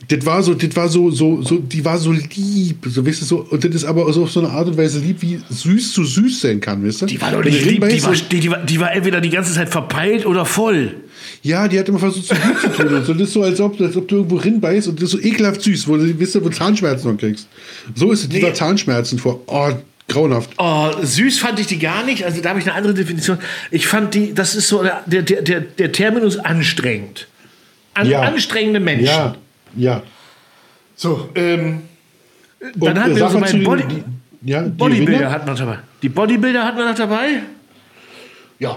das 0.09 0.27
war 0.27 0.43
so, 0.43 0.55
das 0.55 0.75
war 0.75 0.89
so, 0.89 1.11
so, 1.13 1.43
so, 1.43 1.59
die 1.59 1.85
war 1.85 1.97
so 1.99 2.11
lieb, 2.11 2.79
so, 2.87 3.07
weißt 3.07 3.21
du, 3.21 3.25
so, 3.27 3.47
und 3.51 3.63
das 3.63 3.73
ist 3.73 3.85
aber 3.85 4.13
so 4.13 4.25
auf 4.25 4.33
so 4.33 4.41
eine 4.41 4.49
Art 4.51 4.67
und 4.67 4.77
Weise 4.77 4.99
lieb, 4.99 5.19
wie 5.21 5.39
süß 5.49 5.93
zu 5.93 6.05
süß 6.05 6.41
sein 6.41 6.61
kann, 6.61 6.85
weißt 6.85 7.03
du? 7.03 7.07
Die 7.07 7.21
war 7.21 7.31
doch 7.31 7.45
nicht 7.45 7.65
lieb, 7.65 7.87
die 7.89 8.03
war, 8.03 8.13
die, 8.15 8.41
die, 8.41 8.51
war, 8.51 8.59
die 8.65 8.81
war 8.81 8.93
entweder 8.93 9.21
die 9.21 9.31
ganze 9.31 9.53
Zeit 9.53 9.69
verpeilt 9.69 10.27
oder 10.27 10.45
voll. 10.47 10.95
Ja, 11.43 11.67
die 11.69 11.79
hat 11.79 11.89
immer 11.89 11.99
versucht, 11.99 12.27
so 12.27 12.35
gut 12.35 12.61
zu 12.61 12.69
tun 12.69 12.95
und 12.95 13.05
so. 13.07 13.15
Das 13.15 13.23
ist 13.29 13.33
so, 13.33 13.43
als 13.43 13.61
ob, 13.61 13.81
als 13.81 13.97
ob 13.97 14.07
du 14.09 14.17
irgendwo 14.17 14.37
rinbeißt 14.37 14.89
und 14.89 14.97
das 15.01 15.05
ist 15.05 15.11
so 15.13 15.19
ekelhaft 15.27 15.63
süß, 15.63 15.89
wo 15.89 15.97
du, 15.97 16.21
weißt 16.21 16.35
du, 16.35 16.45
wo 16.45 16.51
Zahnschmerzen 16.51 17.11
noch 17.13 17.19
kriegst. 17.19 17.49
So 17.95 18.13
ist 18.13 18.25
es, 18.25 18.29
Nee. 18.29 18.43
war 18.43 18.53
Zahnschmerzen 18.53 19.19
vor. 19.19 19.41
Oh, 19.47 19.71
grauenhaft. 20.07 20.51
Oh, 20.59 20.91
süß 21.03 21.39
fand 21.39 21.59
ich 21.59 21.67
die 21.67 21.79
gar 21.79 22.05
nicht. 22.05 22.25
Also 22.25 22.43
da 22.43 22.51
habe 22.51 22.59
ich 22.59 22.67
eine 22.67 22.75
andere 22.75 22.93
Definition. 22.93 23.39
Ich 23.71 23.87
fand 23.87 24.13
die, 24.15 24.35
das 24.35 24.55
ist 24.55 24.69
so 24.69 24.83
der, 24.83 25.03
der, 25.23 25.41
der, 25.43 25.61
der 25.61 25.93
Terminus 25.93 26.37
anstrengend. 26.39 27.27
An, 27.95 28.07
Ja. 28.07 28.21
Anstrengende 28.21 28.79
Menschen. 28.81 29.07
Ja, 29.07 29.35
ja. 29.77 30.03
So, 30.97 31.31
ähm, 31.35 31.81
Und, 32.61 32.85
dann 32.85 33.01
hatten 33.03 33.17
wir 33.17 33.29
so 33.31 33.39
meinen 33.39 33.65
Body, 33.65 33.85
die- 33.89 34.51
ja, 34.51 34.63
die 34.63 34.69
Bodybuilder 34.71 35.31
hatten 35.31 35.47
wir 35.47 35.53
noch 35.53 35.59
dabei. 35.61 35.79
Die 36.03 36.09
Bodybuilder 36.11 36.65
hatten 36.65 36.77
wir 36.79 36.85
noch 36.89 36.95
dabei. 36.95 37.27
Ja. 38.59 38.77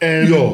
Ähm, 0.00 0.32
Ja. 0.32 0.52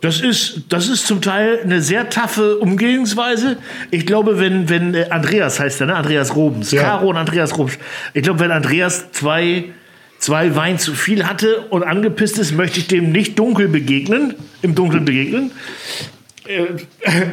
Das 0.00 0.20
ist, 0.20 0.62
das 0.70 0.88
ist 0.88 1.06
zum 1.06 1.20
Teil 1.20 1.60
eine 1.62 1.82
sehr 1.82 2.08
taffe 2.08 2.56
Umgehensweise. 2.58 3.58
Ich 3.90 4.06
glaube, 4.06 4.38
wenn, 4.38 4.68
wenn 4.68 4.94
äh, 4.94 5.06
Andreas 5.10 5.60
heißt 5.60 5.82
er, 5.82 5.88
ne? 5.88 5.94
Andreas 5.94 6.34
Robens, 6.34 6.70
Ja. 6.70 6.82
Caro 6.82 7.10
und 7.10 7.16
Andreas 7.16 7.56
Robens. 7.58 7.78
Ich 8.14 8.22
glaube, 8.22 8.40
wenn 8.40 8.50
Andreas 8.50 9.12
zwei, 9.12 9.64
zwei 10.18 10.56
Wein 10.56 10.78
zu 10.78 10.94
viel 10.94 11.26
hatte 11.26 11.66
und 11.68 11.82
angepisst 11.82 12.38
ist, 12.38 12.52
möchte 12.52 12.80
ich 12.80 12.86
dem 12.86 13.12
nicht 13.12 13.38
dunkel 13.38 13.68
begegnen, 13.68 14.34
im 14.62 14.74
Dunkeln 14.74 15.04
begegnen. 15.04 15.50
Äh, 16.50 16.66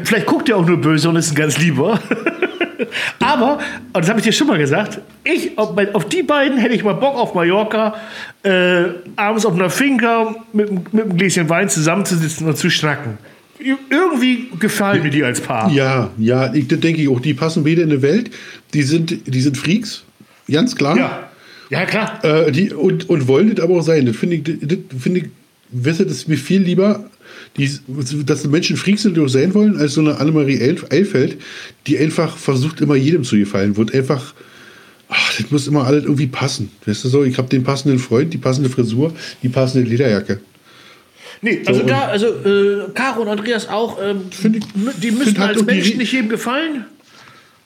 vielleicht 0.04 0.26
guckt 0.26 0.50
er 0.50 0.58
auch 0.58 0.66
nur 0.68 0.78
böse 0.78 1.10
und 1.10 1.16
ist 1.16 1.32
ein 1.32 1.36
ganz 1.36 1.58
lieber. 1.58 2.00
Aber, 3.20 3.58
und 3.94 3.96
das 3.96 4.10
habe 4.10 4.20
ich 4.20 4.26
dir 4.26 4.32
schon 4.32 4.48
mal 4.48 4.58
gesagt, 4.58 5.00
ich, 5.24 5.58
auf, 5.58 5.76
auf 5.94 6.08
die 6.08 6.22
beiden 6.24 6.58
hätte 6.58 6.76
ich 6.76 6.84
mal 6.84 6.94
Bock 6.94 7.16
auf 7.16 7.34
Mallorca, 7.34 7.96
äh, 8.44 8.84
abends 9.16 9.46
auf 9.46 9.56
einer 9.56 9.70
Finca 9.70 10.36
mit, 10.54 10.70
einem- 10.70 10.84
mit 10.92 11.04
einem 11.06 11.18
Gläschen 11.18 11.50
Wein 11.50 11.70
zusammenzusitzen 11.70 12.48
und 12.48 12.58
zu 12.58 12.70
schnacken. 12.70 13.18
Ir- 13.60 13.78
Irgendwie 13.90 14.50
gefallen 14.60 15.02
mir 15.04 15.10
die 15.10 15.24
als 15.24 15.42
Paar. 15.42 15.72
Ja, 15.72 16.12
ja, 16.18 16.54
ich, 16.54 16.68
das 16.68 16.80
denke 16.80 17.02
ich 17.02 17.10
auch. 17.10 17.20
Die 17.20 17.34
passen 17.34 17.64
beide 17.64 17.82
in 17.82 17.92
eine 17.92 18.02
Welt. 18.04 18.30
Die 18.74 18.84
sind, 18.84 19.18
die 19.26 19.42
sind 19.42 19.58
Freaks. 19.58 20.04
ganz 20.52 20.76
klar. 20.76 20.98
Ja. 20.98 21.24
Ja, 21.70 21.86
klar. 21.86 22.24
Äh, 22.24 22.52
die, 22.52 22.72
und, 22.72 23.10
und 23.10 23.28
wollen 23.28 23.54
das 23.56 23.64
aber 23.64 23.76
auch 23.78 23.82
sein. 23.82 24.06
Das 24.06 24.16
finde 24.16 24.36
ich, 24.38 24.44
das 24.44 24.78
finde 25.02 25.20
ich, 25.22 25.26
wisst 25.70 26.00
ihr, 26.00 26.06
das 26.06 26.18
ist 26.18 26.28
mir 26.30 26.38
viel 26.38 26.62
lieber, 26.62 27.04
die, 27.58 27.70
dass 28.26 28.44
die 28.44 28.48
Menschen 28.48 28.78
Freaks 28.78 29.02
sind, 29.04 29.18
die 29.18 29.22
auch 29.22 29.28
sein 29.28 29.54
wollen, 29.54 29.78
als 29.78 29.94
so 29.94 30.02
eine 30.02 30.18
Annemarie 30.20 30.62
Eilfeld, 30.90 31.38
die 31.88 31.98
einfach 31.98 32.38
versucht, 32.38 32.82
immer 32.82 32.96
jedem 32.96 33.24
zu 33.24 33.36
gefallen. 33.38 33.76
Wird 33.78 33.94
einfach, 33.94 34.34
ach, 35.10 35.38
das 35.38 35.50
muss 35.52 35.68
immer 35.68 35.86
alles 35.86 36.04
irgendwie 36.04 36.28
passen. 36.28 36.70
Weißt 36.86 37.04
du 37.04 37.10
so, 37.10 37.24
ich 37.24 37.38
habe 37.38 37.50
den 37.50 37.64
passenden 37.64 38.00
Freund, 38.00 38.34
die 38.34 38.38
passende 38.38 38.70
Frisur, 38.70 39.14
die 39.44 39.50
passende 39.50 39.90
Lederjacke. 39.90 40.40
Nee, 41.42 41.62
also 41.66 41.84
da, 41.84 42.06
also 42.08 42.28
äh, 42.28 42.90
Caro 42.96 43.22
und 43.22 43.28
Andreas 43.28 43.68
auch, 43.70 44.00
ähm, 44.02 44.22
ich- 44.32 45.00
die 45.02 45.12
müssen 45.12 45.38
als 45.40 45.64
Menschen 45.64 45.98
nicht 45.98 46.12
jedem 46.12 46.30
gefallen. 46.30 46.86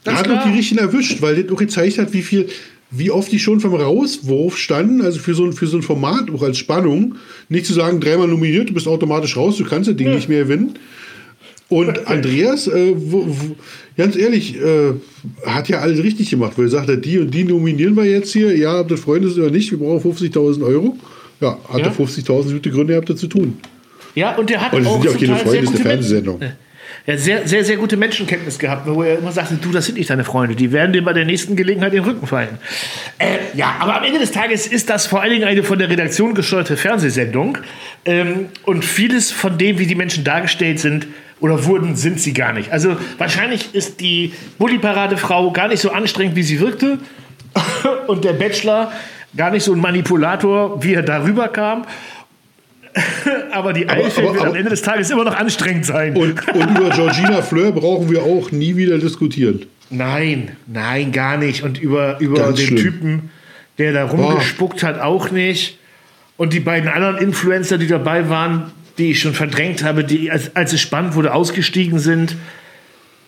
Ganz 0.04 0.20
hat 0.20 0.26
klar. 0.26 0.38
doch 0.44 0.52
die 0.52 0.58
richtigen 0.58 0.80
erwischt, 0.82 1.22
weil 1.22 1.42
das 1.44 1.52
auch 1.52 1.58
gezeigt 1.58 1.98
hat, 2.00 2.12
wie 2.12 2.22
viel, 2.24 2.50
wie 2.92 3.10
oft 3.10 3.32
die 3.32 3.40
schon 3.40 3.60
vom 3.62 3.74
Rauswurf 3.74 4.58
standen, 4.58 5.02
also 5.02 5.20
für 5.20 5.34
so, 5.34 5.46
ein- 5.46 5.54
für 5.54 5.68
so 5.68 5.78
ein 5.78 5.82
Format 5.84 6.30
auch 6.34 6.44
als 6.44 6.58
Spannung, 6.58 7.16
nicht 7.50 7.66
zu 7.66 7.74
sagen, 7.74 8.00
dreimal 8.02 8.28
nominiert, 8.28 8.70
du 8.70 8.74
bist 8.74 8.88
automatisch 8.88 9.38
raus, 9.38 9.58
du 9.58 9.64
kannst 9.66 9.90
das 9.90 9.96
Ding 9.96 10.14
nicht 10.14 10.28
mehr 10.30 10.44
gewinnen. 10.44 10.74
Und 11.70 12.06
Andreas, 12.08 12.68
äh, 12.68 12.94
wo, 12.98 13.26
wo, 13.28 13.56
ganz 13.96 14.18
ehrlich, 14.18 14.58
äh, 14.62 14.92
hat 15.46 15.70
ja 15.70 15.80
alles 15.80 16.04
richtig 16.04 16.30
gemacht, 16.30 16.54
weil 16.58 16.66
er 16.66 16.70
sagt, 16.70 17.06
die 17.06 17.18
und 17.20 17.34
die 17.34 17.46
nominieren 17.46 17.96
wir 17.96 18.04
jetzt 18.04 18.34
hier, 18.34 18.56
ja, 18.58 18.82
ob 18.82 18.90
das 18.90 19.00
Freunde 19.00 19.30
sind 19.30 19.42
oder 19.42 19.52
nicht, 19.52 19.72
wir 19.72 19.80
brauchen 19.80 20.02
50.000 20.02 20.64
Euro. 20.66 20.98
Ja, 21.40 21.58
hat 21.70 21.80
Ja. 21.80 21.86
er 21.86 21.92
50.000 21.94 22.52
gute 22.56 22.72
Gründe 22.72 22.94
gehabt, 22.94 23.10
das 23.10 23.20
zu 23.22 23.28
tun. 23.28 23.58
Ja, 24.16 24.36
und 24.36 24.50
der 24.50 24.60
hat 24.62 24.74
Und 24.74 24.86
auch 24.86 25.02
sind 25.02 25.06
ja 25.06 25.12
auch 25.12 25.18
keine 25.18 25.36
Freunde, 25.38 25.64
ist 25.64 25.70
eine 25.70 25.78
Fernsehsendung. 25.80 26.40
Er 27.06 27.16
hat 27.16 27.22
sehr, 27.22 27.48
sehr, 27.48 27.66
sehr 27.66 27.78
gute 27.78 27.98
Menschenkenntnis 27.98 28.60
gehabt, 28.60 28.88
wo 28.88 29.02
er 29.02 29.18
immer 29.18 29.32
sagte, 29.32 29.56
du, 29.56 29.72
das 29.72 29.88
sind 29.88 29.98
nicht 29.98 30.10
deine 30.10 30.24
Freunde, 30.24 30.56
die 30.56 30.72
werden 30.72 30.94
dir 30.94 31.04
bei 31.04 31.14
der 31.14 31.26
nächsten 31.26 31.56
Gelegenheit 31.56 31.94
den 31.94 32.04
Rücken 32.04 32.28
fallen. 32.28 32.60
Äh, 33.18 33.38
ja, 33.56 33.76
aber 33.80 33.98
am 33.98 34.04
Ende 34.04 34.20
des 34.20 34.32
Tages 34.32 34.68
ist 34.68 34.90
das 34.90 35.08
vor 35.08 35.22
allen 35.22 35.32
Dingen 35.32 35.46
eine 35.46 35.64
von 35.64 35.80
der 35.80 35.90
Redaktion 35.90 36.36
gesteuerte 36.36 36.78
Fernsehsendung. 36.78 37.58
Ähm, 38.06 38.50
und 38.66 38.86
vieles 38.86 39.32
von 39.32 39.58
dem, 39.58 39.80
wie 39.80 39.88
die 39.88 39.96
Menschen 39.96 40.24
dargestellt 40.24 40.80
sind 40.80 41.08
oder 41.40 41.66
wurden, 41.66 41.96
sind 41.96 42.20
sie 42.20 42.34
gar 42.34 42.54
nicht. 42.54 42.72
Also 42.72 42.96
wahrscheinlich 43.18 43.74
ist 43.74 44.00
die 44.00 44.34
Bulli-Parade-Frau 44.60 45.52
gar 45.52 45.70
nicht 45.70 45.82
so 45.82 45.92
anstrengend, 45.92 46.36
wie 46.36 46.44
sie 46.44 46.60
wirkte. 46.60 47.00
und 48.08 48.24
der 48.24 48.34
Bachelor 48.34 48.92
gar 49.36 49.50
nicht 49.50 49.64
so 49.64 49.74
ein 49.74 49.80
Manipulator, 49.80 50.84
wie 50.84 50.94
er 50.94 51.04
darüber 51.04 51.48
kam. 51.48 51.86
aber 53.52 53.74
die 53.74 53.88
Eifel 53.90 54.24
aber- 54.26 54.34
wird 54.34 54.42
am 54.44 54.50
aber- 54.50 54.58
Ende 54.58 54.70
des 54.70 54.82
Tages 54.82 55.10
immer 55.10 55.24
noch 55.24 55.36
anstrengend 55.38 55.86
sein. 55.86 56.16
Und, 56.16 56.48
und 56.54 56.78
über 56.78 56.90
Georgina 56.96 57.42
Fleur 57.42 57.72
brauchen 57.72 58.10
wir 58.10 58.24
auch 58.24 58.52
nie 58.52 58.76
wieder 58.76 58.98
diskutieren. 58.98 59.66
Nein, 59.90 60.52
nein, 60.68 61.12
gar 61.12 61.38
nicht. 61.38 61.64
Und 61.64 61.82
über, 61.82 62.20
über 62.20 62.40
Ganz 62.40 62.58
den 62.58 62.68
schlimm. 62.68 62.78
Typen, 62.82 63.30
der 63.78 63.94
da 63.94 64.06
rumgespuckt 64.06 64.84
hat, 64.84 65.00
auch 65.00 65.32
nicht. 65.32 65.78
Und 66.38 66.54
die 66.54 66.60
beiden 66.62 66.90
anderen 66.90 67.18
Influencer, 67.18 67.78
die 67.78 67.88
dabei 67.88 68.30
waren, 68.30 68.72
die 68.98 69.12
ich 69.12 69.20
schon 69.20 69.34
verdrängt 69.34 69.84
habe, 69.84 70.04
die, 70.04 70.32
als, 70.32 70.56
als 70.56 70.74
es 70.74 70.82
spannend 70.82 71.16
wurde, 71.16 71.34
ausgestiegen 71.34 72.00
sind. 72.00 72.36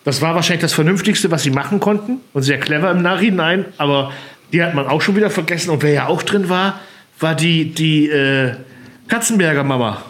Das 0.04 0.20
war 0.20 0.34
wahrscheinlich 0.34 0.62
das 0.62 0.72
Vernünftigste, 0.74 1.30
was 1.30 1.42
sie 1.42 1.50
machen 1.50 1.80
konnten. 1.80 2.18
Und 2.32 2.42
sehr 2.42 2.58
clever 2.58 2.90
im 2.90 3.02
Nachhinein. 3.02 3.66
Aber 3.78 4.12
die 4.52 4.62
hat 4.62 4.74
man 4.74 4.86
auch 4.86 5.00
schon 5.02 5.16
wieder 5.16 5.30
vergessen. 5.30 5.70
Und 5.70 5.82
wer 5.82 5.92
ja 5.92 6.06
auch 6.06 6.22
drin 6.22 6.48
war, 6.48 6.80
war 7.20 7.34
die, 7.34 7.70
die 7.74 8.08
äh, 8.08 8.52
Katzenberger 9.08 9.64
Mama. 9.64 10.02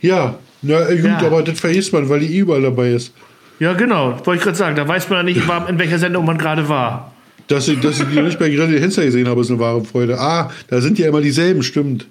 Ja, 0.00 0.38
na 0.62 0.88
äh, 0.88 0.96
gut, 0.96 1.04
Ja. 1.06 1.18
aber 1.26 1.42
das 1.42 1.60
vergisst 1.60 1.92
man, 1.92 2.08
weil 2.08 2.20
die 2.20 2.34
eh 2.34 2.38
überall 2.40 2.62
dabei 2.62 2.92
ist. 2.92 3.12
Ja, 3.60 3.72
genau. 3.74 4.18
Wollte 4.24 4.38
ich 4.38 4.42
gerade 4.42 4.56
sagen. 4.56 4.76
Da 4.76 4.86
weiß 4.86 5.08
man 5.08 5.18
ja 5.18 5.22
nicht, 5.22 5.40
in 5.68 5.78
welcher 5.78 5.98
Sendung 5.98 6.24
man 6.24 6.36
gerade 6.38 6.68
war. 6.68 7.12
Dass 7.46 7.68
ich, 7.68 7.78
dass 7.80 8.00
ich 8.00 8.06
die 8.08 8.20
nicht 8.20 8.38
bei 8.38 8.48
Grande 8.50 8.80
Henster 8.80 9.04
gesehen 9.04 9.28
habe, 9.28 9.40
ist 9.42 9.50
eine 9.50 9.58
wahre 9.60 9.84
Freude. 9.84 10.18
Ah, 10.18 10.50
da 10.68 10.80
sind 10.80 10.98
ja 10.98 11.08
immer 11.08 11.20
dieselben, 11.20 11.62
stimmt. 11.62 12.06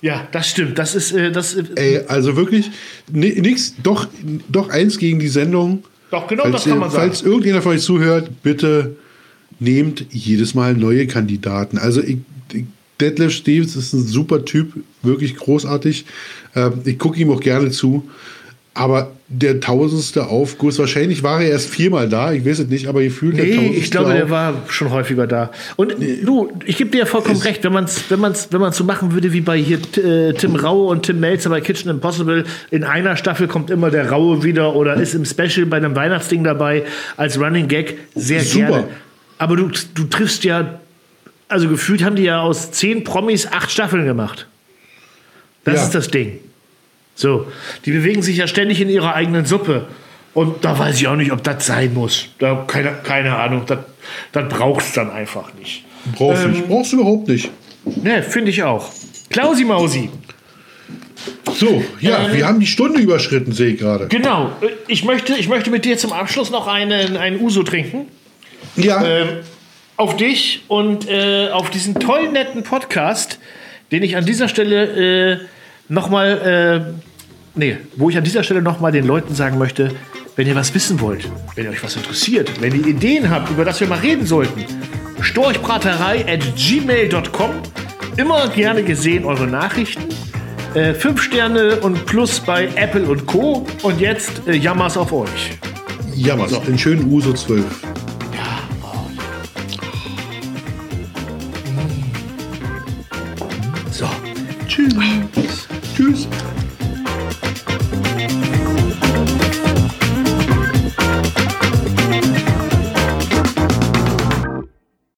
Ja, 0.00 0.26
das 0.32 0.48
stimmt. 0.48 0.78
Das 0.78 0.94
ist, 0.94 1.12
äh, 1.12 1.30
das, 1.30 1.54
äh, 1.54 1.64
Ey, 1.74 2.00
also 2.08 2.36
wirklich, 2.36 2.70
ni- 3.12 3.38
nix, 3.40 3.74
doch, 3.82 4.08
doch 4.48 4.70
eins 4.70 4.96
gegen 4.96 5.18
die 5.18 5.28
Sendung. 5.28 5.84
Doch, 6.10 6.26
genau 6.26 6.44
falls, 6.44 6.54
das 6.54 6.64
kann 6.64 6.78
man 6.78 6.90
sagen. 6.90 7.02
falls 7.10 7.22
irgendjemand 7.22 7.62
von 7.64 7.72
euch 7.72 7.82
zuhört, 7.82 8.30
bitte 8.42 8.96
nehmt 9.58 10.06
jedes 10.10 10.54
Mal 10.54 10.74
neue 10.74 11.06
Kandidaten. 11.06 11.76
Also 11.76 12.00
ich, 12.02 12.16
ich, 12.52 12.64
Detlef 13.00 13.32
Stevens 13.32 13.76
ist 13.76 13.92
ein 13.92 14.06
super 14.06 14.44
Typ, 14.44 14.72
wirklich 15.02 15.36
großartig. 15.36 16.04
Ähm, 16.54 16.72
ich 16.84 16.98
gucke 16.98 17.18
ihm 17.20 17.30
auch 17.30 17.40
gerne 17.40 17.70
zu. 17.70 18.08
Aber 18.72 19.10
der 19.26 19.58
tausendste 19.58 20.28
Aufguss, 20.28 20.78
wahrscheinlich 20.78 21.24
war 21.24 21.42
er 21.42 21.50
erst 21.50 21.68
viermal 21.70 22.08
da, 22.08 22.32
ich 22.32 22.46
weiß 22.46 22.60
es 22.60 22.68
nicht, 22.68 22.86
aber 22.86 23.02
gefühlt 23.02 23.36
der 23.36 23.44
Nee, 23.44 23.54
tausendste 23.56 23.80
ich 23.80 23.90
glaube, 23.90 24.12
der 24.12 24.24
Auf- 24.24 24.30
war 24.30 24.54
schon 24.68 24.90
häufiger 24.90 25.26
da. 25.26 25.50
Und 25.74 25.96
du, 26.24 26.52
ich 26.64 26.76
gebe 26.76 26.88
dir 26.90 26.98
ja 26.98 27.04
vollkommen 27.06 27.40
recht, 27.40 27.64
wenn 27.64 27.72
man 27.72 27.84
es 27.84 28.04
wenn 28.10 28.20
man's, 28.20 28.48
wenn 28.52 28.60
man's 28.60 28.76
so 28.76 28.84
machen 28.84 29.12
würde 29.12 29.32
wie 29.32 29.40
bei 29.40 29.58
hier 29.58 29.78
äh, 30.02 30.34
Tim 30.34 30.54
Raue 30.54 30.86
und 30.88 31.02
Tim 31.04 31.18
Melzer 31.18 31.50
bei 31.50 31.60
Kitchen 31.60 31.90
Impossible, 31.90 32.44
in 32.70 32.84
einer 32.84 33.16
Staffel 33.16 33.48
kommt 33.48 33.70
immer 33.70 33.90
der 33.90 34.08
Raue 34.08 34.44
wieder 34.44 34.74
oder 34.76 34.94
ist 34.94 35.14
im 35.14 35.24
Special 35.24 35.66
bei 35.66 35.78
einem 35.78 35.96
Weihnachtsding 35.96 36.44
dabei 36.44 36.84
als 37.16 37.40
Running 37.40 37.66
Gag, 37.66 37.98
sehr 38.14 38.40
Super. 38.42 38.66
gerne. 38.68 38.84
Aber 39.38 39.56
du, 39.56 39.68
du 39.94 40.04
triffst 40.04 40.44
ja, 40.44 40.80
also 41.50 41.68
gefühlt 41.68 42.02
haben 42.04 42.16
die 42.16 42.22
ja 42.24 42.40
aus 42.40 42.70
zehn 42.72 43.04
Promis 43.04 43.46
acht 43.46 43.70
Staffeln 43.70 44.04
gemacht. 44.04 44.46
Das 45.64 45.74
Ja. 45.76 45.82
ist 45.84 45.94
das 45.94 46.08
Ding. 46.08 46.38
So, 47.14 47.46
die 47.84 47.90
bewegen 47.92 48.22
sich 48.22 48.38
ja 48.38 48.46
ständig 48.46 48.80
in 48.80 48.88
ihrer 48.88 49.14
eigenen 49.14 49.44
Suppe. 49.44 49.86
Und 50.32 50.64
da 50.64 50.78
weiß 50.78 50.96
ich 51.00 51.08
auch 51.08 51.16
nicht, 51.16 51.32
ob 51.32 51.42
das 51.42 51.66
sein 51.66 51.92
muss. 51.92 52.26
Da, 52.38 52.64
keine, 52.66 52.92
keine 53.02 53.36
Ahnung, 53.36 53.64
das, 53.66 53.80
das 54.32 54.48
brauchst 54.48 54.96
du 54.96 55.00
dann 55.00 55.10
einfach 55.10 55.52
nicht. 55.54 55.84
Brauchst 56.16 56.42
du 56.44 56.46
Ähm, 56.46 56.52
nicht. 56.52 56.68
Brauchst 56.68 56.92
du 56.92 56.96
überhaupt 57.00 57.28
nicht. 57.28 57.50
Ne, 57.84 58.22
finde 58.22 58.50
ich 58.50 58.62
auch. 58.62 58.90
Klausi 59.28 59.64
Mausi, 59.64 60.08
So, 61.54 61.82
ja, 62.00 62.26
Ähm, 62.26 62.32
wir 62.36 62.46
haben 62.46 62.60
die 62.60 62.66
Stunde 62.66 63.00
überschritten, 63.00 63.52
sehe 63.52 63.70
ich 63.74 63.78
gerade. 63.80 64.06
genau. 64.06 64.52
äh, 64.62 64.68
Ich 64.88 65.04
möchte, 65.04 65.34
ich 65.34 65.48
möchte 65.48 65.70
mit 65.70 65.84
dir 65.84 65.98
zum 65.98 66.12
Abschluss 66.12 66.50
noch 66.50 66.66
einen, 66.68 67.16
einen 67.16 67.40
Uso 67.40 67.62
trinken. 67.62 68.06
Ja, 68.76 69.04
Ähm, 69.04 69.28
auf 70.00 70.16
dich 70.16 70.62
und 70.68 71.08
äh, 71.10 71.50
auf 71.50 71.68
diesen 71.68 71.94
tollen, 71.94 72.32
netten 72.32 72.62
Podcast, 72.62 73.38
den 73.92 74.02
ich 74.02 74.16
an 74.16 74.24
dieser 74.24 74.48
Stelle 74.48 75.34
äh, 75.34 75.38
nochmal, 75.90 76.94
äh, 76.96 77.00
nee, 77.54 77.76
wo 77.96 78.08
ich 78.08 78.16
an 78.16 78.24
dieser 78.24 78.42
Stelle 78.42 78.62
nochmal 78.62 78.92
den 78.92 79.06
Leuten 79.06 79.34
sagen 79.34 79.58
möchte, 79.58 79.90
wenn 80.36 80.46
ihr 80.46 80.54
was 80.56 80.74
wissen 80.74 81.02
wollt, 81.02 81.28
wenn 81.54 81.64
ihr 81.64 81.70
euch 81.70 81.84
was 81.84 81.96
interessiert, 81.96 82.62
wenn 82.62 82.74
ihr 82.80 82.86
Ideen 82.86 83.28
habt, 83.28 83.50
über 83.50 83.66
das 83.66 83.78
wir 83.78 83.88
mal 83.88 83.98
reden 83.98 84.24
sollten, 84.24 84.64
storchbraterei 85.20 86.24
at 86.26 86.40
gmail.com. 86.56 87.50
Immer 88.16 88.48
gerne 88.48 88.82
gesehen 88.82 89.26
eure 89.26 89.46
Nachrichten. 89.46 90.04
Äh, 90.72 90.94
fünf 90.94 91.20
Sterne 91.20 91.76
und 91.80 92.06
Plus 92.06 92.40
bei 92.40 92.70
Apple 92.74 93.02
und 93.02 93.26
Co. 93.26 93.66
Und 93.82 94.00
jetzt 94.00 94.48
äh, 94.48 94.56
Jammers 94.56 94.96
auf 94.96 95.12
euch. 95.12 95.58
jammers. 96.14 96.58
Den 96.62 96.78
schönen 96.78 97.12
Uso 97.12 97.34
12. 97.34 97.64